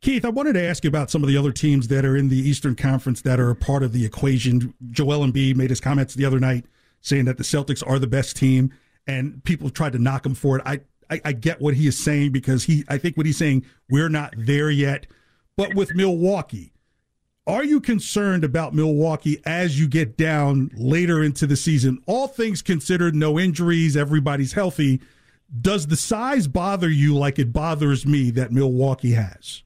Keith, 0.00 0.24
I 0.24 0.28
wanted 0.28 0.52
to 0.52 0.62
ask 0.62 0.84
you 0.84 0.88
about 0.88 1.10
some 1.10 1.24
of 1.24 1.28
the 1.28 1.36
other 1.36 1.50
teams 1.50 1.88
that 1.88 2.04
are 2.04 2.16
in 2.16 2.28
the 2.28 2.38
Eastern 2.38 2.76
Conference 2.76 3.20
that 3.22 3.40
are 3.40 3.52
part 3.54 3.82
of 3.82 3.92
the 3.92 4.04
equation. 4.04 4.72
Joel 4.90 5.26
Embiid 5.26 5.56
made 5.56 5.70
his 5.70 5.80
comments 5.80 6.14
the 6.14 6.24
other 6.24 6.38
night 6.38 6.66
saying 7.00 7.24
that 7.24 7.36
the 7.36 7.44
Celtics 7.44 7.82
are 7.86 7.98
the 7.98 8.06
best 8.06 8.36
team, 8.36 8.72
and 9.06 9.42
people 9.44 9.70
tried 9.70 9.92
to 9.92 9.98
knock 9.98 10.24
him 10.24 10.34
for 10.34 10.58
it. 10.58 10.62
I, 10.64 10.80
I, 11.10 11.20
I 11.24 11.32
get 11.32 11.60
what 11.60 11.74
he 11.74 11.86
is 11.86 11.98
saying 11.98 12.30
because 12.32 12.64
he, 12.64 12.84
I 12.88 12.98
think 12.98 13.16
what 13.16 13.26
he's 13.26 13.38
saying, 13.38 13.64
we're 13.90 14.08
not 14.08 14.34
there 14.36 14.70
yet. 14.70 15.06
But 15.56 15.74
with 15.74 15.94
Milwaukee, 15.94 16.72
are 17.48 17.64
you 17.64 17.80
concerned 17.80 18.44
about 18.44 18.74
Milwaukee 18.74 19.40
as 19.46 19.80
you 19.80 19.88
get 19.88 20.18
down 20.18 20.70
later 20.74 21.22
into 21.22 21.46
the 21.46 21.56
season? 21.56 21.98
All 22.06 22.28
things 22.28 22.60
considered, 22.60 23.14
no 23.14 23.38
injuries, 23.38 23.96
everybody's 23.96 24.52
healthy. 24.52 25.00
Does 25.62 25.86
the 25.86 25.96
size 25.96 26.46
bother 26.46 26.90
you 26.90 27.16
like 27.16 27.38
it 27.38 27.52
bothers 27.52 28.06
me 28.06 28.30
that 28.32 28.52
Milwaukee 28.52 29.12
has? 29.12 29.62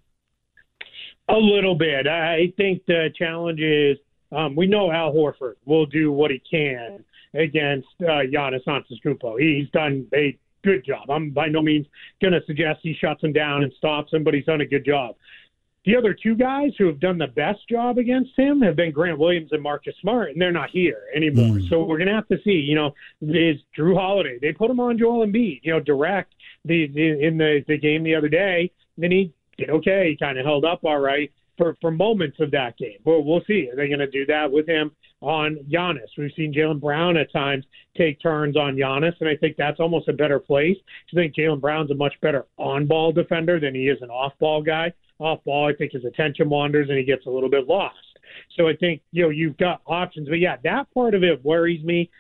A 1.29 1.37
little 1.37 1.75
bit. 1.75 2.07
I 2.07 2.53
think 2.57 2.87
the 2.87 3.09
challenge 3.19 3.61
is 3.61 3.99
um, 4.31 4.55
we 4.55 4.69
know 4.69 4.93
Al 4.93 5.13
Horford 5.13 5.55
will 5.65 5.87
do 5.87 6.13
what 6.13 6.31
he 6.31 6.41
can 6.49 7.05
against 7.35 7.89
uh, 8.01 8.23
Giannis 8.33 8.65
Antetokounmpo. 8.65 9.41
He's 9.41 9.69
done 9.71 10.07
a 10.15 10.39
good 10.63 10.85
job. 10.85 11.11
I'm 11.11 11.31
by 11.31 11.49
no 11.49 11.63
means 11.63 11.87
going 12.21 12.33
to 12.33 12.41
suggest 12.47 12.81
he 12.83 12.95
shuts 12.95 13.23
him 13.23 13.33
down 13.33 13.65
and 13.65 13.73
stops 13.77 14.13
him, 14.13 14.23
but 14.23 14.35
he's 14.35 14.45
done 14.45 14.61
a 14.61 14.67
good 14.67 14.85
job. 14.85 15.17
The 15.85 15.97
other 15.97 16.15
two 16.15 16.37
guys 16.37 16.71
who 16.79 16.87
have 16.87 17.01
done 17.01 17.19
the 17.19 17.27
best 17.27 17.69
job 17.69 17.99
against 17.99 18.39
him 18.39 18.61
have 18.61 18.77
been 18.77 18.93
Grant 18.93 19.19
Williams 19.19 19.51
and 19.51 19.61
Marcus 19.61 19.95
Smart, 20.01 20.31
and 20.31 20.41
they're 20.41 20.53
not 20.53 20.71
here 20.71 21.07
anymore. 21.15 21.57
Mm. 21.57 21.69
So 21.69 21.83
we're 21.83 21.99
going 21.99 22.09
to 22.09 22.15
have 22.15 22.29
to 22.29 22.39
see. 22.45 22.53
You 22.53 22.77
know, 22.77 22.95
is 23.21 23.59
Jrue 23.77 23.97
Holiday? 23.97 24.39
They 24.41 24.53
put 24.53 24.71
him 24.71 24.79
on 24.79 24.97
Joel 24.97 25.27
Embiid. 25.27 25.61
You 25.65 25.73
know, 25.73 25.81
direct 25.81 26.35
the, 26.65 26.87
the 26.87 27.27
in 27.27 27.37
the 27.37 27.65
the 27.67 27.79
game 27.79 28.05
the 28.05 28.15
other 28.15 28.29
day. 28.29 28.71
Then 28.97 29.11
he 29.11 29.33
did 29.59 29.71
okay. 29.71 30.11
He 30.11 30.17
kind 30.17 30.39
of 30.39 30.45
held 30.45 30.65
up 30.65 30.85
all 30.85 31.01
right 31.01 31.33
for 31.59 31.77
for 31.81 31.91
moments 31.91 32.39
of 32.39 32.53
that 32.53 32.79
game. 32.79 32.99
Well, 33.05 33.25
we'll 33.25 33.43
see. 33.49 33.69
Are 33.69 33.75
they 33.75 33.89
going 33.89 33.99
to 33.99 34.07
do 34.07 34.25
that 34.27 34.53
with 34.53 34.69
him 34.69 34.93
on 35.21 35.59
Giannis? 35.69 36.17
We've 36.17 36.31
seen 36.37 36.55
Jaylen 36.55 36.81
Brown 36.81 37.17
at 37.17 37.33
times 37.33 37.65
take 37.97 38.21
turns 38.21 38.57
on 38.57 38.77
Giannis, 38.77 39.15
and 39.19 39.29
I 39.29 39.37
think 39.37 39.57
that's 39.57 39.81
almost 39.81 40.07
a 40.07 40.13
better 40.13 40.39
place. 40.39 40.77
I 41.13 41.17
think 41.17 41.35
Jaylen 41.35 41.61
Brown's 41.61 41.91
a 41.91 41.97
much 41.97 42.15
better 42.21 42.47
on-ball 42.57 43.13
defender 43.13 43.59
than 43.59 43.75
he 43.75 43.89
is 43.89 44.01
an 44.01 44.11
off-ball 44.11 44.63
guy 44.63 44.93
off 45.19 45.43
ball. 45.45 45.69
I 45.69 45.75
think 45.75 45.93
his 45.93 46.05
attention 46.05 46.49
wanders 46.49 46.89
and 46.89 46.99
he 46.99 47.05
gets 47.05 47.27
a 47.27 47.31
little 47.31 47.51
bit 47.51 47.69
lost. 47.69 47.97
So 48.57 48.69
I 48.69 48.77
think 48.77 49.03
you 49.11 49.23
know 49.23 49.31
you've 49.31 49.57
got 49.57 49.83
options, 49.87 50.29
but 50.29 50.39
yeah, 50.39 50.57
that 50.65 50.93
part 50.95 51.15
of 51.15 51.23
it 51.23 51.45
worries 51.45 51.85
me. 51.85 52.11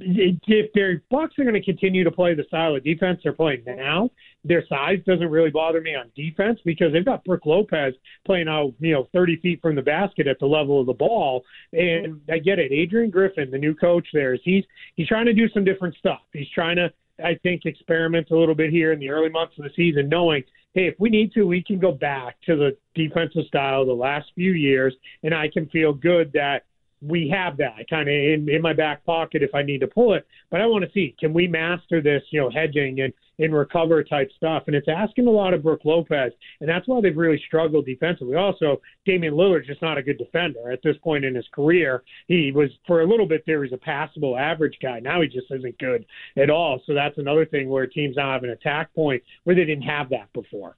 If 0.00 0.72
their 0.72 1.02
Bucks 1.10 1.38
are 1.38 1.44
going 1.44 1.54
to 1.54 1.62
continue 1.62 2.02
to 2.02 2.10
play 2.10 2.34
the 2.34 2.44
style 2.44 2.74
of 2.74 2.82
defense 2.82 3.20
they're 3.22 3.34
playing 3.34 3.64
now, 3.66 4.10
their 4.42 4.64
size 4.66 4.98
doesn't 5.06 5.28
really 5.28 5.50
bother 5.50 5.82
me 5.82 5.94
on 5.94 6.10
defense 6.16 6.58
because 6.64 6.92
they've 6.92 7.04
got 7.04 7.24
Brook 7.24 7.44
Lopez 7.44 7.92
playing 8.24 8.48
out, 8.48 8.72
you 8.80 8.92
know, 8.92 9.08
30 9.12 9.36
feet 9.40 9.60
from 9.60 9.76
the 9.76 9.82
basket 9.82 10.26
at 10.26 10.38
the 10.38 10.46
level 10.46 10.80
of 10.80 10.86
the 10.86 10.94
ball. 10.94 11.44
And 11.74 12.22
I 12.30 12.38
get 12.38 12.58
it. 12.58 12.72
Adrian 12.72 13.10
Griffin, 13.10 13.50
the 13.50 13.58
new 13.58 13.74
coach 13.74 14.08
there, 14.14 14.32
is 14.32 14.40
he's 14.44 14.64
he's 14.96 15.08
trying 15.08 15.26
to 15.26 15.34
do 15.34 15.48
some 15.50 15.62
different 15.62 15.94
stuff. 15.96 16.20
He's 16.32 16.48
trying 16.54 16.76
to, 16.76 16.90
I 17.24 17.38
think, 17.42 17.64
experiment 17.64 18.30
a 18.30 18.36
little 18.36 18.54
bit 18.54 18.70
here 18.70 18.92
in 18.92 18.98
the 18.98 19.10
early 19.10 19.30
months 19.30 19.54
of 19.58 19.64
the 19.64 19.70
season, 19.74 20.08
knowing 20.08 20.44
hey, 20.74 20.86
if 20.86 20.94
we 20.98 21.10
need 21.10 21.32
to, 21.32 21.44
we 21.44 21.62
can 21.62 21.78
go 21.78 21.92
back 21.92 22.36
to 22.46 22.56
the 22.56 22.76
defensive 22.94 23.44
style 23.46 23.82
of 23.82 23.86
the 23.86 23.94
last 23.94 24.30
few 24.34 24.52
years, 24.52 24.94
and 25.22 25.34
I 25.34 25.48
can 25.48 25.66
feel 25.68 25.92
good 25.92 26.32
that 26.32 26.64
we 27.02 27.28
have 27.28 27.56
that 27.56 27.88
kind 27.90 28.08
of 28.08 28.14
in, 28.14 28.48
in 28.48 28.62
my 28.62 28.72
back 28.72 29.04
pocket 29.04 29.42
if 29.42 29.54
I 29.54 29.62
need 29.62 29.80
to 29.80 29.88
pull 29.88 30.14
it. 30.14 30.26
But 30.50 30.60
I 30.60 30.66
want 30.66 30.84
to 30.84 30.90
see 30.92 31.14
can 31.18 31.32
we 31.32 31.48
master 31.48 32.00
this, 32.00 32.22
you 32.30 32.40
know, 32.40 32.48
hedging 32.48 33.00
and 33.00 33.12
in 33.38 33.52
recover 33.52 34.04
type 34.04 34.30
stuff. 34.36 34.64
And 34.66 34.76
it's 34.76 34.88
asking 34.88 35.26
a 35.26 35.30
lot 35.30 35.54
of 35.54 35.62
Brook 35.62 35.80
Lopez, 35.84 36.32
and 36.60 36.68
that's 36.68 36.86
why 36.86 37.00
they've 37.00 37.16
really 37.16 37.40
struggled 37.46 37.86
defensively. 37.86 38.36
Also, 38.36 38.80
Damian 39.06 39.34
Lillard's 39.34 39.66
just 39.66 39.82
not 39.82 39.98
a 39.98 40.02
good 40.02 40.18
defender 40.18 40.70
at 40.70 40.80
this 40.82 40.96
point 41.02 41.24
in 41.24 41.34
his 41.34 41.46
career. 41.52 42.02
He 42.28 42.52
was 42.52 42.70
for 42.86 43.00
a 43.00 43.06
little 43.06 43.26
bit 43.26 43.42
there. 43.46 43.64
He's 43.64 43.72
a 43.72 43.78
passable 43.78 44.36
average 44.36 44.76
guy. 44.82 45.00
Now 45.00 45.22
he 45.22 45.28
just 45.28 45.50
isn't 45.50 45.78
good 45.78 46.04
at 46.36 46.50
all. 46.50 46.80
So 46.86 46.94
that's 46.94 47.18
another 47.18 47.46
thing 47.46 47.68
where 47.68 47.86
teams 47.86 48.16
now 48.16 48.32
have 48.32 48.44
an 48.44 48.50
attack 48.50 48.94
point 48.94 49.22
where 49.44 49.56
they 49.56 49.64
didn't 49.64 49.82
have 49.82 50.10
that 50.10 50.32
before. 50.32 50.76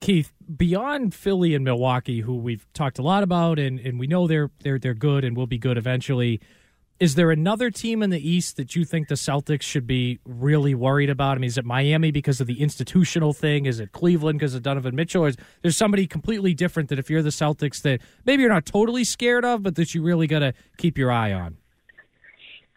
Keith, 0.00 0.32
beyond 0.56 1.12
Philly 1.12 1.54
and 1.54 1.64
Milwaukee, 1.64 2.20
who 2.20 2.36
we've 2.36 2.66
talked 2.72 2.98
a 2.98 3.02
lot 3.02 3.22
about, 3.24 3.58
and, 3.58 3.80
and 3.80 3.98
we 3.98 4.06
know 4.06 4.28
they're 4.28 4.50
they're 4.60 4.78
they're 4.78 4.94
good 4.94 5.24
and 5.24 5.36
will 5.36 5.46
be 5.46 5.58
good 5.58 5.76
eventually. 5.76 6.40
Is 7.00 7.14
there 7.14 7.30
another 7.30 7.70
team 7.70 8.02
in 8.02 8.10
the 8.10 8.28
East 8.28 8.56
that 8.56 8.74
you 8.74 8.84
think 8.84 9.06
the 9.06 9.14
Celtics 9.14 9.62
should 9.62 9.86
be 9.86 10.18
really 10.24 10.74
worried 10.74 11.10
about? 11.10 11.36
I 11.36 11.40
mean, 11.40 11.46
is 11.46 11.56
it 11.56 11.64
Miami 11.64 12.10
because 12.10 12.40
of 12.40 12.48
the 12.48 12.60
institutional 12.60 13.32
thing? 13.32 13.66
Is 13.66 13.78
it 13.78 13.92
Cleveland 13.92 14.40
because 14.40 14.56
of 14.56 14.64
Donovan 14.64 14.96
Mitchell? 14.96 15.24
Or 15.24 15.28
is 15.28 15.36
there 15.62 15.70
somebody 15.70 16.08
completely 16.08 16.54
different 16.54 16.88
that 16.88 16.98
if 16.98 17.08
you're 17.08 17.22
the 17.22 17.28
Celtics 17.28 17.82
that 17.82 18.00
maybe 18.24 18.42
you're 18.42 18.50
not 18.50 18.66
totally 18.66 19.04
scared 19.04 19.44
of, 19.44 19.62
but 19.62 19.76
that 19.76 19.94
you 19.94 20.02
really 20.02 20.26
got 20.26 20.40
to 20.40 20.52
keep 20.76 20.98
your 20.98 21.12
eye 21.12 21.32
on? 21.32 21.56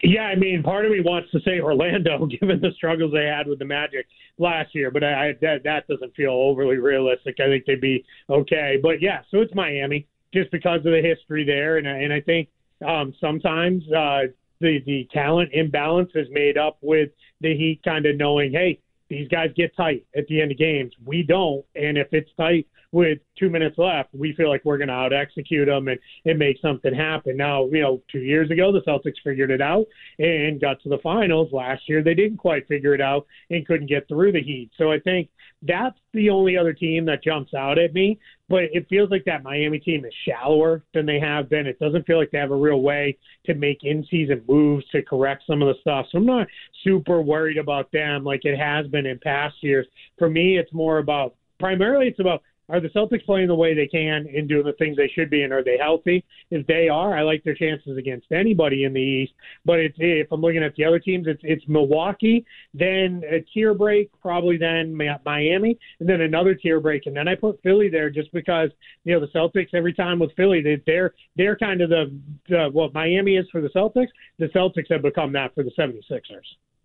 Yeah, 0.03 0.23
I 0.23 0.35
mean, 0.35 0.61
part 0.61 0.85
of 0.85 0.91
me 0.91 1.01
wants 1.01 1.31
to 1.31 1.39
say 1.41 1.59
Orlando, 1.63 2.27
given 2.27 2.61
the 2.61 2.71
struggles 2.75 3.11
they 3.13 3.25
had 3.25 3.47
with 3.47 3.57
the 3.57 3.65
Magic 3.65 4.05
last 4.37 4.75
year, 4.75 4.91
but 4.91 5.03
I, 5.03 5.33
that 5.41 5.63
that 5.63 5.87
doesn't 5.87 6.15
feel 6.15 6.31
overly 6.31 6.77
realistic. 6.77 7.37
I 7.39 7.47
think 7.47 7.65
they'd 7.65 7.81
be 7.81 8.05
okay, 8.29 8.77
but 8.81 9.01
yeah, 9.01 9.21
so 9.31 9.41
it's 9.41 9.53
Miami 9.55 10.07
just 10.31 10.51
because 10.51 10.77
of 10.77 10.91
the 10.91 11.01
history 11.03 11.43
there, 11.43 11.77
and 11.77 11.87
and 11.87 12.13
I 12.13 12.21
think 12.21 12.49
um, 12.85 13.13
sometimes 13.19 13.83
uh, 13.91 14.23
the 14.59 14.79
the 14.85 15.07
talent 15.13 15.49
imbalance 15.53 16.11
is 16.15 16.27
made 16.31 16.57
up 16.57 16.77
with 16.81 17.09
the 17.41 17.55
Heat 17.55 17.81
kind 17.83 18.05
of 18.05 18.15
knowing, 18.17 18.51
hey, 18.51 18.79
these 19.09 19.27
guys 19.27 19.49
get 19.55 19.75
tight 19.75 20.05
at 20.15 20.27
the 20.27 20.41
end 20.41 20.51
of 20.51 20.57
games. 20.57 20.93
We 21.05 21.23
don't, 21.23 21.65
and 21.75 21.97
if 21.97 22.07
it's 22.11 22.29
tight 22.37 22.67
with 22.91 23.19
two 23.39 23.49
minutes 23.49 23.77
left, 23.77 24.13
we 24.13 24.33
feel 24.33 24.49
like 24.49 24.63
we're 24.65 24.77
going 24.77 24.89
to 24.89 24.93
out 24.93 25.13
execute 25.13 25.67
them 25.67 25.87
and, 25.87 25.99
and 26.25 26.37
make 26.37 26.57
something 26.61 26.93
happen. 26.93 27.37
Now, 27.37 27.65
you 27.67 27.81
know, 27.81 28.01
two 28.11 28.19
years 28.19 28.51
ago, 28.51 28.71
the 28.71 28.81
Celtics 28.81 29.21
figured 29.23 29.51
it 29.51 29.61
out 29.61 29.85
and 30.19 30.59
got 30.59 30.81
to 30.83 30.89
the 30.89 30.97
finals. 30.99 31.49
Last 31.53 31.87
year, 31.87 32.03
they 32.03 32.13
didn't 32.13 32.37
quite 32.37 32.67
figure 32.67 32.93
it 32.93 33.01
out 33.01 33.25
and 33.49 33.65
couldn't 33.65 33.87
get 33.87 34.07
through 34.07 34.33
the 34.33 34.43
Heat. 34.43 34.71
So 34.77 34.91
I 34.91 34.99
think 34.99 35.29
that's 35.61 35.97
the 36.13 36.29
only 36.29 36.57
other 36.57 36.73
team 36.73 37.05
that 37.05 37.23
jumps 37.23 37.53
out 37.53 37.79
at 37.79 37.93
me. 37.93 38.19
But 38.49 38.63
it 38.73 38.87
feels 38.89 39.09
like 39.09 39.23
that 39.25 39.43
Miami 39.43 39.79
team 39.79 40.03
is 40.03 40.13
shallower 40.27 40.83
than 40.93 41.05
they 41.05 41.19
have 41.21 41.47
been. 41.49 41.67
It 41.67 41.79
doesn't 41.79 42.05
feel 42.05 42.17
like 42.17 42.31
they 42.31 42.37
have 42.37 42.51
a 42.51 42.55
real 42.55 42.81
way 42.81 43.17
to 43.45 43.53
make 43.53 43.83
in 43.83 44.05
season 44.11 44.43
moves 44.45 44.85
to 44.89 45.01
correct 45.01 45.43
some 45.47 45.61
of 45.61 45.69
the 45.69 45.79
stuff. 45.79 46.07
So 46.11 46.17
I'm 46.17 46.25
not 46.25 46.47
super 46.83 47.21
worried 47.21 47.57
about 47.57 47.89
them 47.93 48.25
like 48.25 48.43
it 48.43 48.57
has 48.57 48.87
been 48.87 49.05
in 49.05 49.19
past 49.19 49.55
years. 49.61 49.87
For 50.17 50.29
me, 50.29 50.57
it's 50.57 50.73
more 50.73 50.97
about 50.97 51.35
primarily 51.61 52.07
it's 52.07 52.19
about 52.19 52.41
are 52.71 52.79
the 52.79 52.87
Celtics 52.89 53.25
playing 53.25 53.49
the 53.49 53.55
way 53.55 53.73
they 53.73 53.85
can 53.85 54.25
and 54.33 54.47
doing 54.47 54.65
the 54.65 54.71
things 54.73 54.95
they 54.95 55.11
should 55.13 55.29
be, 55.29 55.43
and 55.43 55.51
are 55.51 55.63
they 55.63 55.77
healthy? 55.77 56.23
If 56.51 56.65
they 56.67 56.87
are, 56.87 57.15
I 57.15 57.21
like 57.21 57.43
their 57.43 57.53
chances 57.53 57.97
against 57.97 58.31
anybody 58.31 58.85
in 58.85 58.93
the 58.93 59.01
East. 59.01 59.33
But 59.65 59.79
it's, 59.79 59.97
if 59.99 60.31
I'm 60.31 60.39
looking 60.39 60.63
at 60.63 60.73
the 60.75 60.85
other 60.85 60.99
teams, 60.99 61.27
it's 61.27 61.41
it's 61.43 61.67
Milwaukee, 61.67 62.45
then 62.73 63.23
a 63.29 63.41
tier 63.53 63.73
break, 63.73 64.09
probably 64.21 64.57
then 64.57 64.95
Miami, 64.95 65.77
and 65.99 66.07
then 66.07 66.21
another 66.21 66.55
tier 66.55 66.79
break, 66.79 67.07
and 67.07 67.15
then 67.15 67.27
I 67.27 67.35
put 67.35 67.61
Philly 67.61 67.89
there 67.89 68.09
just 68.09 68.31
because 68.31 68.69
you 69.03 69.13
know 69.13 69.19
the 69.19 69.27
Celtics 69.27 69.73
every 69.73 69.93
time 69.93 70.17
with 70.17 70.31
Philly, 70.37 70.61
they, 70.61 70.81
they're 70.85 71.13
they're 71.35 71.57
kind 71.57 71.81
of 71.81 71.89
the, 71.89 72.17
the 72.47 72.69
what 72.71 72.93
Miami 72.93 73.35
is 73.35 73.45
for 73.51 73.59
the 73.59 73.69
Celtics. 73.69 74.09
The 74.39 74.47
Celtics 74.47 74.89
have 74.91 75.01
become 75.01 75.33
that 75.33 75.53
for 75.53 75.63
the 75.63 75.71
76ers. 75.71 76.21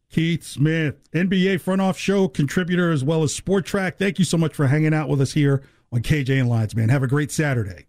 Keith 0.08 0.44
Smith, 0.44 1.10
NBA 1.12 1.60
front 1.60 1.80
off 1.80 1.98
show 1.98 2.28
contributor 2.28 2.92
as 2.92 3.02
well 3.02 3.22
as 3.24 3.38
Spotrac. 3.38 3.96
Thank 3.98 4.20
you 4.20 4.24
so 4.24 4.36
much 4.36 4.54
for 4.54 4.68
hanging 4.68 4.94
out 4.94 5.08
with 5.08 5.20
us 5.20 5.32
here 5.32 5.62
on 5.96 6.02
KJ 6.02 6.40
and 6.40 6.48
Lyons, 6.48 6.76
man. 6.76 6.88
Have 6.90 7.02
a 7.02 7.08
great 7.08 7.32
Saturday. 7.32 7.86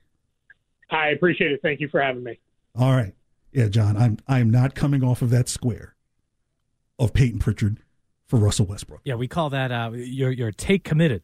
I 0.89 1.09
appreciate 1.09 1.51
it. 1.51 1.59
Thank 1.61 1.81
you 1.81 1.89
for 1.89 2.01
having 2.01 2.23
me. 2.23 2.39
All 2.75 2.93
right. 2.93 3.13
Yeah, 3.51 3.67
Jon, 3.67 3.97
I'm 3.97 4.17
I 4.27 4.39
am 4.39 4.49
not 4.49 4.75
coming 4.75 5.03
off 5.03 5.21
of 5.21 5.29
that 5.31 5.49
square 5.49 5.95
of 6.99 7.13
Payton 7.13 7.39
Pritchard 7.39 7.79
for 8.27 8.37
Russell 8.37 8.65
Westbrook. 8.65 9.01
Yeah, 9.03 9.15
we 9.15 9.27
call 9.27 9.49
that 9.49 9.71
uh 9.71 9.91
your 9.93 10.31
your 10.31 10.51
take 10.51 10.83
committed. 10.83 11.23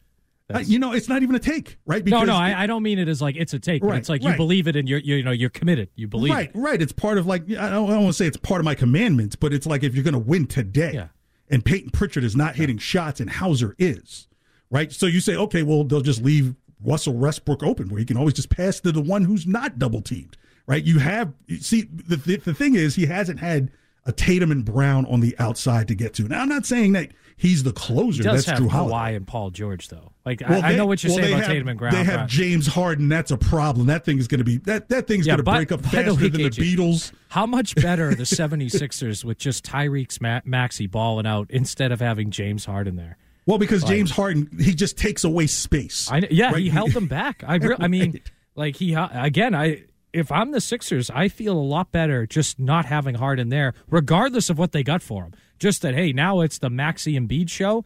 Uh, 0.52 0.58
you 0.58 0.78
know, 0.78 0.92
it's 0.92 1.08
not 1.08 1.22
even 1.22 1.34
a 1.34 1.38
take, 1.38 1.78
right? 1.86 2.04
Because 2.04 2.26
no, 2.26 2.34
no, 2.34 2.38
I, 2.38 2.64
I, 2.64 2.66
don't 2.66 2.82
mean 2.82 2.98
it 2.98 3.08
as 3.08 3.22
like 3.22 3.34
it's 3.34 3.54
a 3.54 3.58
take. 3.58 3.82
Right, 3.82 3.96
it's 3.96 4.10
like 4.10 4.22
right. 4.22 4.32
you 4.32 4.36
believe 4.36 4.68
it 4.68 4.76
and 4.76 4.86
you're, 4.86 4.98
you 4.98 5.22
know 5.22 5.30
you're 5.30 5.48
committed. 5.48 5.88
You 5.94 6.06
believe 6.06 6.34
right, 6.34 6.50
it. 6.54 6.58
right. 6.58 6.82
It's 6.82 6.92
part 6.92 7.16
of 7.16 7.26
like 7.26 7.44
I 7.44 7.70
don't, 7.70 7.88
I 7.88 7.94
don't 7.94 8.02
want 8.02 8.08
to 8.08 8.12
say 8.12 8.26
it's 8.26 8.36
part 8.36 8.60
of 8.60 8.66
my 8.66 8.74
commandments, 8.74 9.36
but 9.36 9.54
it's 9.54 9.66
like 9.66 9.82
if 9.82 9.94
you're 9.94 10.04
going 10.04 10.12
to 10.12 10.18
win 10.18 10.46
today, 10.46 10.92
yeah. 10.92 11.08
and 11.48 11.64
Peyton 11.64 11.90
Pritchard 11.90 12.24
is 12.24 12.36
not 12.36 12.56
hitting 12.56 12.76
shots 12.76 13.20
and 13.20 13.30
Hauser 13.30 13.74
is, 13.78 14.28
right? 14.70 14.92
So 14.92 15.06
you 15.06 15.20
say, 15.20 15.34
okay, 15.34 15.62
well 15.62 15.82
they'll 15.82 16.02
just 16.02 16.22
leave 16.22 16.54
Russell 16.84 17.14
Westbrook 17.14 17.62
open, 17.62 17.88
where 17.88 17.98
he 17.98 18.04
can 18.04 18.16
always 18.16 18.34
just 18.34 18.50
pass 18.50 18.80
to 18.80 18.92
the 18.92 19.00
one 19.00 19.24
who's 19.24 19.46
not 19.46 19.78
double 19.78 20.02
teamed, 20.02 20.36
right? 20.66 20.84
You 20.84 20.98
have 20.98 21.32
see 21.60 21.82
the, 21.82 22.16
the 22.16 22.36
the 22.36 22.54
thing 22.54 22.74
is 22.74 22.94
he 22.94 23.06
hasn't 23.06 23.40
had 23.40 23.70
a 24.06 24.12
Tatum 24.12 24.50
and 24.50 24.64
Brown 24.64 25.06
on 25.06 25.20
the 25.20 25.34
outside 25.38 25.88
to 25.88 25.94
get 25.94 26.14
to. 26.14 26.24
Now 26.24 26.42
I'm 26.42 26.48
not 26.48 26.66
saying 26.66 26.92
that 26.92 27.10
he's 27.36 27.62
the 27.62 27.72
closer. 27.72 28.22
He 28.22 28.28
That's 28.28 28.44
have 28.46 28.58
Jrue 28.58 28.68
Holiday. 28.68 28.94
Kawhi 28.94 29.16
and 29.16 29.26
Paul 29.26 29.50
George 29.50 29.88
though. 29.88 30.12
Like 30.24 30.40
well, 30.40 30.58
I, 30.58 30.60
they, 30.60 30.74
I, 30.74 30.76
know 30.76 30.86
what 30.86 31.02
you're 31.02 31.12
well, 31.12 31.22
saying 31.22 31.34
about 31.34 31.44
have, 31.44 31.52
Tatum 31.52 31.68
and 31.68 31.78
Brown. 31.78 31.94
They 31.94 32.04
have 32.04 32.28
James 32.28 32.66
Harden. 32.66 33.08
That's 33.08 33.30
a 33.30 33.36
problem. 33.36 33.86
That 33.86 34.04
thing 34.04 34.18
is 34.18 34.28
going 34.28 34.38
to 34.38 34.44
be 34.44 34.58
that 34.58 34.88
that 34.90 35.06
thing's 35.06 35.26
yeah, 35.26 35.36
going 35.36 35.44
to 35.44 35.50
break 35.50 35.72
up 35.72 35.82
faster 35.82 36.14
than 36.14 36.32
the 36.32 36.50
Beatles. 36.50 37.12
How 37.28 37.46
much 37.46 37.74
better 37.82 38.10
are 38.10 38.14
the 38.14 38.24
76ers 38.24 39.24
with 39.24 39.38
just 39.38 39.64
Tyrese 39.64 40.20
Ma- 40.20 40.40
Maxey 40.44 40.86
balling 40.86 41.26
out 41.26 41.50
instead 41.50 41.92
of 41.92 42.00
having 42.00 42.30
James 42.30 42.66
Harden 42.66 42.96
there? 42.96 43.16
Well, 43.46 43.58
because 43.58 43.82
Like- 43.82 43.90
James 43.92 44.10
Harden, 44.10 44.48
he 44.58 44.74
just 44.74 44.96
takes 44.96 45.24
away 45.24 45.46
space. 45.46 46.08
I, 46.10 46.22
yeah, 46.30 46.52
Right? 46.52 46.62
he 46.62 46.68
held 46.70 46.92
them 46.92 47.06
back. 47.06 47.44
I, 47.46 47.56
re- 47.56 47.76
I 47.78 47.88
mean, 47.88 48.20
like 48.54 48.76
he 48.76 48.94
uh, 48.94 49.08
again. 49.12 49.54
I 49.54 49.84
if 50.12 50.30
I'm 50.30 50.52
the 50.52 50.60
Sixers, 50.60 51.10
I 51.10 51.26
feel 51.28 51.54
a 51.54 51.58
lot 51.58 51.90
better 51.90 52.24
just 52.24 52.60
not 52.60 52.84
having 52.86 53.16
Harden 53.16 53.48
there, 53.48 53.74
regardless 53.90 54.48
of 54.48 54.58
what 54.58 54.70
they 54.70 54.84
got 54.84 55.02
for 55.02 55.24
him. 55.24 55.32
Just 55.58 55.82
that, 55.82 55.94
hey, 55.94 56.12
now 56.12 56.40
it's 56.40 56.58
the 56.58 56.70
Maxey 56.70 57.16
and 57.16 57.26
Bede 57.26 57.50
show. 57.50 57.84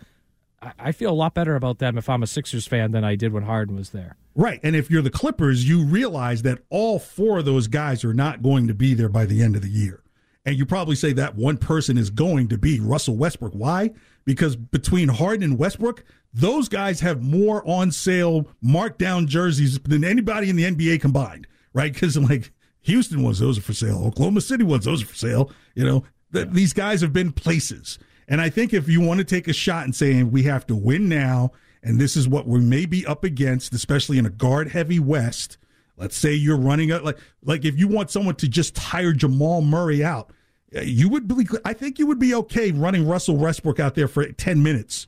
I, 0.61 0.73
I 0.79 0.93
feel 0.93 1.11
a 1.11 1.15
lot 1.15 1.33
better 1.35 1.57
about 1.57 1.79
them 1.79 1.97
if 1.97 2.07
I'm 2.09 2.23
a 2.23 2.27
Sixers 2.27 2.67
fan 2.67 2.91
than 2.91 3.03
I 3.03 3.15
did 3.17 3.33
when 3.33 3.45
Harden 3.45 3.77
was 3.77 3.91
there. 3.91 4.17
Right. 4.35 4.61
And 4.63 4.77
if 4.77 4.91
you're 4.91 5.01
the 5.03 5.11
Clippers, 5.11 5.67
you 5.69 5.85
realize 5.85 6.43
that 6.43 6.59
all 6.71 6.99
four 6.99 7.39
of 7.39 7.47
those 7.47 7.67
guys 7.67 8.05
are 8.05 8.13
not 8.15 8.43
going 8.43 8.69
to 8.69 8.75
be 8.75 8.93
there 8.95 9.09
by 9.09 9.25
the 9.25 9.43
end 9.43 9.57
of 9.57 9.63
the 9.63 9.71
year. 9.71 10.03
And 10.45 10.57
you 10.57 10.67
probably 10.67 10.97
say 10.97 11.13
that 11.15 11.35
one 11.35 11.57
person 11.57 11.97
is 11.99 12.11
going 12.11 12.49
to 12.49 12.59
be 12.59 12.79
Russell 12.79 13.17
Westbrook. 13.17 13.53
Why? 13.55 13.91
Because 14.29 14.57
between 14.57 15.09
Harden 15.09 15.43
and 15.43 15.59
Westbrook, 15.59 16.05
those 16.35 16.69
guys 16.69 17.01
have 17.01 17.23
more 17.23 17.67
on 17.67 17.91
sale 17.91 18.47
markdown 18.63 19.27
jerseys 19.27 19.79
than 19.79 20.05
anybody 20.05 20.51
in 20.51 20.57
the 20.57 20.65
NBA 20.65 21.01
combined, 21.01 21.47
right? 21.73 21.91
Because 21.91 22.15
like 22.19 22.53
Houston 22.83 23.23
ones, 23.23 23.39
those 23.39 23.57
are 23.57 23.63
for 23.63 23.73
sale. 23.73 24.05
Oklahoma 24.05 24.43
City 24.43 24.65
ones, 24.65 24.85
those 24.85 25.03
are 25.03 25.07
for 25.07 25.15
sale. 25.15 25.51
You 25.75 25.87
know, 25.87 26.05
th- 26.35 26.49
these 26.51 26.75
guys 26.75 27.01
have 27.01 27.15
been 27.15 27.33
places. 27.33 27.99
And 28.29 28.43
I 28.43 28.51
think 28.51 28.75
if 28.75 28.87
you 28.87 29.01
want 29.01 29.17
to 29.17 29.25
take 29.25 29.49
a 29.49 29.55
shot 29.55 29.85
and 29.85 29.97
saying 29.97 30.31
we 30.31 30.43
have 30.43 30.67
to 30.67 30.77
win 30.77 31.09
now, 31.09 31.53
and 31.83 31.99
this 31.99 32.15
is 32.15 32.29
what 32.29 32.47
we 32.47 32.61
may 32.61 32.85
be 32.85 33.07
up 33.07 33.25
against, 33.25 33.73
especially 33.73 34.19
in 34.19 34.27
a 34.27 34.31
guard 34.31 34.69
heavy 34.69 34.99
West. 34.99 35.57
Let's 35.97 36.19
say 36.19 36.35
you're 36.35 36.59
running 36.59 36.91
a, 36.91 36.99
like 36.99 37.17
like 37.43 37.65
if 37.65 37.79
you 37.79 37.89
want 37.89 38.11
someone 38.11 38.35
to 38.35 38.47
just 38.47 38.77
tire 38.77 39.15
Jamal 39.15 39.63
Murray 39.63 40.05
out, 40.05 40.35
you 40.73 41.09
would 41.09 41.29
be. 41.29 41.47
I 41.65 41.73
think 41.73 41.99
you 41.99 42.07
would 42.07 42.19
be 42.19 42.35
okay 42.35 42.73
running 42.73 43.07
Russell 43.07 43.37
Westbrook 43.37 43.81
out 43.81 43.95
there 43.95 44.09
for 44.09 44.27
ten 44.33 44.63
minutes 44.63 45.07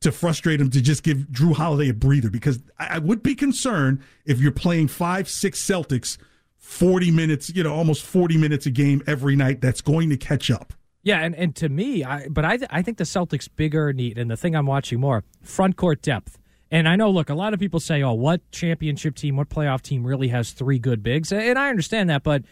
to 0.00 0.12
frustrate 0.12 0.60
him 0.60 0.70
to 0.70 0.80
just 0.80 1.02
give 1.02 1.18
Jrue 1.30 1.54
Holiday 1.54 1.88
a 1.90 1.94
breather 1.94 2.30
because 2.30 2.60
I, 2.78 2.98
would 2.98 3.22
be 3.22 3.34
concerned 3.34 4.00
if 4.24 4.40
you're 4.40 4.52
playing 4.52 4.88
five 4.88 5.28
six 5.28 5.62
Celtics, 5.64 6.18
forty 6.58 7.10
minutes, 7.10 7.50
you 7.54 7.62
know, 7.62 7.74
almost 7.74 8.04
forty 8.04 8.36
minutes 8.36 8.66
a 8.66 8.70
game 8.70 9.02
every 9.06 9.36
night. 9.36 9.60
That's 9.60 9.80
going 9.80 10.10
to 10.10 10.16
catch 10.16 10.50
up. 10.50 10.72
Yeah, 11.04 11.18
and, 11.18 11.34
and 11.34 11.56
to 11.56 11.68
me, 11.68 12.04
I 12.04 12.28
but 12.28 12.44
I 12.44 12.56
th- 12.58 12.70
I 12.72 12.82
think 12.82 12.98
the 12.98 13.04
Celtics 13.04 13.48
bigger 13.54 13.92
need, 13.92 14.18
and 14.18 14.30
the 14.30 14.36
thing 14.36 14.54
I'm 14.54 14.66
watching 14.66 15.00
more 15.00 15.24
front 15.42 15.76
court 15.76 16.02
depth. 16.02 16.38
And 16.70 16.88
I 16.88 16.96
know, 16.96 17.10
look, 17.10 17.28
a 17.28 17.34
lot 17.34 17.52
of 17.52 17.60
people 17.60 17.80
say, 17.80 18.02
"Oh, 18.02 18.14
what 18.14 18.40
championship 18.50 19.14
team, 19.16 19.36
what 19.36 19.48
playoff 19.48 19.82
team 19.82 20.04
really 20.04 20.28
has 20.28 20.52
three 20.52 20.78
good 20.78 21.02
bigs?" 21.02 21.32
And 21.32 21.58
I 21.58 21.68
understand 21.68 22.08
that, 22.10 22.22
but 22.22 22.44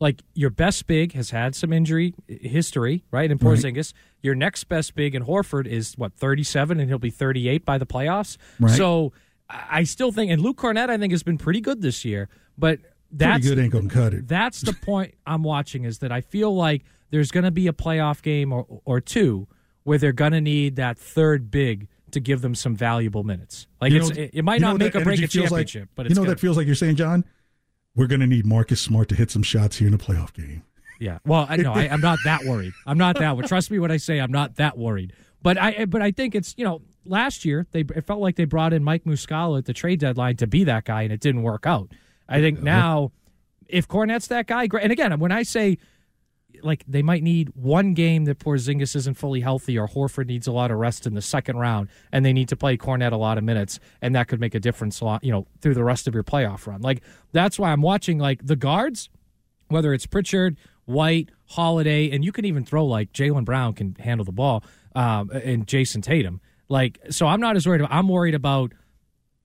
like 0.00 0.22
your 0.34 0.50
best 0.50 0.86
big 0.86 1.12
has 1.14 1.30
had 1.30 1.54
some 1.54 1.72
injury 1.72 2.14
uh, 2.30 2.34
history, 2.40 3.04
right? 3.10 3.30
In 3.30 3.38
Porzingis, 3.38 3.92
your 4.22 4.34
next 4.34 4.64
best 4.64 4.94
big 4.94 5.14
in 5.14 5.24
Horford 5.24 5.66
is 5.66 5.94
what 5.98 6.12
37, 6.14 6.78
and 6.80 6.88
he'll 6.88 6.98
be 6.98 7.10
38 7.10 7.64
by 7.64 7.78
the 7.78 7.86
playoffs. 7.86 8.36
Right. 8.60 8.76
So 8.76 9.12
I 9.50 9.84
still 9.84 10.12
think, 10.12 10.30
and 10.30 10.40
Luke 10.42 10.56
Kornet, 10.58 10.90
I 10.90 10.98
think 10.98 11.12
has 11.12 11.22
been 11.22 11.38
pretty 11.38 11.60
good 11.60 11.82
this 11.82 12.04
year, 12.04 12.28
but 12.56 12.78
that's 13.10 13.40
Pretty 13.46 13.48
good 13.56 13.62
ain't 13.62 13.72
gonna 13.72 13.88
cut 13.88 14.14
it. 14.14 14.28
that's 14.28 14.60
the 14.60 14.72
point 14.74 15.14
I'm 15.26 15.42
watching 15.42 15.84
is 15.84 15.98
that 16.00 16.12
I 16.12 16.20
feel 16.20 16.54
like 16.54 16.84
there's 17.10 17.30
going 17.30 17.44
to 17.44 17.50
be 17.50 17.66
a 17.66 17.72
playoff 17.72 18.20
game 18.22 18.52
or 18.52 18.66
or 18.84 19.00
two 19.00 19.48
where 19.84 19.96
they're 19.96 20.12
going 20.12 20.32
to 20.32 20.40
need 20.42 20.76
that 20.76 20.98
third 20.98 21.50
big 21.50 21.88
to 22.10 22.20
give 22.20 22.42
them 22.42 22.54
some 22.54 22.76
valuable 22.76 23.24
minutes. 23.24 23.66
Like 23.80 23.92
You 23.92 24.00
it's, 24.00 24.10
know- 24.10 24.22
it, 24.22 24.30
it 24.34 24.42
might 24.44 24.60
not 24.60 24.76
make 24.78 24.94
or 24.94 25.00
break 25.02 25.22
a 25.22 25.26
feels 25.26 25.50
like? 25.50 25.66
championship, 25.68 25.88
but 25.94 26.04
it's 26.06 26.10
you 26.10 26.14
know 26.16 26.22
gonna- 26.24 26.34
that 26.34 26.40
feels 26.40 26.56
like. 26.58 26.66
You're 26.66 26.74
saying, 26.74 26.96
Jon, 26.96 27.24
we're 27.98 28.06
going 28.06 28.20
to 28.20 28.26
need 28.28 28.46
Marcus 28.46 28.80
Smart 28.80 29.08
to 29.08 29.16
hit 29.16 29.28
some 29.30 29.42
shots 29.42 29.76
here 29.78 29.88
in 29.88 29.92
the 29.92 29.98
playoff 29.98 30.32
game. 30.32 30.62
Yeah. 31.00 31.18
Well, 31.26 31.46
I, 31.48 31.56
no, 31.56 31.72
I, 31.72 31.88
I'm 31.88 32.00
not 32.00 32.18
that 32.24 32.44
worried. 32.44 32.72
I'm 32.86 32.96
not 32.96 33.18
that. 33.18 33.36
Trust 33.46 33.72
me 33.72 33.80
when 33.80 33.90
I 33.90 33.96
say 33.96 34.20
I'm 34.20 34.30
not 34.30 34.56
that 34.56 34.78
worried. 34.78 35.12
But 35.42 35.58
I, 35.58 35.84
but 35.84 36.00
I 36.00 36.12
think 36.12 36.34
it's 36.34 36.54
you 36.56 36.64
know 36.64 36.82
last 37.04 37.44
year 37.44 37.66
they 37.72 37.80
it 37.80 38.04
felt 38.04 38.20
like 38.20 38.36
they 38.36 38.44
brought 38.44 38.72
in 38.72 38.82
Mike 38.82 39.04
Muscala 39.04 39.58
at 39.58 39.64
the 39.64 39.72
trade 39.72 40.00
deadline 40.00 40.36
to 40.36 40.46
be 40.46 40.64
that 40.64 40.84
guy, 40.84 41.02
and 41.02 41.12
it 41.12 41.20
didn't 41.20 41.42
work 41.42 41.66
out. 41.66 41.90
I 42.28 42.40
think 42.40 42.62
now, 42.62 43.12
if 43.68 43.88
Kornet's 43.88 44.28
that 44.28 44.46
guy. 44.46 44.68
And 44.80 44.92
again, 44.92 45.18
when 45.18 45.32
I 45.32 45.42
say 45.42 45.78
like 46.62 46.84
they 46.86 47.02
might 47.02 47.22
need 47.22 47.50
one 47.54 47.94
game 47.94 48.24
that 48.26 48.38
Porzingis 48.38 48.96
isn't 48.96 49.14
fully 49.14 49.40
healthy 49.40 49.78
or 49.78 49.88
Horford 49.88 50.26
needs 50.26 50.46
a 50.46 50.52
lot 50.52 50.70
of 50.70 50.78
rest 50.78 51.06
in 51.06 51.14
the 51.14 51.22
second 51.22 51.56
round, 51.56 51.88
and 52.12 52.24
they 52.24 52.32
need 52.32 52.48
to 52.48 52.56
play 52.56 52.76
Kornet 52.76 53.12
a 53.12 53.16
lot 53.16 53.38
of 53.38 53.44
minutes, 53.44 53.80
and 54.02 54.14
that 54.14 54.28
could 54.28 54.40
make 54.40 54.54
a 54.54 54.60
difference, 54.60 55.00
a 55.00 55.04
lot, 55.04 55.24
you 55.24 55.32
know, 55.32 55.46
through 55.60 55.74
the 55.74 55.84
rest 55.84 56.08
of 56.08 56.14
your 56.14 56.24
playoff 56.24 56.66
run. 56.66 56.80
Like 56.82 57.02
that's 57.32 57.58
why 57.58 57.72
I'm 57.72 57.82
watching 57.82 58.18
like 58.18 58.46
the 58.46 58.56
guards 58.56 59.08
whether 59.68 59.92
it's 59.92 60.06
Pritchard, 60.06 60.56
White, 60.86 61.30
Holiday, 61.46 62.10
and 62.10 62.24
you 62.24 62.32
can 62.32 62.44
even 62.44 62.64
throw 62.64 62.84
like 62.84 63.12
Jaylen 63.12 63.44
Brown 63.44 63.74
can 63.74 63.94
handle 63.98 64.24
the 64.24 64.32
ball, 64.32 64.64
um, 64.94 65.30
and 65.30 65.66
Jayson 65.66 66.02
Tatum. 66.02 66.40
Like, 66.68 66.98
so 67.10 67.26
I'm 67.26 67.40
not 67.40 67.56
as 67.56 67.66
worried. 67.66 67.80
About, 67.80 67.92
I'm 67.92 68.08
worried 68.08 68.34
about 68.34 68.72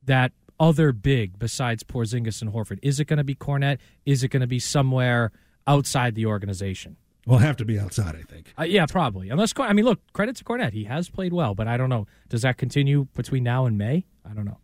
that 0.06 0.32
other 0.60 0.92
big 0.92 1.40
besides 1.40 1.84
Porzingis 1.84 2.42
and 2.42 2.52
Horford. 2.52 2.80
Is 2.82 3.00
it 3.00 3.06
going 3.06 3.18
to 3.18 3.24
be 3.24 3.36
Kornet? 3.36 3.80
Is 4.06 4.24
it 4.24 4.30
going 4.30 4.42
to 4.42 4.48
be 4.48 4.60
somewhere 4.60 5.32
outside 5.68 6.16
the 6.16 6.26
organization? 6.26 6.98
We'll 7.26 7.40
have 7.40 7.56
to 7.58 7.66
be 7.66 7.80
outside, 7.80 8.16
I 8.16 8.22
think. 8.22 8.54
Uh, 8.60 8.64
yeah, 8.64 8.86
probably. 8.86 9.30
Unless 9.30 9.54
I 9.58 9.72
mean, 9.74 9.86
look, 9.86 10.00
credit 10.12 10.36
to 10.38 10.44
Kornet. 10.44 10.74
He 10.74 10.84
has 10.86 11.10
played 11.10 11.32
well, 11.32 11.56
but 11.56 11.68
I 11.68 11.78
don't 11.78 11.90
know. 11.90 12.06
Does 12.30 12.42
that 12.42 12.58
continue 12.58 13.08
between 13.14 13.44
now 13.44 13.66
and 13.66 13.78
May? 13.78 14.06
I 14.30 14.34
don't 14.34 14.46
know. 14.46 14.58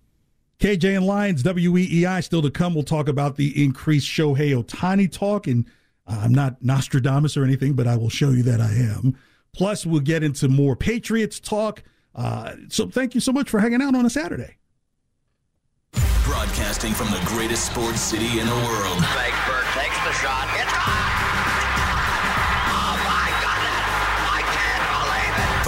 KJ 0.59 0.97
and 0.97 1.05
Lyons, 1.05 1.41
WEEI 1.43 2.21
still 2.21 2.41
to 2.41 2.51
come. 2.51 2.73
We'll 2.73 2.83
talk 2.83 3.07
about 3.07 3.37
the 3.37 3.63
increased 3.63 4.07
Shohei 4.07 4.61
Ohtani 4.61 5.09
talk. 5.09 5.47
And 5.47 5.65
uh, 6.05 6.19
I'm 6.21 6.33
not 6.33 6.61
Nostradamus 6.61 7.37
or 7.37 7.45
anything, 7.45 7.73
but 7.73 7.87
I 7.87 7.95
will 7.95 8.09
show 8.09 8.31
you 8.31 8.43
that 8.43 8.59
I 8.59 8.73
am. 8.73 9.15
Plus, 9.53 9.85
we'll 9.85 10.01
get 10.01 10.21
into 10.21 10.49
more 10.49 10.75
Patriots 10.75 11.39
talk. 11.39 11.81
Uh, 12.13 12.55
so 12.67 12.89
thank 12.89 13.15
you 13.15 13.21
so 13.21 13.31
much 13.31 13.49
for 13.49 13.61
hanging 13.61 13.81
out 13.81 13.95
on 13.95 14.05
a 14.05 14.09
Saturday. 14.09 14.57
Broadcasting 16.25 16.93
from 16.93 17.09
the 17.09 17.21
greatest 17.25 17.65
sports 17.67 18.01
city 18.01 18.39
in 18.39 18.45
the 18.45 18.55
world. 18.55 18.97
Fakeberg 18.97 19.81
takes 19.81 19.97
the 20.03 20.11
shot. 20.11 20.47
It's 20.59 20.73
Oh 20.73 21.38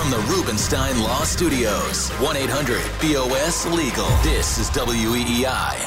From 0.01 0.09
the 0.09 0.33
Rubenstein 0.33 0.99
Law 0.99 1.23
Studios. 1.25 2.09
1 2.13 2.35
800 2.35 2.81
BOS 3.01 3.67
Legal. 3.67 4.07
This 4.23 4.57
is 4.57 4.67
WEEI. 4.71 5.77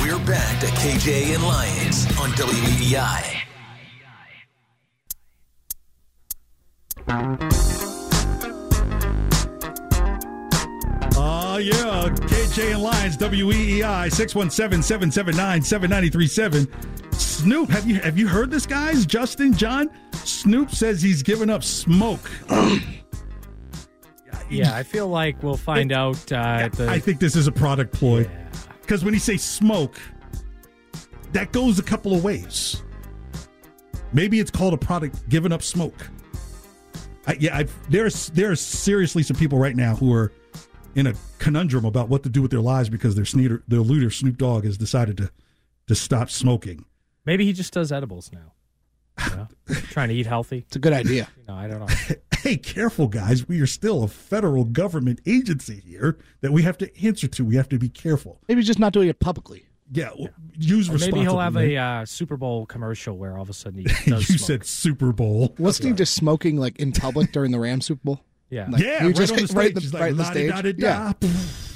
We're 0.00 0.24
back 0.24 0.58
to 0.60 0.66
KJ 0.68 1.34
and 1.34 1.42
Lyons 1.42 2.06
on 2.18 2.30
WEEI. 2.30 3.42
Oh, 11.14 11.58
yeah. 11.58 12.08
KJ 12.08 12.72
and 12.72 12.82
Lyons, 12.82 13.18
WEEI, 13.18 14.10
617 14.10 14.82
779 14.82 15.62
7937. 15.62 17.12
Snoop, 17.12 17.68
have 17.68 17.86
you 17.86 18.00
have 18.00 18.16
you 18.16 18.26
heard 18.26 18.50
this, 18.50 18.64
guys? 18.64 19.04
Justin, 19.04 19.52
Jon? 19.52 19.90
Snoop 20.28 20.70
says 20.70 21.02
he's 21.02 21.22
given 21.22 21.50
up 21.50 21.64
smoke. 21.64 22.30
Yeah, 24.50 24.74
I 24.74 24.82
feel 24.82 25.08
like 25.08 25.42
we'll 25.42 25.56
find 25.56 25.92
out. 25.92 26.32
Uh, 26.32 26.36
at 26.36 26.72
the, 26.72 26.88
I 26.88 26.98
think 26.98 27.20
this 27.20 27.36
is 27.36 27.46
a 27.46 27.52
product 27.52 27.92
ploy. 27.92 28.28
Because 28.80 29.04
when 29.04 29.12
he 29.12 29.20
says 29.20 29.42
smoke, 29.42 30.00
that 31.32 31.52
goes 31.52 31.78
a 31.78 31.82
couple 31.82 32.14
of 32.14 32.24
ways. 32.24 32.82
Maybe 34.12 34.40
it's 34.40 34.50
called 34.50 34.72
a 34.72 34.78
product 34.78 35.28
giving 35.28 35.52
up 35.52 35.62
smoke. 35.62 36.08
I, 37.26 37.36
yeah, 37.38 37.58
I've, 37.58 37.90
there's 37.90 38.28
there's 38.30 38.60
seriously 38.60 39.22
some 39.22 39.36
people 39.36 39.58
right 39.58 39.76
now 39.76 39.94
who 39.94 40.14
are 40.14 40.32
in 40.94 41.08
a 41.08 41.14
conundrum 41.38 41.84
about 41.84 42.08
what 42.08 42.22
to 42.22 42.30
do 42.30 42.40
with 42.40 42.50
their 42.50 42.60
lives 42.62 42.88
because 42.88 43.14
their 43.14 43.26
sneater, 43.26 43.62
their 43.68 43.80
leader 43.80 44.08
Snoop 44.08 44.38
Dogg 44.38 44.64
has 44.64 44.78
decided 44.78 45.18
to 45.18 45.30
to 45.88 45.94
stop 45.94 46.30
smoking. 46.30 46.86
Maybe 47.26 47.44
he 47.44 47.52
just 47.52 47.74
does 47.74 47.92
edibles 47.92 48.30
now. 48.32 48.54
You 49.30 49.36
know? 49.36 49.48
Trying 49.90 50.08
to 50.08 50.14
eat 50.14 50.26
healthy. 50.26 50.58
It's 50.66 50.76
a 50.76 50.78
good 50.80 50.92
idea. 50.92 51.28
You 51.38 51.44
know, 51.54 51.54
I 51.54 51.66
don't 51.68 51.80
know. 51.80 51.86
Hey, 52.38 52.56
careful, 52.56 53.08
guys. 53.08 53.48
We 53.48 53.60
are 53.60 53.66
still 53.66 54.04
a 54.04 54.08
federal 54.08 54.62
government 54.64 55.20
agency 55.26 55.80
here 55.84 56.18
that 56.40 56.52
we 56.52 56.62
have 56.62 56.78
to 56.78 57.04
answer 57.04 57.26
to. 57.26 57.44
We 57.44 57.56
have 57.56 57.68
to 57.70 57.78
be 57.78 57.88
careful. 57.88 58.38
Maybe 58.48 58.62
just 58.62 58.78
not 58.78 58.92
doing 58.92 59.08
it 59.08 59.18
publicly. 59.18 59.64
Yeah, 59.90 60.10
well, 60.16 60.28
use 60.56 60.88
Or 60.88 60.98
maybe 60.98 61.20
he'll 61.20 61.40
have 61.40 61.56
a 61.56 61.76
uh, 61.76 62.04
Super 62.06 62.36
Bowl 62.36 62.64
commercial 62.66 63.16
where 63.18 63.36
all 63.36 63.42
of 63.42 63.50
a 63.50 63.54
sudden 63.54 63.80
he 63.80 63.84
does 64.10 64.28
you 64.30 64.38
smoke. 64.38 64.46
said 64.46 64.64
Super 64.66 65.12
Bowl. 65.12 65.52
Wasn't 65.58 65.88
he 65.88 65.94
just 65.94 66.14
smoking 66.14 66.58
like 66.58 66.78
in 66.78 66.92
public 66.92 67.32
during 67.32 67.50
the 67.50 67.58
Rams 67.58 67.86
Super 67.86 68.02
Bowl? 68.04 68.20
Yeah. 68.50 68.68
Like, 68.70 68.82
yeah, 68.84 69.04
right 69.04 69.16
just 69.16 69.32
on 69.32 69.36
the 69.36 69.42
hit- 69.42 69.50
stage. 69.50 69.56
right, 69.56 69.74
the, 69.74 69.80
He's 69.80 69.92
right 69.92 70.10
on 70.12 70.16
the 70.18 70.24
stage. 70.24 70.74
Yeah. 70.78 71.12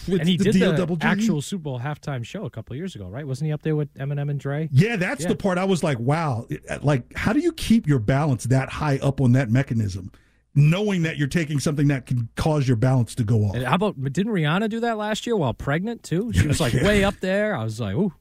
With 0.08 0.20
and 0.20 0.28
he 0.28 0.36
the 0.36 0.44
did 0.44 0.52
deal 0.54 0.70
the 0.72 0.76
double 0.78 0.96
G. 0.96 1.06
actual 1.06 1.40
Super 1.42 1.62
Bowl 1.62 1.80
halftime 1.80 2.24
show 2.24 2.44
a 2.44 2.50
couple 2.50 2.74
years 2.76 2.94
ago, 2.94 3.08
right? 3.08 3.26
Wasn't 3.26 3.46
he 3.46 3.52
up 3.52 3.62
there 3.62 3.76
with 3.76 3.92
Eminem 3.94 4.30
and 4.30 4.38
Dre? 4.40 4.68
Yeah, 4.72 4.96
that's 4.96 5.22
Yeah. 5.22 5.28
the 5.28 5.36
part 5.36 5.58
I 5.58 5.64
was 5.64 5.82
like, 5.82 5.98
wow. 5.98 6.46
Like, 6.82 7.14
how 7.16 7.32
do 7.32 7.40
you 7.40 7.52
keep 7.52 7.86
your 7.86 7.98
balance 7.98 8.44
that 8.44 8.68
high 8.70 8.98
up 9.02 9.20
on 9.20 9.32
that 9.32 9.50
mechanism, 9.50 10.10
knowing 10.54 11.02
that 11.02 11.16
you're 11.16 11.28
taking 11.28 11.58
something 11.60 11.88
that 11.88 12.06
can 12.06 12.28
cause 12.36 12.66
your 12.68 12.76
balance 12.76 13.14
to 13.16 13.24
go 13.24 13.44
off? 13.44 13.54
And 13.54 13.64
how 13.64 13.74
about 13.76 14.00
didn't 14.12 14.32
Rihanna 14.32 14.68
do 14.68 14.80
that 14.80 14.98
last 14.98 15.26
year 15.26 15.36
while 15.36 15.54
pregnant 15.54 16.02
too? 16.02 16.32
She 16.32 16.46
was 16.46 16.60
like 16.60 16.72
Yeah. 16.72 16.84
way 16.86 17.04
up 17.04 17.20
there. 17.20 17.54
I 17.56 17.64
was 17.64 17.80
like, 17.80 17.94
ooh. 17.94 18.12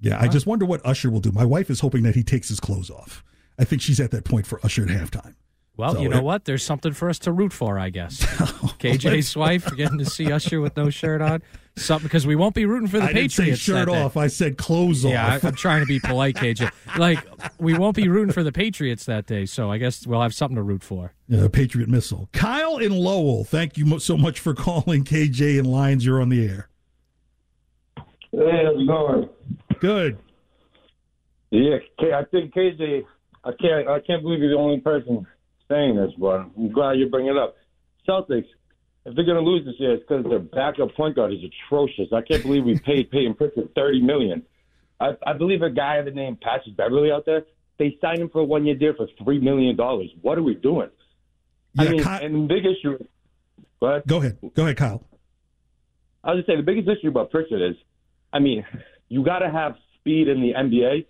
Yeah, 0.00 0.20
I 0.20 0.28
just 0.28 0.46
wonder 0.46 0.66
what 0.66 0.84
Usher 0.84 1.10
will 1.10 1.20
do. 1.20 1.32
My 1.32 1.44
wife 1.46 1.70
is 1.70 1.80
hoping 1.80 2.02
that 2.02 2.14
he 2.14 2.22
takes 2.22 2.48
his 2.48 2.60
clothes 2.60 2.90
off. 2.90 3.24
I 3.58 3.64
think 3.64 3.80
she's 3.80 4.00
at 4.00 4.10
that 4.10 4.24
point 4.24 4.46
for 4.46 4.60
Usher 4.64 4.82
at 4.82 4.88
halftime. 4.88 5.34
Well, 5.76 5.94
So 5.94 6.00
you 6.02 6.08
know 6.08 6.18
it- 6.18 6.24
what? 6.24 6.44
There's 6.44 6.62
something 6.62 6.92
for 6.92 7.08
us 7.10 7.18
to 7.20 7.32
root 7.32 7.52
for, 7.52 7.78
I 7.78 7.90
guess. 7.90 8.20
KJ's 8.78 9.36
wife 9.36 9.74
getting 9.76 9.98
to 9.98 10.04
see 10.04 10.30
Usher 10.30 10.60
with 10.60 10.76
no 10.76 10.88
shirt 10.90 11.20
on. 11.20 11.42
Something 11.76 12.06
because 12.06 12.24
we 12.24 12.36
won't 12.36 12.54
be 12.54 12.66
rooting 12.66 12.86
for 12.86 12.98
the 12.98 13.04
I 13.04 13.06
didn't 13.08 13.22
Patriots. 13.32 13.60
say 13.62 13.72
shirt 13.72 13.86
that 13.86 13.92
day. 13.92 14.02
off. 14.02 14.16
I 14.16 14.28
said 14.28 14.56
clothes 14.56 15.02
Yeah, 15.02 15.34
off. 15.34 15.44
I, 15.44 15.48
I'm 15.48 15.54
trying 15.56 15.80
to 15.80 15.86
be 15.86 15.98
polite, 15.98 16.36
KJ. 16.36 16.70
Like 16.96 17.18
we 17.58 17.76
won't 17.76 17.96
be 17.96 18.06
rooting 18.06 18.32
for 18.32 18.44
the 18.44 18.52
Patriots 18.52 19.04
that 19.06 19.26
day, 19.26 19.46
so 19.46 19.72
I 19.72 19.78
guess 19.78 20.06
we'll 20.06 20.22
have 20.22 20.32
something 20.32 20.54
to 20.54 20.62
root 20.62 20.84
for. 20.84 21.12
The 21.28 21.50
Patriot 21.50 21.88
missile. 21.88 22.28
Kyle 22.32 22.78
in 22.78 22.92
Lowell, 22.92 23.42
thank 23.42 23.76
you 23.76 23.98
so 23.98 24.16
much 24.16 24.38
for 24.38 24.54
calling 24.54 25.02
KJ 25.02 25.58
and 25.58 25.66
Lyons. 25.66 26.06
You're 26.06 26.22
on 26.22 26.28
the 26.28 26.46
air. 26.48 26.68
Hey, 27.96 28.62
how's 28.64 28.80
it 28.80 28.86
going? 28.86 29.28
Good. 29.80 30.18
Yeah, 31.50 31.78
I 32.00 32.22
think 32.30 32.54
KJ. 32.54 33.02
I 33.44 33.50
can't. 33.60 33.88
I 33.88 33.98
can't 34.00 34.22
believe 34.22 34.38
you're 34.38 34.50
the 34.50 34.56
only 34.56 34.78
person 34.80 35.26
saying 35.68 35.96
this, 35.96 36.12
but 36.18 36.40
I'm 36.56 36.72
glad 36.72 36.92
you 36.98 37.08
bring 37.08 37.26
it 37.26 37.36
up. 37.36 37.56
Celtics. 38.08 38.46
If 39.06 39.14
they're 39.14 39.24
going 39.26 39.36
to 39.36 39.42
lose 39.48 39.66
this 39.66 39.74
year, 39.78 39.92
it's 39.94 40.02
because 40.08 40.24
their 40.24 40.38
backup 40.38 40.94
point 40.94 41.14
guard 41.16 41.32
is 41.32 41.40
atrocious. 41.44 42.08
I 42.12 42.22
can't 42.22 42.42
believe 42.42 42.64
we 42.64 42.78
paid 42.78 43.10
Payton 43.10 43.34
Pritchard 43.34 43.74
thirty 43.74 44.00
million. 44.00 44.42
I, 44.98 45.10
I 45.26 45.34
believe 45.34 45.60
a 45.60 45.68
guy 45.70 45.96
of 45.96 46.06
the 46.06 46.10
name 46.10 46.38
Patrick 46.40 46.76
Beverley 46.76 47.10
out 47.10 47.26
there. 47.26 47.42
They 47.78 47.98
signed 48.00 48.20
him 48.20 48.30
for 48.30 48.40
a 48.40 48.44
one 48.44 48.64
year 48.64 48.76
deal 48.76 48.94
for 48.96 49.06
three 49.22 49.38
million 49.40 49.76
dollars. 49.76 50.08
What 50.22 50.38
are 50.38 50.42
we 50.42 50.54
doing? 50.54 50.88
I 51.78 51.84
Yeah, 51.84 51.90
mean, 51.90 52.02
Ky- 52.02 52.24
and 52.24 52.34
the 52.48 52.54
big 52.54 52.64
issue. 52.64 52.98
Go 53.80 53.86
ahead. 53.88 54.02
Go 54.06 54.16
ahead. 54.18 54.38
Go 54.54 54.62
ahead, 54.62 54.76
Kyle. 54.78 55.04
I 56.22 56.30
was 56.30 56.38
just 56.38 56.46
saying 56.46 56.60
the 56.60 56.64
biggest 56.64 56.88
issue 56.88 57.08
about 57.08 57.30
Pritchard 57.30 57.60
is, 57.60 57.76
I 58.32 58.38
mean, 58.38 58.64
you 59.08 59.22
got 59.22 59.40
to 59.40 59.50
have 59.50 59.74
speed 59.98 60.28
in 60.28 60.40
the 60.40 60.52
NBA 60.54 61.04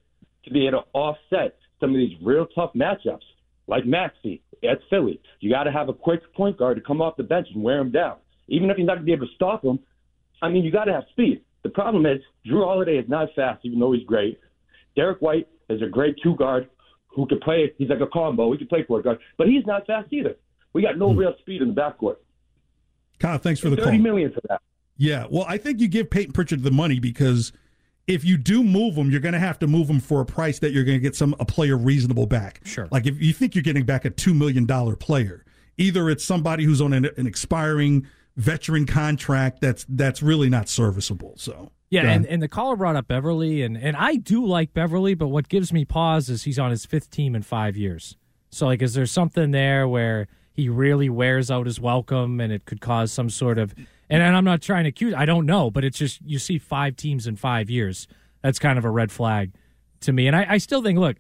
to 0.47 0.51
be 0.51 0.67
able 0.67 0.83
to 0.83 0.89
offset 0.93 1.57
some 1.79 1.91
of 1.91 1.97
these 1.97 2.17
real 2.21 2.47
tough 2.47 2.73
matchups, 2.75 3.21
like 3.67 3.87
Maxey 3.87 4.43
at 4.63 4.79
Philly. 4.91 5.21
You 5.41 5.51
got 5.51 5.65
to 5.65 5.73
have 5.73 5.89
a 5.89 5.93
quick 5.93 6.21
point 6.35 6.59
guard 6.59 6.77
to 6.77 6.83
come 6.83 7.01
off 7.01 7.17
the 7.17 7.23
bench 7.23 7.49
and 7.55 7.63
wear 7.63 7.79
him 7.79 7.91
down, 7.91 8.17
even 8.49 8.71
if 8.71 8.79
you're 8.79 8.87
not 8.87 8.95
going 8.95 9.07
to 9.07 9.07
be 9.07 9.13
able 9.13 9.27
to 9.27 9.35
stop 9.35 9.65
him. 9.65 9.79
I 10.43 10.49
mean, 10.49 10.65
you 10.65 10.71
got 10.71 10.85
to 10.85 10.93
have 10.93 11.05
speed. 11.11 11.43
The 11.63 11.71
problem 11.71 12.05
is 12.05 12.21
Jrue 12.47 12.65
Holiday 12.65 12.99
is 12.99 13.09
not 13.09 13.29
fast, 13.35 13.65
even 13.65 13.79
though 13.79 13.93
he's 13.93 14.05
great. 14.05 14.39
Derrick 14.97 15.21
White 15.21 15.49
is 15.71 15.81
a 15.83 15.87
great 15.87 16.17
two 16.23 16.37
guard 16.37 16.69
who 17.09 17.27
can 17.27 17.41
play. 17.41 17.73
He's 17.79 17.89
like 17.89 18.01
a 18.01 18.07
combo. 18.07 18.53
He 18.53 18.59
can 18.59 18.67
play 18.67 18.83
point 18.83 19.05
guard, 19.05 19.19
but 19.39 19.49
he's 19.49 19.65
not 19.67 19.87
fast 19.87 20.13
either. 20.13 20.37
We 20.73 20.83
got 20.83 20.99
no 20.99 21.13
hmm. 21.13 21.19
real 21.19 21.35
speed 21.41 21.63
in 21.63 21.75
the 21.75 21.75
backcourt. 21.75 22.17
Kyle, 23.19 23.39
thanks 23.39 23.61
for 23.61 23.71
the 23.71 23.77
Thirty 23.77 23.97
call. 23.97 23.99
million 23.99 24.33
for 24.33 24.41
that. 24.49 24.61
Yeah, 24.97 25.27
well, 25.31 25.45
I 25.49 25.57
think 25.57 25.81
you 25.81 25.89
give 25.89 26.11
Payton 26.11 26.33
Pritchard 26.33 26.63
the 26.63 26.71
money 26.71 27.01
because 27.01 27.53
if 28.07 28.25
you 28.25 28.37
do 28.37 28.63
move 28.63 28.97
him, 28.97 29.11
you're 29.11 29.21
going 29.21 29.35
to 29.35 29.39
have 29.39 29.59
to 29.61 29.67
move 29.67 29.89
him 29.89 30.01
for 30.01 30.21
a 30.21 30.27
price 30.27 30.59
that 30.59 30.73
you're 30.73 30.85
going 30.85 30.99
to 30.99 31.03
get 31.03 31.17
some 31.17 31.35
a 31.41 31.45
player 31.45 31.77
reasonable 31.77 32.27
back. 32.27 32.61
Sure. 32.65 32.89
Like 32.91 33.07
if 33.07 33.21
you 33.21 33.33
think 33.33 33.55
you're 33.55 33.63
getting 33.63 33.85
back 33.85 34.05
a 34.05 34.11
two 34.11 34.35
million 34.35 34.67
dollar 34.67 34.97
player, 34.97 35.45
either 35.79 36.11
it's 36.11 36.25
somebody 36.25 36.65
who's 36.65 36.81
on 36.81 36.93
an, 36.93 37.09
an 37.17 37.27
expiring 37.27 38.07
veteran 38.37 38.85
contract 38.87 39.61
that's 39.61 39.87
that's 39.89 40.23
really 40.23 40.51
not 40.51 40.69
serviceable. 40.69 41.35
So 41.37 41.71
Yeah, 41.91 42.11
and, 42.11 42.27
and 42.27 42.43
the 42.43 42.49
caller 42.49 42.77
brought 42.77 42.97
up 42.97 43.07
Beverley, 43.07 43.63
and, 43.63 43.77
and 43.77 43.97
I 43.97 44.17
do 44.17 44.45
like 44.45 44.75
Beverley, 44.75 45.15
but 45.15 45.29
what 45.29 45.49
gives 45.49 45.73
me 45.73 45.85
pause 45.85 46.29
is 46.29 46.43
he's 46.43 46.59
on 46.59 46.71
his 46.71 46.85
fifth 46.85 47.11
team 47.11 47.35
in 47.35 47.43
five 47.43 47.77
years. 47.77 48.17
So, 48.51 48.67
like, 48.67 48.83
is 48.83 48.95
there 48.95 49.07
something 49.07 49.51
there 49.51 49.87
where 49.89 50.29
he 50.55 50.69
really 50.69 51.11
wears 51.11 51.51
out 51.51 51.67
his 51.67 51.81
welcome 51.81 52.41
and 52.41 52.53
it 52.53 52.65
could 52.65 52.81
cause 52.81 53.13
some 53.13 53.29
sort 53.29 53.59
of. 53.59 53.75
And, 54.09 54.23
and 54.23 54.37
I'm 54.37 54.45
not 54.45 54.63
trying 54.63 54.85
to 54.85 54.89
accuse, 54.89 55.13
I 55.15 55.27
don't 55.27 55.47
know, 55.47 55.71
but 55.71 55.85
it's 55.85 55.99
just 55.99 56.21
you 56.23 56.39
see 56.39 56.59
five 56.59 56.97
teams 56.97 57.27
in 57.27 57.37
five 57.37 57.69
years. 57.69 58.07
That's 58.43 58.59
kind 58.59 58.79
of 58.79 58.85
a 58.85 58.91
red 58.91 59.11
flag 59.11 59.53
to 60.01 60.13
me. 60.13 60.27
And 60.27 60.37
I, 60.37 60.47
I 60.51 60.59
still 60.59 60.83
think, 60.83 60.99
look, 60.99 61.17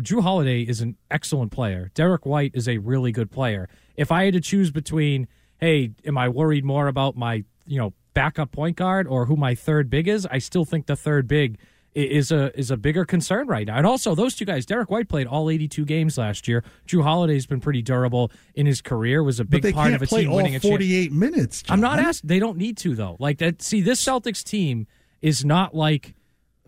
Jrue 0.00 0.22
Holiday 0.22 0.62
is 0.62 0.80
an 0.80 0.96
excellent 1.10 1.52
player. 1.52 1.90
Derrick 1.94 2.26
White 2.26 2.52
is 2.54 2.68
a 2.68 2.78
really 2.78 3.12
good 3.12 3.30
player. 3.30 3.68
If 3.96 4.10
I 4.10 4.24
had 4.24 4.34
to 4.34 4.40
choose 4.40 4.70
between, 4.70 5.28
hey, 5.58 5.92
am 6.04 6.18
I 6.18 6.28
worried 6.28 6.64
more 6.64 6.88
about 6.88 7.16
my, 7.16 7.44
you 7.66 7.78
know, 7.78 7.92
backup 8.12 8.52
point 8.52 8.76
guard 8.76 9.06
or 9.06 9.26
who 9.26 9.36
my 9.36 9.54
third 9.54 9.90
big 9.90 10.08
is? 10.08 10.26
I 10.30 10.38
still 10.38 10.64
think 10.64 10.86
the 10.86 10.96
third 10.96 11.28
big 11.28 11.58
is 11.94 12.32
a 12.32 12.56
is 12.58 12.70
a 12.70 12.76
bigger 12.76 13.04
concern 13.04 13.46
right 13.46 13.66
now. 13.66 13.76
And 13.76 13.86
also 13.86 14.14
those 14.14 14.34
two 14.34 14.44
guys, 14.44 14.66
Derrick 14.66 14.90
White 14.90 15.08
played 15.08 15.26
all 15.26 15.48
82 15.48 15.84
games 15.84 16.18
last 16.18 16.48
year. 16.48 16.64
Jrue 16.86 17.02
Holiday's 17.02 17.46
been 17.46 17.60
pretty 17.60 17.82
durable 17.82 18.30
in 18.54 18.66
his 18.66 18.80
career. 18.82 19.22
Was 19.22 19.40
a 19.40 19.44
big 19.44 19.72
part 19.74 19.92
of 19.92 20.02
a 20.02 20.06
team 20.06 20.30
winning 20.30 20.56
a 20.56 20.60
championship. 20.60 21.10
48 21.10 21.12
minutes. 21.12 21.62
I'm 21.68 21.80
not 21.80 21.98
Jon. 21.98 22.06
asking. 22.06 22.28
They 22.28 22.38
don't 22.38 22.58
need 22.58 22.76
to 22.78 22.94
though. 22.94 23.16
Like 23.18 23.38
that. 23.38 23.62
See, 23.62 23.80
this 23.80 24.02
Celtics 24.04 24.42
team 24.42 24.86
is 25.22 25.44
not 25.44 25.74
like 25.74 26.14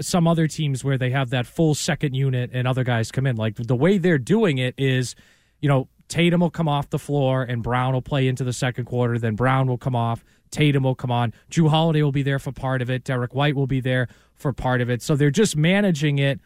some 0.00 0.28
other 0.28 0.46
teams 0.46 0.84
where 0.84 0.98
they 0.98 1.10
have 1.10 1.30
that 1.30 1.46
full 1.46 1.74
second 1.74 2.14
unit 2.14 2.50
and 2.52 2.68
other 2.68 2.84
guys 2.84 3.10
come 3.10 3.26
in. 3.26 3.36
Like 3.36 3.56
the 3.56 3.76
way 3.76 3.98
they're 3.98 4.18
doing 4.18 4.58
it 4.58 4.74
is, 4.78 5.14
you 5.60 5.68
know, 5.68 5.88
Tatum 6.08 6.40
will 6.40 6.50
come 6.50 6.68
off 6.68 6.90
the 6.90 6.98
floor 6.98 7.42
and 7.42 7.62
Brown 7.62 7.92
will 7.94 8.02
play 8.02 8.28
into 8.28 8.44
the 8.44 8.52
second 8.52 8.84
quarter. 8.84 9.18
Then 9.18 9.34
Brown 9.34 9.66
will 9.66 9.78
come 9.78 9.96
off. 9.96 10.24
Tatum 10.50 10.84
will 10.84 10.94
come 10.94 11.10
on. 11.10 11.32
Jrue 11.50 11.68
Holiday 11.68 12.02
will 12.02 12.12
be 12.12 12.22
there 12.22 12.38
for 12.38 12.52
part 12.52 12.82
of 12.82 12.90
it. 12.90 13.04
Derrick 13.04 13.34
White 13.34 13.56
will 13.56 13.66
be 13.66 13.80
there 13.80 14.08
for 14.34 14.52
part 14.52 14.80
of 14.80 14.90
it. 14.90 15.02
So 15.02 15.16
they're 15.16 15.30
just 15.30 15.56
managing 15.56 16.18
it 16.18 16.40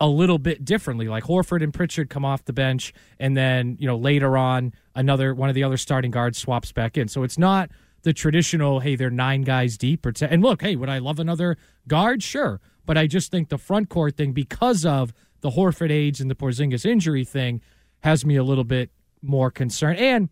a 0.00 0.08
little 0.08 0.38
bit 0.38 0.64
differently. 0.64 1.08
Like 1.08 1.24
Horford 1.24 1.62
and 1.62 1.74
Pritchard 1.74 2.08
come 2.08 2.24
off 2.24 2.44
the 2.44 2.52
bench, 2.52 2.92
and 3.18 3.36
then 3.36 3.76
you 3.78 3.86
know 3.86 3.96
later 3.96 4.36
on 4.36 4.72
another 4.94 5.34
one 5.34 5.48
of 5.48 5.54
the 5.54 5.62
other 5.62 5.76
starting 5.76 6.10
guards 6.10 6.38
swaps 6.38 6.72
back 6.72 6.96
in. 6.96 7.08
So 7.08 7.22
it's 7.22 7.38
not 7.38 7.70
the 8.02 8.14
traditional 8.14 8.80
hey 8.80 8.96
they're 8.96 9.10
nine 9.10 9.42
guys 9.42 9.76
deep 9.76 10.06
or 10.06 10.12
ten. 10.12 10.30
And 10.30 10.42
look, 10.42 10.62
hey, 10.62 10.74
would 10.74 10.88
I 10.88 10.98
love 10.98 11.18
another 11.18 11.58
guard? 11.86 12.22
Sure, 12.22 12.60
but 12.86 12.96
I 12.96 13.06
just 13.06 13.30
think 13.30 13.50
the 13.50 13.58
front 13.58 13.90
court 13.90 14.16
thing 14.16 14.32
because 14.32 14.86
of 14.86 15.12
the 15.42 15.50
Horford 15.50 15.90
age 15.90 16.20
and 16.20 16.30
the 16.30 16.34
Porzingis 16.34 16.86
injury 16.86 17.24
thing 17.24 17.60
has 18.00 18.24
me 18.24 18.36
a 18.36 18.44
little 18.44 18.64
bit 18.64 18.90
more 19.22 19.50
concerned. 19.50 19.98
And 19.98 20.30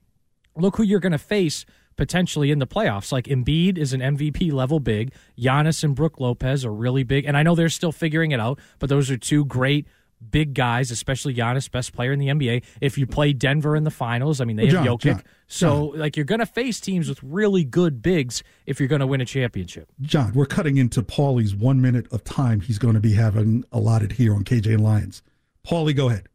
look 0.57 0.77
who 0.77 0.83
you're 0.83 1.01
going 1.01 1.13
to 1.13 1.19
face 1.19 1.65
potentially 1.99 2.51
in 2.51 2.59
the 2.59 2.67
playoffs. 2.67 3.13
Like 3.13 3.27
Embiid 3.27 3.77
is 3.77 3.93
an 3.93 4.01
MVP 4.01 4.51
level 4.51 4.81
big. 4.81 5.13
Giannis 5.39 5.85
and 5.85 5.95
Brook 5.95 6.19
Lopez 6.19 6.65
are 6.65 6.73
really 6.73 7.03
big. 7.03 7.27
And 7.27 7.37
I 7.37 7.43
know 7.43 7.55
they're 7.55 7.69
still 7.69 7.93
figuring 7.93 8.31
it 8.31 8.41
out, 8.41 8.59
but 8.79 8.89
those 8.89 9.11
are 9.11 9.19
two 9.19 9.45
great 9.45 9.87
big 10.31 10.55
guys, 10.55 10.91
especially 10.91 11.35
Giannis, 11.35 11.71
best 11.71 11.93
player 11.93 12.11
in 12.13 12.19
the 12.19 12.27
NBA. 12.29 12.65
If 12.81 12.99
you 12.99 13.07
play 13.07 13.33
Denver 13.33 13.77
in 13.77 13.85
the 13.85 13.91
finals, 13.91 14.41
I 14.41 14.45
mean, 14.47 14.57
they 14.57 14.67
Well, 14.67 14.77
have 14.77 14.85
Jon, 14.85 14.99
Jokic. 14.99 15.15
Jon, 15.17 15.23
so, 15.47 15.85
like, 15.95 16.17
you're 16.17 16.25
going 16.25 16.41
to 16.41 16.47
face 16.47 16.81
teams 16.81 17.09
with 17.09 17.23
really 17.23 17.63
good 17.65 18.03
bigs 18.03 18.43
if 18.67 18.81
you're 18.81 18.89
going 18.89 19.01
to 19.01 19.07
win 19.07 19.21
a 19.21 19.25
championship. 19.25 19.89
Jon, 20.01 20.33
we're 20.35 20.47
cutting 20.47 20.77
into 20.77 21.03
Paulie's 21.03 21.55
one 21.55 21.81
minute 21.81 22.07
of 22.13 22.25
time 22.25 22.61
he's 22.61 22.79
going 22.79 22.95
to 22.95 23.01
be 23.01 23.15
having 23.15 23.65
allotted 23.71 24.13
here 24.13 24.35
on 24.35 24.43
KJ 24.45 24.75
and 24.75 24.83
Lyons. 24.83 25.23
Paulie, 25.65 25.95
go 25.95 26.09
ahead. 26.09 26.27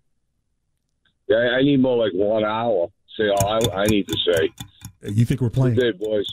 Yeah, 1.28 1.38
I 1.38 1.62
need 1.62 1.82
more 1.82 1.98
like 1.98 2.14
one 2.14 2.44
hour. 2.46 2.88
Say 3.18 3.30
all 3.30 3.48
I, 3.48 3.82
I 3.82 3.86
need 3.86 4.08
to 4.08 4.18
say. 4.18 4.50
You 5.02 5.26
think 5.26 5.42
we're 5.42 5.50
playing? 5.50 5.76
Good 5.76 6.00
day, 6.00 6.06
boys. 6.06 6.28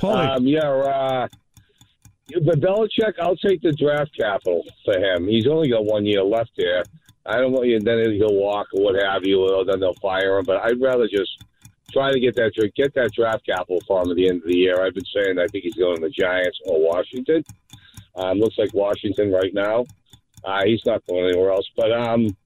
Paulie. 0.00 0.36
um, 0.36 0.46
yeah, 0.46 0.68
uh, 0.68 1.28
but 2.44 2.60
Belichick, 2.60 3.14
I'll 3.20 3.36
take 3.36 3.60
the 3.62 3.72
draft 3.72 4.16
capital 4.16 4.64
for 4.84 4.94
him. 4.94 5.26
He's 5.26 5.46
only 5.46 5.68
got 5.68 5.84
one 5.84 6.06
year 6.06 6.22
left 6.22 6.52
there. 6.56 6.84
I 7.26 7.38
don't 7.38 7.52
want 7.52 7.66
you. 7.66 7.78
Then 7.78 8.12
he'll 8.12 8.34
walk 8.34 8.68
or 8.74 8.82
what 8.82 9.02
have 9.02 9.24
you, 9.24 9.40
or 9.40 9.64
then 9.64 9.80
they'll 9.80 9.94
fire 9.94 10.38
him. 10.38 10.44
But 10.44 10.64
I'd 10.64 10.80
rather 10.80 11.06
just 11.06 11.44
try 11.92 12.10
to 12.10 12.18
get 12.18 12.34
that 12.36 12.52
get 12.74 12.94
that 12.94 13.12
draft 13.12 13.46
capital 13.46 13.80
for 13.86 14.02
him 14.02 14.10
at 14.10 14.16
the 14.16 14.28
end 14.28 14.42
of 14.42 14.48
the 14.48 14.56
year. 14.56 14.82
I've 14.82 14.94
been 14.94 15.04
saying 15.14 15.38
I 15.38 15.46
think 15.46 15.64
he's 15.64 15.74
going 15.74 15.96
to 15.96 16.02
the 16.02 16.10
Giants 16.10 16.58
or 16.66 16.80
Washington. 16.80 17.44
Um, 18.16 18.38
looks 18.38 18.58
like 18.58 18.74
Washington 18.74 19.30
right 19.30 19.54
now. 19.54 19.84
Uh, 20.44 20.64
he's 20.64 20.84
not 20.84 21.06
going 21.06 21.28
anywhere 21.28 21.52
else. 21.52 21.68
But 21.76 21.92
um, 21.92 22.36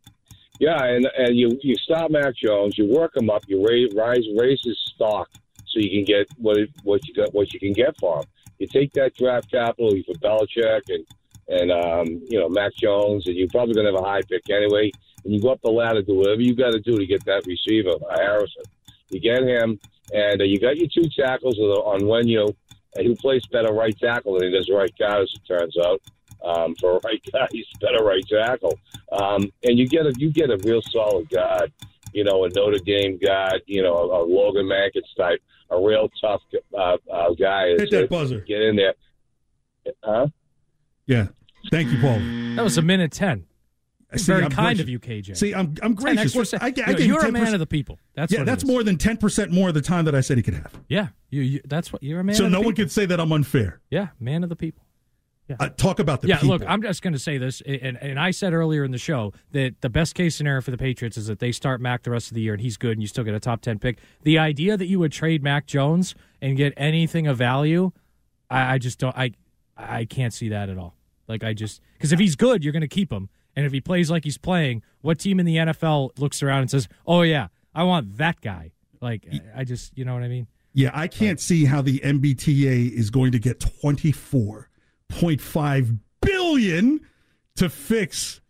yeah, 0.58 0.82
and 0.84 1.06
and 1.18 1.36
you 1.36 1.58
you 1.62 1.74
stop 1.76 2.10
Mac 2.10 2.34
Jones, 2.36 2.78
you 2.78 2.86
work 2.86 3.16
him 3.16 3.30
up, 3.30 3.44
you 3.46 3.66
raise 3.66 3.92
rise 3.94 4.24
raise 4.36 4.60
his 4.64 4.78
stock 4.94 5.28
so 5.66 5.80
you 5.80 5.90
can 5.90 6.04
get 6.04 6.26
what 6.38 6.56
it- 6.56 6.70
what 6.82 7.06
you 7.06 7.14
got 7.14 7.34
what 7.34 7.52
you 7.52 7.60
can 7.60 7.72
get 7.72 7.98
for 7.98 8.18
him. 8.18 8.24
You 8.58 8.66
take 8.66 8.92
that 8.94 9.14
draft 9.14 9.50
capital 9.50 9.90
for 10.06 10.14
Belichick 10.14 10.82
and 10.88 11.04
and 11.48 11.70
um, 11.70 12.06
you 12.28 12.38
know 12.38 12.48
Mac 12.48 12.74
Jones, 12.74 13.26
and 13.26 13.36
you're 13.36 13.48
probably 13.48 13.74
going 13.74 13.86
to 13.86 13.92
have 13.92 14.02
a 14.02 14.06
high 14.06 14.22
pick 14.22 14.48
anyway. 14.50 14.90
And 15.24 15.34
you 15.34 15.40
go 15.40 15.50
up 15.50 15.60
the 15.62 15.70
ladder, 15.70 16.02
do 16.02 16.14
whatever 16.14 16.40
you 16.40 16.54
got 16.54 16.72
to 16.72 16.80
do 16.80 16.98
to 16.98 17.06
get 17.06 17.24
that 17.24 17.46
receiver, 17.46 17.90
uh, 18.10 18.16
Harrison. 18.16 18.62
You 19.10 19.20
get 19.20 19.42
him, 19.42 19.78
and 20.12 20.40
uh, 20.40 20.44
you 20.44 20.58
got 20.58 20.76
your 20.76 20.88
two 20.88 21.08
tackles 21.16 21.58
on 21.58 22.06
when 22.06 22.26
you 22.26 22.46
and 22.96 23.06
who 23.06 23.14
plays 23.14 23.44
better 23.46 23.72
right 23.72 23.96
tackle 23.98 24.38
than 24.38 24.48
he 24.50 24.56
does 24.56 24.70
right 24.70 24.92
guard, 24.98 25.22
as 25.22 25.32
it 25.34 25.46
turns 25.46 25.76
out. 25.84 26.00
Um, 26.46 26.74
for 26.76 26.96
a 26.96 27.00
right 27.04 27.20
guy, 27.32 27.46
he's 27.52 27.66
better 27.80 28.04
right 28.04 28.22
tackle. 28.30 28.78
Um, 29.10 29.50
and 29.64 29.78
you 29.78 29.88
get 29.88 30.06
a 30.06 30.12
you 30.16 30.30
get 30.30 30.50
a 30.50 30.58
real 30.64 30.80
solid 30.92 31.28
guard, 31.28 31.72
you 32.12 32.22
know, 32.24 32.44
a 32.44 32.48
Notre 32.54 32.78
Dame 32.78 33.18
guard, 33.18 33.62
you 33.66 33.82
know, 33.82 33.94
a, 33.94 34.22
a 34.22 34.24
Logan 34.24 34.66
Mankins 34.66 35.02
type, 35.18 35.40
a 35.70 35.80
real 35.80 36.08
tough 36.20 36.42
uh, 36.78 36.96
uh, 37.12 37.30
guy. 37.34 37.70
Hit 37.78 37.90
that 37.90 38.08
buzzer. 38.08 38.40
Get 38.40 38.62
in 38.62 38.76
there, 38.76 38.94
huh? 40.04 40.28
Yeah. 41.06 41.28
Thank 41.70 41.90
you, 41.90 42.00
Paul. 42.00 42.18
That 42.54 42.62
was 42.62 42.78
a 42.78 42.82
minute 42.82 43.10
10. 43.12 43.44
See, 44.14 44.24
Very 44.24 44.44
I'm 44.44 44.50
kind 44.52 44.76
gracious. 44.76 44.82
of 44.82 44.88
you, 44.88 45.00
KJ. 45.00 45.36
See, 45.36 45.52
I'm 45.52 45.74
I'm 45.82 45.96
10 45.96 46.14
gracious. 46.14 46.36
I, 46.54 46.58
I, 46.66 46.72
se- 46.72 46.82
I 46.86 46.92
no, 46.92 46.98
you're 46.98 47.20
a 47.26 47.28
10%. 47.28 47.32
man 47.32 47.54
of 47.54 47.60
the 47.60 47.66
people. 47.66 47.98
That's 48.14 48.32
yeah, 48.32 48.44
that's 48.44 48.64
more 48.64 48.84
than 48.84 48.98
ten 48.98 49.16
percent 49.16 49.50
more 49.50 49.68
of 49.68 49.74
the 49.74 49.82
time 49.82 50.04
that 50.04 50.14
I 50.14 50.20
said 50.20 50.36
he 50.36 50.44
could 50.44 50.54
have. 50.54 50.72
Yeah, 50.88 51.08
you, 51.28 51.42
you 51.42 51.60
that's 51.64 51.92
what 51.92 52.04
you're 52.04 52.20
a 52.20 52.24
man. 52.24 52.36
so 52.36 52.44
of 52.44 52.50
the 52.50 52.52
no 52.52 52.60
one 52.60 52.68
people. 52.68 52.84
could 52.84 52.92
say 52.92 53.04
that 53.06 53.18
I'm 53.18 53.32
unfair. 53.32 53.80
Yeah, 53.90 54.08
man 54.20 54.44
of 54.44 54.48
the 54.48 54.54
people. 54.56 54.85
Uh, 55.60 55.68
talk 55.68 55.98
about 55.98 56.22
the 56.22 56.28
yeah, 56.28 56.38
people. 56.38 56.58
look, 56.58 56.68
I'm 56.68 56.82
just 56.82 57.02
going 57.02 57.12
to 57.12 57.18
say 57.18 57.38
this, 57.38 57.60
and, 57.60 57.96
and 58.02 58.18
I 58.18 58.32
said 58.32 58.52
earlier 58.52 58.84
in 58.84 58.90
the 58.90 58.98
show 58.98 59.32
that 59.52 59.80
the 59.80 59.88
best 59.88 60.14
case 60.14 60.34
scenario 60.34 60.60
for 60.60 60.72
the 60.72 60.78
Patriots 60.78 61.16
is 61.16 61.28
that 61.28 61.38
they 61.38 61.52
start 61.52 61.80
Mac 61.80 62.02
the 62.02 62.10
rest 62.10 62.28
of 62.28 62.34
the 62.34 62.40
year 62.40 62.52
and 62.52 62.60
he's 62.60 62.76
good 62.76 62.92
and 62.92 63.02
you 63.02 63.06
still 63.06 63.24
get 63.24 63.34
a 63.34 63.40
top 63.40 63.60
10 63.60 63.78
pick. 63.78 63.98
The 64.22 64.38
idea 64.38 64.76
that 64.76 64.86
you 64.86 64.98
would 64.98 65.12
trade 65.12 65.42
Mac 65.42 65.66
Jones 65.66 66.14
and 66.42 66.56
get 66.56 66.72
anything 66.76 67.26
of 67.26 67.36
value, 67.36 67.92
I, 68.50 68.74
I 68.74 68.78
just 68.78 68.98
don't, 68.98 69.16
I, 69.16 69.32
I 69.76 70.04
can't 70.04 70.32
see 70.32 70.48
that 70.48 70.68
at 70.68 70.78
all. 70.78 70.96
Like, 71.28 71.44
I 71.44 71.52
just, 71.52 71.80
because 71.94 72.12
if 72.12 72.18
he's 72.18 72.36
good, 72.36 72.64
you're 72.64 72.72
going 72.72 72.80
to 72.80 72.88
keep 72.88 73.12
him. 73.12 73.28
And 73.54 73.64
if 73.64 73.72
he 73.72 73.80
plays 73.80 74.10
like 74.10 74.24
he's 74.24 74.38
playing, 74.38 74.82
what 75.00 75.18
team 75.18 75.40
in 75.40 75.46
the 75.46 75.56
NFL 75.56 76.18
looks 76.18 76.42
around 76.42 76.62
and 76.62 76.70
says, 76.70 76.88
oh, 77.06 77.22
yeah, 77.22 77.48
I 77.74 77.84
want 77.84 78.18
that 78.18 78.40
guy? 78.40 78.72
Like, 79.00 79.26
I 79.54 79.64
just, 79.64 79.96
you 79.96 80.04
know 80.04 80.14
what 80.14 80.22
I 80.22 80.28
mean? 80.28 80.46
Yeah, 80.72 80.90
I 80.92 81.08
can't 81.08 81.40
see 81.40 81.64
how 81.64 81.80
the 81.80 82.00
MBTA 82.00 82.92
is 82.92 83.10
going 83.10 83.32
to 83.32 83.38
get 83.38 83.60
24.5 85.12 85.98
billion 86.20 87.00
to 87.56 87.68
fix 87.68 88.40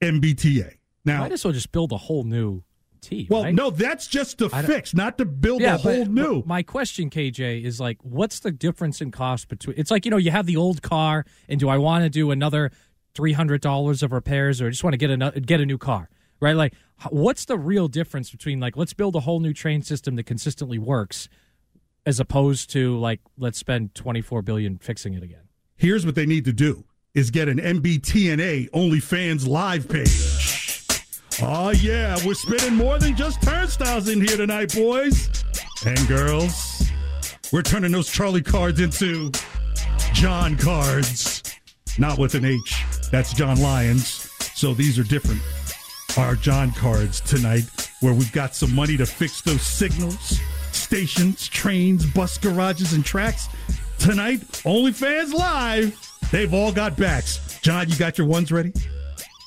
MBTA. 0.00 0.74
Now, 1.04 1.20
Might 1.20 1.32
as 1.32 1.44
well 1.44 1.52
just 1.52 1.72
build 1.72 1.92
a 1.92 1.96
whole 1.96 2.24
new 2.24 2.62
team. 3.00 3.26
well, 3.30 3.44
right? 3.44 3.54
no, 3.54 3.70
that's 3.70 4.06
just 4.06 4.38
to 4.38 4.48
fix, 4.48 4.94
not 4.94 5.18
to 5.18 5.24
build 5.24 5.62
yeah, 5.62 5.74
a 5.74 5.78
whole 5.78 6.04
but- 6.04 6.10
new. 6.12 6.36
but 6.40 6.46
My 6.46 6.62
question, 6.62 7.10
KJ, 7.10 7.64
is 7.64 7.80
like, 7.80 7.98
what's 8.02 8.40
the 8.40 8.50
difference 8.50 9.00
in 9.00 9.10
cost 9.10 9.48
between? 9.48 9.76
It's 9.78 9.90
like 9.90 10.04
you 10.04 10.10
know, 10.10 10.16
you 10.18 10.30
have 10.30 10.46
the 10.46 10.56
old 10.56 10.82
car, 10.82 11.24
and 11.48 11.58
do 11.58 11.68
I 11.68 11.78
want 11.78 12.04
to 12.04 12.10
do 12.10 12.30
another 12.30 12.70
three 13.14 13.32
hundred 13.32 13.60
dollars 13.60 14.02
of 14.02 14.12
repairs, 14.12 14.60
or 14.60 14.66
I 14.66 14.70
just 14.70 14.84
want 14.84 14.92
to 14.94 14.98
get 14.98 15.10
a 15.10 15.40
get 15.40 15.60
a 15.60 15.66
new 15.66 15.78
car? 15.78 16.08
Right? 16.40 16.56
Like, 16.56 16.74
what's 17.10 17.44
the 17.46 17.58
real 17.58 17.88
difference 17.88 18.30
between 18.30 18.60
like, 18.60 18.76
let's 18.76 18.94
build 18.94 19.14
a 19.16 19.20
whole 19.20 19.40
new 19.40 19.52
train 19.52 19.82
system 19.82 20.16
that 20.16 20.24
consistently 20.24 20.78
works, 20.78 21.28
as 22.06 22.20
opposed 22.20 22.70
to 22.70 22.98
like, 22.98 23.20
let's 23.38 23.58
spend 23.58 23.94
twenty 23.94 24.20
four 24.20 24.42
billion 24.42 24.78
fixing 24.78 25.14
it 25.14 25.22
again? 25.22 25.48
Here's 25.76 26.04
what 26.04 26.14
they 26.14 26.26
need 26.26 26.44
to 26.44 26.52
do 26.52 26.84
is 27.14 27.30
get 27.30 27.48
an 27.48 27.58
MBTNA 27.58 28.70
OnlyFans 28.70 29.46
live 29.46 29.88
page. 29.88 31.00
Oh 31.42 31.70
yeah, 31.70 32.18
we're 32.24 32.34
spinning 32.34 32.74
more 32.76 32.98
than 32.98 33.16
just 33.16 33.42
turnstiles 33.42 34.08
in 34.08 34.20
here 34.20 34.36
tonight, 34.36 34.74
boys 34.74 35.44
and 35.86 36.06
girls. 36.06 36.88
We're 37.52 37.62
turning 37.62 37.92
those 37.92 38.10
Charlie 38.10 38.42
cards 38.42 38.80
into 38.80 39.32
Jon 40.12 40.56
cards. 40.56 41.42
Not 41.98 42.18
with 42.18 42.34
an 42.34 42.44
H. 42.44 42.84
That's 43.10 43.32
Jon 43.32 43.60
Lyons. 43.60 44.30
So 44.54 44.74
these 44.74 44.98
are 44.98 45.02
different. 45.02 45.40
Our 46.16 46.36
Jon 46.36 46.72
cards 46.72 47.20
tonight, 47.20 47.64
where 48.00 48.12
we've 48.12 48.32
got 48.32 48.54
some 48.54 48.74
money 48.74 48.96
to 48.96 49.06
fix 49.06 49.40
those 49.42 49.62
signals, 49.62 50.38
stations, 50.74 51.48
trains, 51.48 52.06
bus 52.06 52.38
garages, 52.38 52.92
and 52.92 53.04
tracks. 53.04 53.48
Tonight, 53.98 54.40
OnlyFans 54.64 55.32
Live. 55.32 55.96
They've 56.30 56.52
all 56.54 56.72
got 56.72 56.96
backs. 56.96 57.58
Jon, 57.60 57.88
you 57.88 57.96
got 57.96 58.16
your 58.18 58.26
ones 58.26 58.50
ready? 58.50 58.72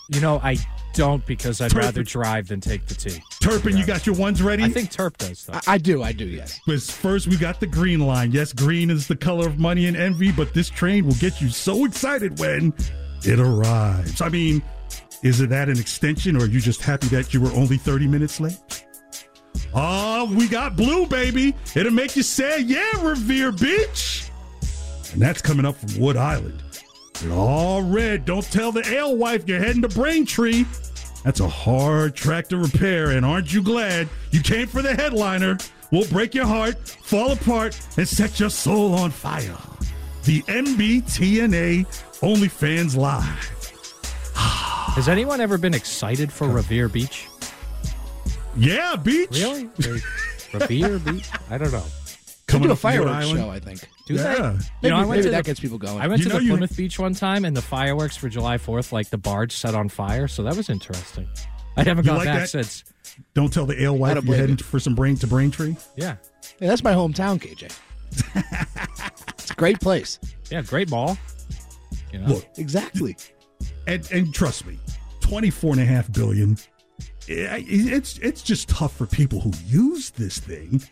You 0.10 0.22
know, 0.22 0.40
I 0.44 0.58
don't 0.94 1.26
because 1.26 1.60
I'd 1.60 1.72
Turpin- 1.72 1.86
rather 1.86 2.04
drive 2.04 2.48
than 2.50 2.62
take 2.62 2.86
the 2.86 2.94
T. 2.94 3.22
Turpin, 3.42 3.76
you 3.76 3.86
got 3.86 4.06
your 4.06 4.16
ones 4.16 4.44
ready? 4.44 4.64
I 4.64 4.70
think 4.70 4.92
Turp 4.92 5.18
does 5.18 5.46
though. 5.46 5.54
I, 5.54 5.74
I 5.74 5.78
do. 5.80 6.04
I 6.04 6.12
do. 6.12 6.26
Yes. 6.26 6.60
Because 6.66 6.92
first 6.92 7.28
we 7.28 7.36
got 7.38 7.60
the 7.60 7.68
green 7.68 8.00
line. 8.02 8.32
Yes, 8.32 8.54
green 8.54 8.90
is 8.92 9.08
the 9.08 9.16
color 9.16 9.48
of 9.48 9.58
money 9.60 9.88
and 9.88 9.98
envy, 9.98 10.32
but 10.32 10.54
this 10.54 10.70
train 10.70 11.06
will 11.06 11.16
get 11.16 11.42
you 11.42 11.50
so 11.50 11.86
excited 11.86 12.38
when 12.40 12.74
it 13.24 13.40
arrives. 13.40 14.22
I 14.22 14.30
mean, 14.30 14.62
is 15.24 15.42
it 15.42 15.50
that 15.50 15.68
an 15.70 15.80
extension, 15.80 16.36
or 16.38 16.42
are 16.44 16.48
you 16.48 16.60
just 16.60 16.82
happy 16.82 17.08
that 17.08 17.34
you 17.34 17.42
were 17.42 17.52
only 17.54 17.78
30 17.78 18.08
minutes 18.08 18.40
late? 18.40 18.86
Oh, 19.74 20.32
we 20.34 20.48
got 20.48 20.76
blue, 20.76 21.06
baby. 21.06 21.56
It'll 21.76 21.92
make 21.92 22.16
you 22.16 22.24
say, 22.24 22.60
yeah, 22.62 22.92
Revere 23.02 23.52
Beach. 23.52 24.30
And 25.12 25.22
that's 25.22 25.42
coming 25.42 25.66
up 25.66 25.76
from 25.76 26.00
Wood 26.00 26.18
Island. 26.18 26.62
And 27.22 27.32
all 27.32 27.82
red. 27.82 28.26
Don't 28.26 28.46
tell 28.46 28.72
the 28.72 28.82
alewife 28.82 29.48
you're 29.48 29.60
heading 29.60 29.82
to 29.84 29.88
Braintree. 29.90 30.66
That's 31.24 31.40
a 31.40 31.48
hard 31.48 32.16
track 32.16 32.50
to 32.50 32.58
repair, 32.58 33.12
and 33.12 33.26
aren't 33.26 33.54
you 33.54 33.62
glad 33.64 34.10
you 34.32 34.42
came 34.42 34.68
for 34.68 34.82
the 34.82 34.94
headliner? 34.94 35.58
We'll 35.90 36.08
break 36.10 36.36
your 36.36 36.46
heart, 36.46 36.78
fall 36.88 37.32
apart, 37.32 37.80
and 37.98 38.08
set 38.08 38.40
your 38.40 38.50
soul 38.50 38.94
on 38.94 39.12
fire. 39.12 39.58
The 40.24 40.42
MBTNA 40.44 41.86
OnlyFans 42.20 42.98
Live. 42.98 43.62
Has 44.36 45.08
anyone 45.08 45.40
ever 45.40 45.58
been 45.58 45.74
excited 45.74 46.32
for 46.32 46.50
Revere 46.50 46.90
Beach? 46.90 47.28
Yeah, 48.56 48.96
beach. 48.96 49.30
Really? 49.32 49.70
Revere 50.54 51.00
Beach? 51.12 51.30
I 51.50 51.58
don't 51.58 51.72
know. 51.72 51.80
They 51.82 52.24
Coming 52.48 52.64
do 52.68 52.70
a 52.70 52.74
up 52.74 52.80
from 52.80 52.92
Wood 53.00 53.08
fireworks 53.08 53.28
show, 53.30 53.50
I 53.50 53.60
think. 53.60 53.80
Do 54.08 54.14
Yeah. 54.14 54.24
they? 54.24 54.42
Maybe- 54.42 54.64
You 54.84 54.90
know, 54.90 54.96
I 54.96 55.00
went 55.00 55.10
maybe 55.12 55.24
to 55.24 55.30
that 55.32 55.38
the- 55.44 55.50
gets 55.50 55.60
people 55.60 55.78
going. 55.80 56.00
I 56.00 56.08
went 56.08 56.20
You 56.24 56.30
to 56.30 56.36
the 56.38 56.44
you- 56.44 56.50
Plymouth 56.52 56.78
Beach 56.78 57.00
one 57.00 57.14
time, 57.16 57.46
and 57.46 57.56
the 57.58 57.62
fireworks 57.62 58.16
for 58.16 58.30
July 58.30 58.58
Fourth, 58.58 58.92
like 58.92 59.10
the 59.10 59.18
barge 59.18 59.54
set 59.54 59.74
on 59.74 59.90
fire. 59.90 60.28
So 60.28 60.44
that 60.44 60.56
was 60.56 60.70
interesting. 60.70 61.28
I 61.78 61.84
haven't 61.84 62.06
You 62.06 62.12
gone 62.12 62.18
like 62.20 62.28
back 62.28 62.42
that? 62.42 62.50
since. 62.50 62.84
Don't 63.34 63.52
tell 63.52 63.66
the 63.66 63.76
I 63.80 63.86
alewife 63.86 64.24
you're 64.24 64.36
heading 64.36 64.58
you. 64.58 64.64
for 64.64 64.80
some 64.80 64.94
brain 64.94 65.16
to 65.18 65.28
Braintree. 65.28 65.76
Yeah, 65.96 66.16
Yeah, 66.60 66.68
that's 66.68 66.84
my 66.84 66.94
hometown, 66.94 67.40
KJ. 67.42 67.72
it's 69.40 69.52
a 69.52 69.56
great 69.56 69.80
place. 69.80 70.20
yeah, 70.52 70.62
great 70.62 70.90
ball. 70.90 71.18
You 72.12 72.20
know, 72.20 72.28
Look, 72.28 72.46
Exactly. 72.58 73.16
and 73.88 74.08
and 74.12 74.34
trust 74.34 74.68
me, 74.68 74.78
twenty 75.20 75.50
four 75.50 75.72
and 75.74 75.82
a 75.82 75.86
half 75.86 76.12
billion. 76.12 76.58
I- 77.30 77.64
It's 77.68 78.18
it's 78.20 78.42
just 78.42 78.70
tough 78.70 78.96
for 78.96 79.06
people 79.06 79.40
who 79.42 79.52
use 79.66 80.12
this 80.12 80.40
thing 80.40 80.84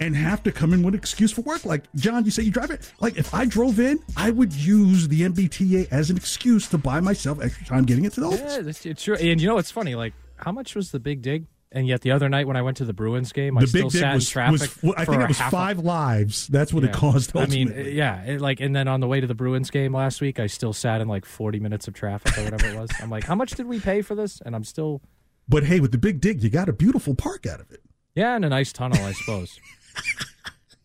and 0.00 0.14
have 0.14 0.42
to 0.44 0.52
come 0.52 0.72
in 0.72 0.82
with 0.82 0.94
an 0.94 1.00
excuse 1.00 1.32
for 1.32 1.40
work. 1.42 1.64
Like 1.64 1.84
Jon, 1.96 2.24
you 2.24 2.30
say 2.30 2.42
you 2.42 2.50
drive 2.50 2.70
it. 2.70 2.92
Like 3.00 3.16
if 3.16 3.34
I 3.34 3.46
drove 3.46 3.80
in, 3.80 3.98
I 4.16 4.30
would 4.30 4.52
use 4.52 5.08
the 5.08 5.22
MBTA 5.22 5.88
as 5.90 6.10
an 6.10 6.16
excuse 6.16 6.68
to 6.68 6.78
buy 6.78 7.00
myself 7.00 7.40
extra 7.42 7.66
time 7.66 7.84
getting 7.84 8.04
it 8.04 8.12
to 8.14 8.20
the 8.20 8.26
office. 8.26 8.84
yeah, 8.84 8.90
it's 8.92 9.02
true. 9.02 9.14
And 9.16 9.40
you 9.40 9.48
know 9.48 9.54
what's 9.54 9.70
funny? 9.70 9.94
Like, 9.94 10.12
how 10.36 10.52
much 10.52 10.74
was 10.74 10.90
the 10.92 11.00
big 11.00 11.22
dig? 11.22 11.46
And 11.70 11.86
yet 11.86 12.00
the 12.00 12.12
other 12.12 12.30
night 12.30 12.46
when 12.46 12.56
I 12.56 12.62
went 12.62 12.78
to 12.78 12.86
the 12.86 12.94
Bruins 12.94 13.30
game, 13.30 13.58
I 13.58 13.60
the 13.62 13.66
still 13.66 13.82
big 13.84 13.92
dig 13.92 14.00
sat 14.00 14.14
was, 14.14 14.26
in 14.28 14.32
traffic. 14.32 14.52
was 14.82 14.94
I 14.96 15.04
for 15.04 15.10
think 15.12 15.22
it 15.24 15.28
was 15.28 15.38
half 15.38 15.52
a- 15.52 15.56
five 15.56 15.78
lives. 15.80 16.46
That's 16.46 16.72
what 16.72 16.82
it 16.84 16.88
Yeah. 16.88 16.92
caused. 16.94 17.36
I 17.36 17.44
mean, 17.46 17.74
yeah, 17.92 18.22
it, 18.24 18.40
like, 18.40 18.60
and 18.60 18.74
then 18.74 18.88
on 18.88 19.00
the 19.00 19.06
way 19.06 19.20
to 19.20 19.26
the 19.26 19.34
Bruins 19.34 19.68
game 19.70 19.92
last 19.94 20.22
week, 20.22 20.40
I 20.40 20.46
still 20.46 20.72
sat 20.72 21.02
in 21.02 21.08
like 21.08 21.26
40 21.26 21.60
minutes 21.60 21.86
of 21.86 21.92
traffic 21.92 22.38
or 22.38 22.44
whatever 22.44 22.66
it 22.68 22.76
was. 22.78 22.88
I'm 23.02 23.10
like, 23.10 23.24
how 23.24 23.34
much 23.34 23.50
did 23.50 23.66
we 23.66 23.80
pay 23.80 24.00
for 24.00 24.14
this? 24.14 24.40
And 24.46 24.54
I'm 24.56 24.64
still, 24.64 25.02
but 25.48 25.64
hey, 25.64 25.80
with 25.80 25.92
the 25.92 25.98
big 25.98 26.20
dig, 26.20 26.42
you 26.42 26.50
got 26.50 26.68
a 26.68 26.72
beautiful 26.72 27.14
park 27.14 27.46
out 27.46 27.60
of 27.60 27.70
it. 27.70 27.80
yeah, 28.14 28.34
and 28.36 28.44
a 28.44 28.48
nice 28.48 28.72
tunnel, 28.72 29.02
I 29.04 29.12
suppose. 29.12 29.58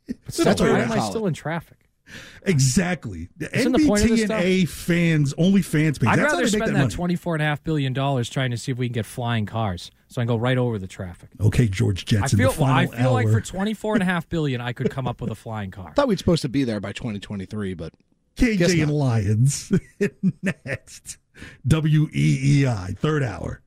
But 0.06 0.34
still, 0.34 0.46
That's 0.46 0.60
why 0.60 0.68
you're 0.68 0.78
am 0.78 0.92
I 0.92 1.00
still 1.00 1.28
in 1.28 1.34
traffic? 1.34 1.78
Exactly. 2.46 3.30
The 3.38 3.58
Isn't 3.58 3.72
the 3.72 3.88
point 3.88 4.04
of 4.04 4.10
this 4.10 4.26
MBTNA 4.26 4.68
fans, 4.68 5.34
only 5.38 5.62
fans 5.62 5.98
page. 5.98 6.10
I'd 6.10 6.20
That's 6.20 6.34
how 6.34 6.38
rather 6.40 6.50
they 6.50 6.58
make 6.58 6.64
spend 6.66 6.76
that 6.76 6.90
that 6.90 6.96
twenty-four 6.96 7.36
and 7.36 7.42
a 7.42 7.46
half 7.46 7.64
billion 7.64 7.94
dollars 7.94 8.30
trying 8.30 8.52
to 8.52 8.58
see 8.58 8.72
if 8.74 8.78
we 8.78 8.88
can 8.88 8.94
get 8.94 9.06
flying 9.06 9.46
cars, 9.46 9.92
so 10.10 10.22
I 10.22 10.24
can 10.24 10.28
go 10.28 10.36
right 10.36 10.58
over 10.58 10.78
the 10.78 10.88
traffic. 10.88 11.30
Okay, 11.40 11.68
George 11.70 12.04
I 12.04 12.20
Jetson. 12.20 12.38
feel, 12.38 12.52
the 12.52 12.62
well, 12.62 12.70
final 12.70 12.94
I 12.94 12.98
feel 12.98 13.14
like 13.14 13.30
for 13.30 13.40
twenty-four 13.40 13.94
and 13.94 14.04
a 14.04 14.06
half 14.06 14.28
billion, 14.28 14.60
I 14.60 14.74
could 14.74 14.92
come 14.92 15.08
up 15.08 15.22
with 15.22 15.32
a 15.32 15.36
flying 15.36 15.72
car. 15.72 15.88
I 15.90 15.94
thought 15.96 16.10
we'd 16.10 16.20
supposed 16.20 16.42
to 16.42 16.50
be 16.50 16.66
there 16.66 16.82
by 16.82 16.92
2023, 16.92 17.74
but 17.76 17.94
Guess 18.36 18.74
KJ 18.74 18.84
and 18.84 18.92
not. 18.92 18.98
Lyons. 18.98 19.72
Next. 20.44 21.18
WEEI, 21.66 22.98
third 22.98 23.24
hour. 23.24 23.63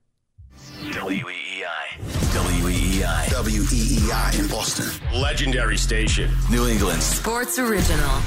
WEEI. 0.74 1.98
WEEI. 2.34 3.26
WEEI 3.28 4.40
in 4.40 4.48
Boston. 4.48 4.86
Legendary 5.20 5.76
station. 5.76 6.30
New 6.50 6.66
England. 6.66 7.02
Sports 7.02 7.58
Original. 7.58 8.20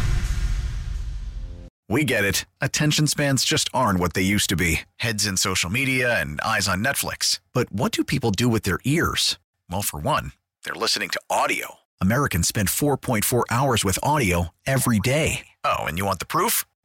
We 1.89 2.03
get 2.03 2.23
it. 2.23 2.45
Attention 2.61 3.07
spans 3.07 3.43
just 3.43 3.67
aren't 3.73 3.99
what 3.99 4.13
they 4.13 4.21
used 4.21 4.49
to 4.49 4.55
be 4.55 4.81
heads 4.97 5.25
in 5.25 5.37
social 5.37 5.69
media 5.69 6.21
and 6.21 6.39
eyes 6.41 6.67
on 6.67 6.83
Netflix. 6.83 7.39
But 7.51 7.71
what 7.71 7.91
do 7.91 8.03
people 8.03 8.31
do 8.31 8.47
with 8.47 8.63
their 8.63 8.79
ears? 8.85 9.37
Well, 9.69 9.81
for 9.81 9.99
one, 9.99 10.31
they're 10.63 10.75
listening 10.75 11.09
to 11.09 11.21
audio. 11.29 11.75
Americans 11.99 12.47
spend 12.47 12.69
4.4 12.69 13.43
hours 13.49 13.83
with 13.83 13.99
audio 14.01 14.49
every 14.65 14.99
day. 14.99 15.47
Oh, 15.63 15.79
and 15.79 15.97
you 15.97 16.05
want 16.05 16.19
the 16.19 16.25
proof? 16.25 16.65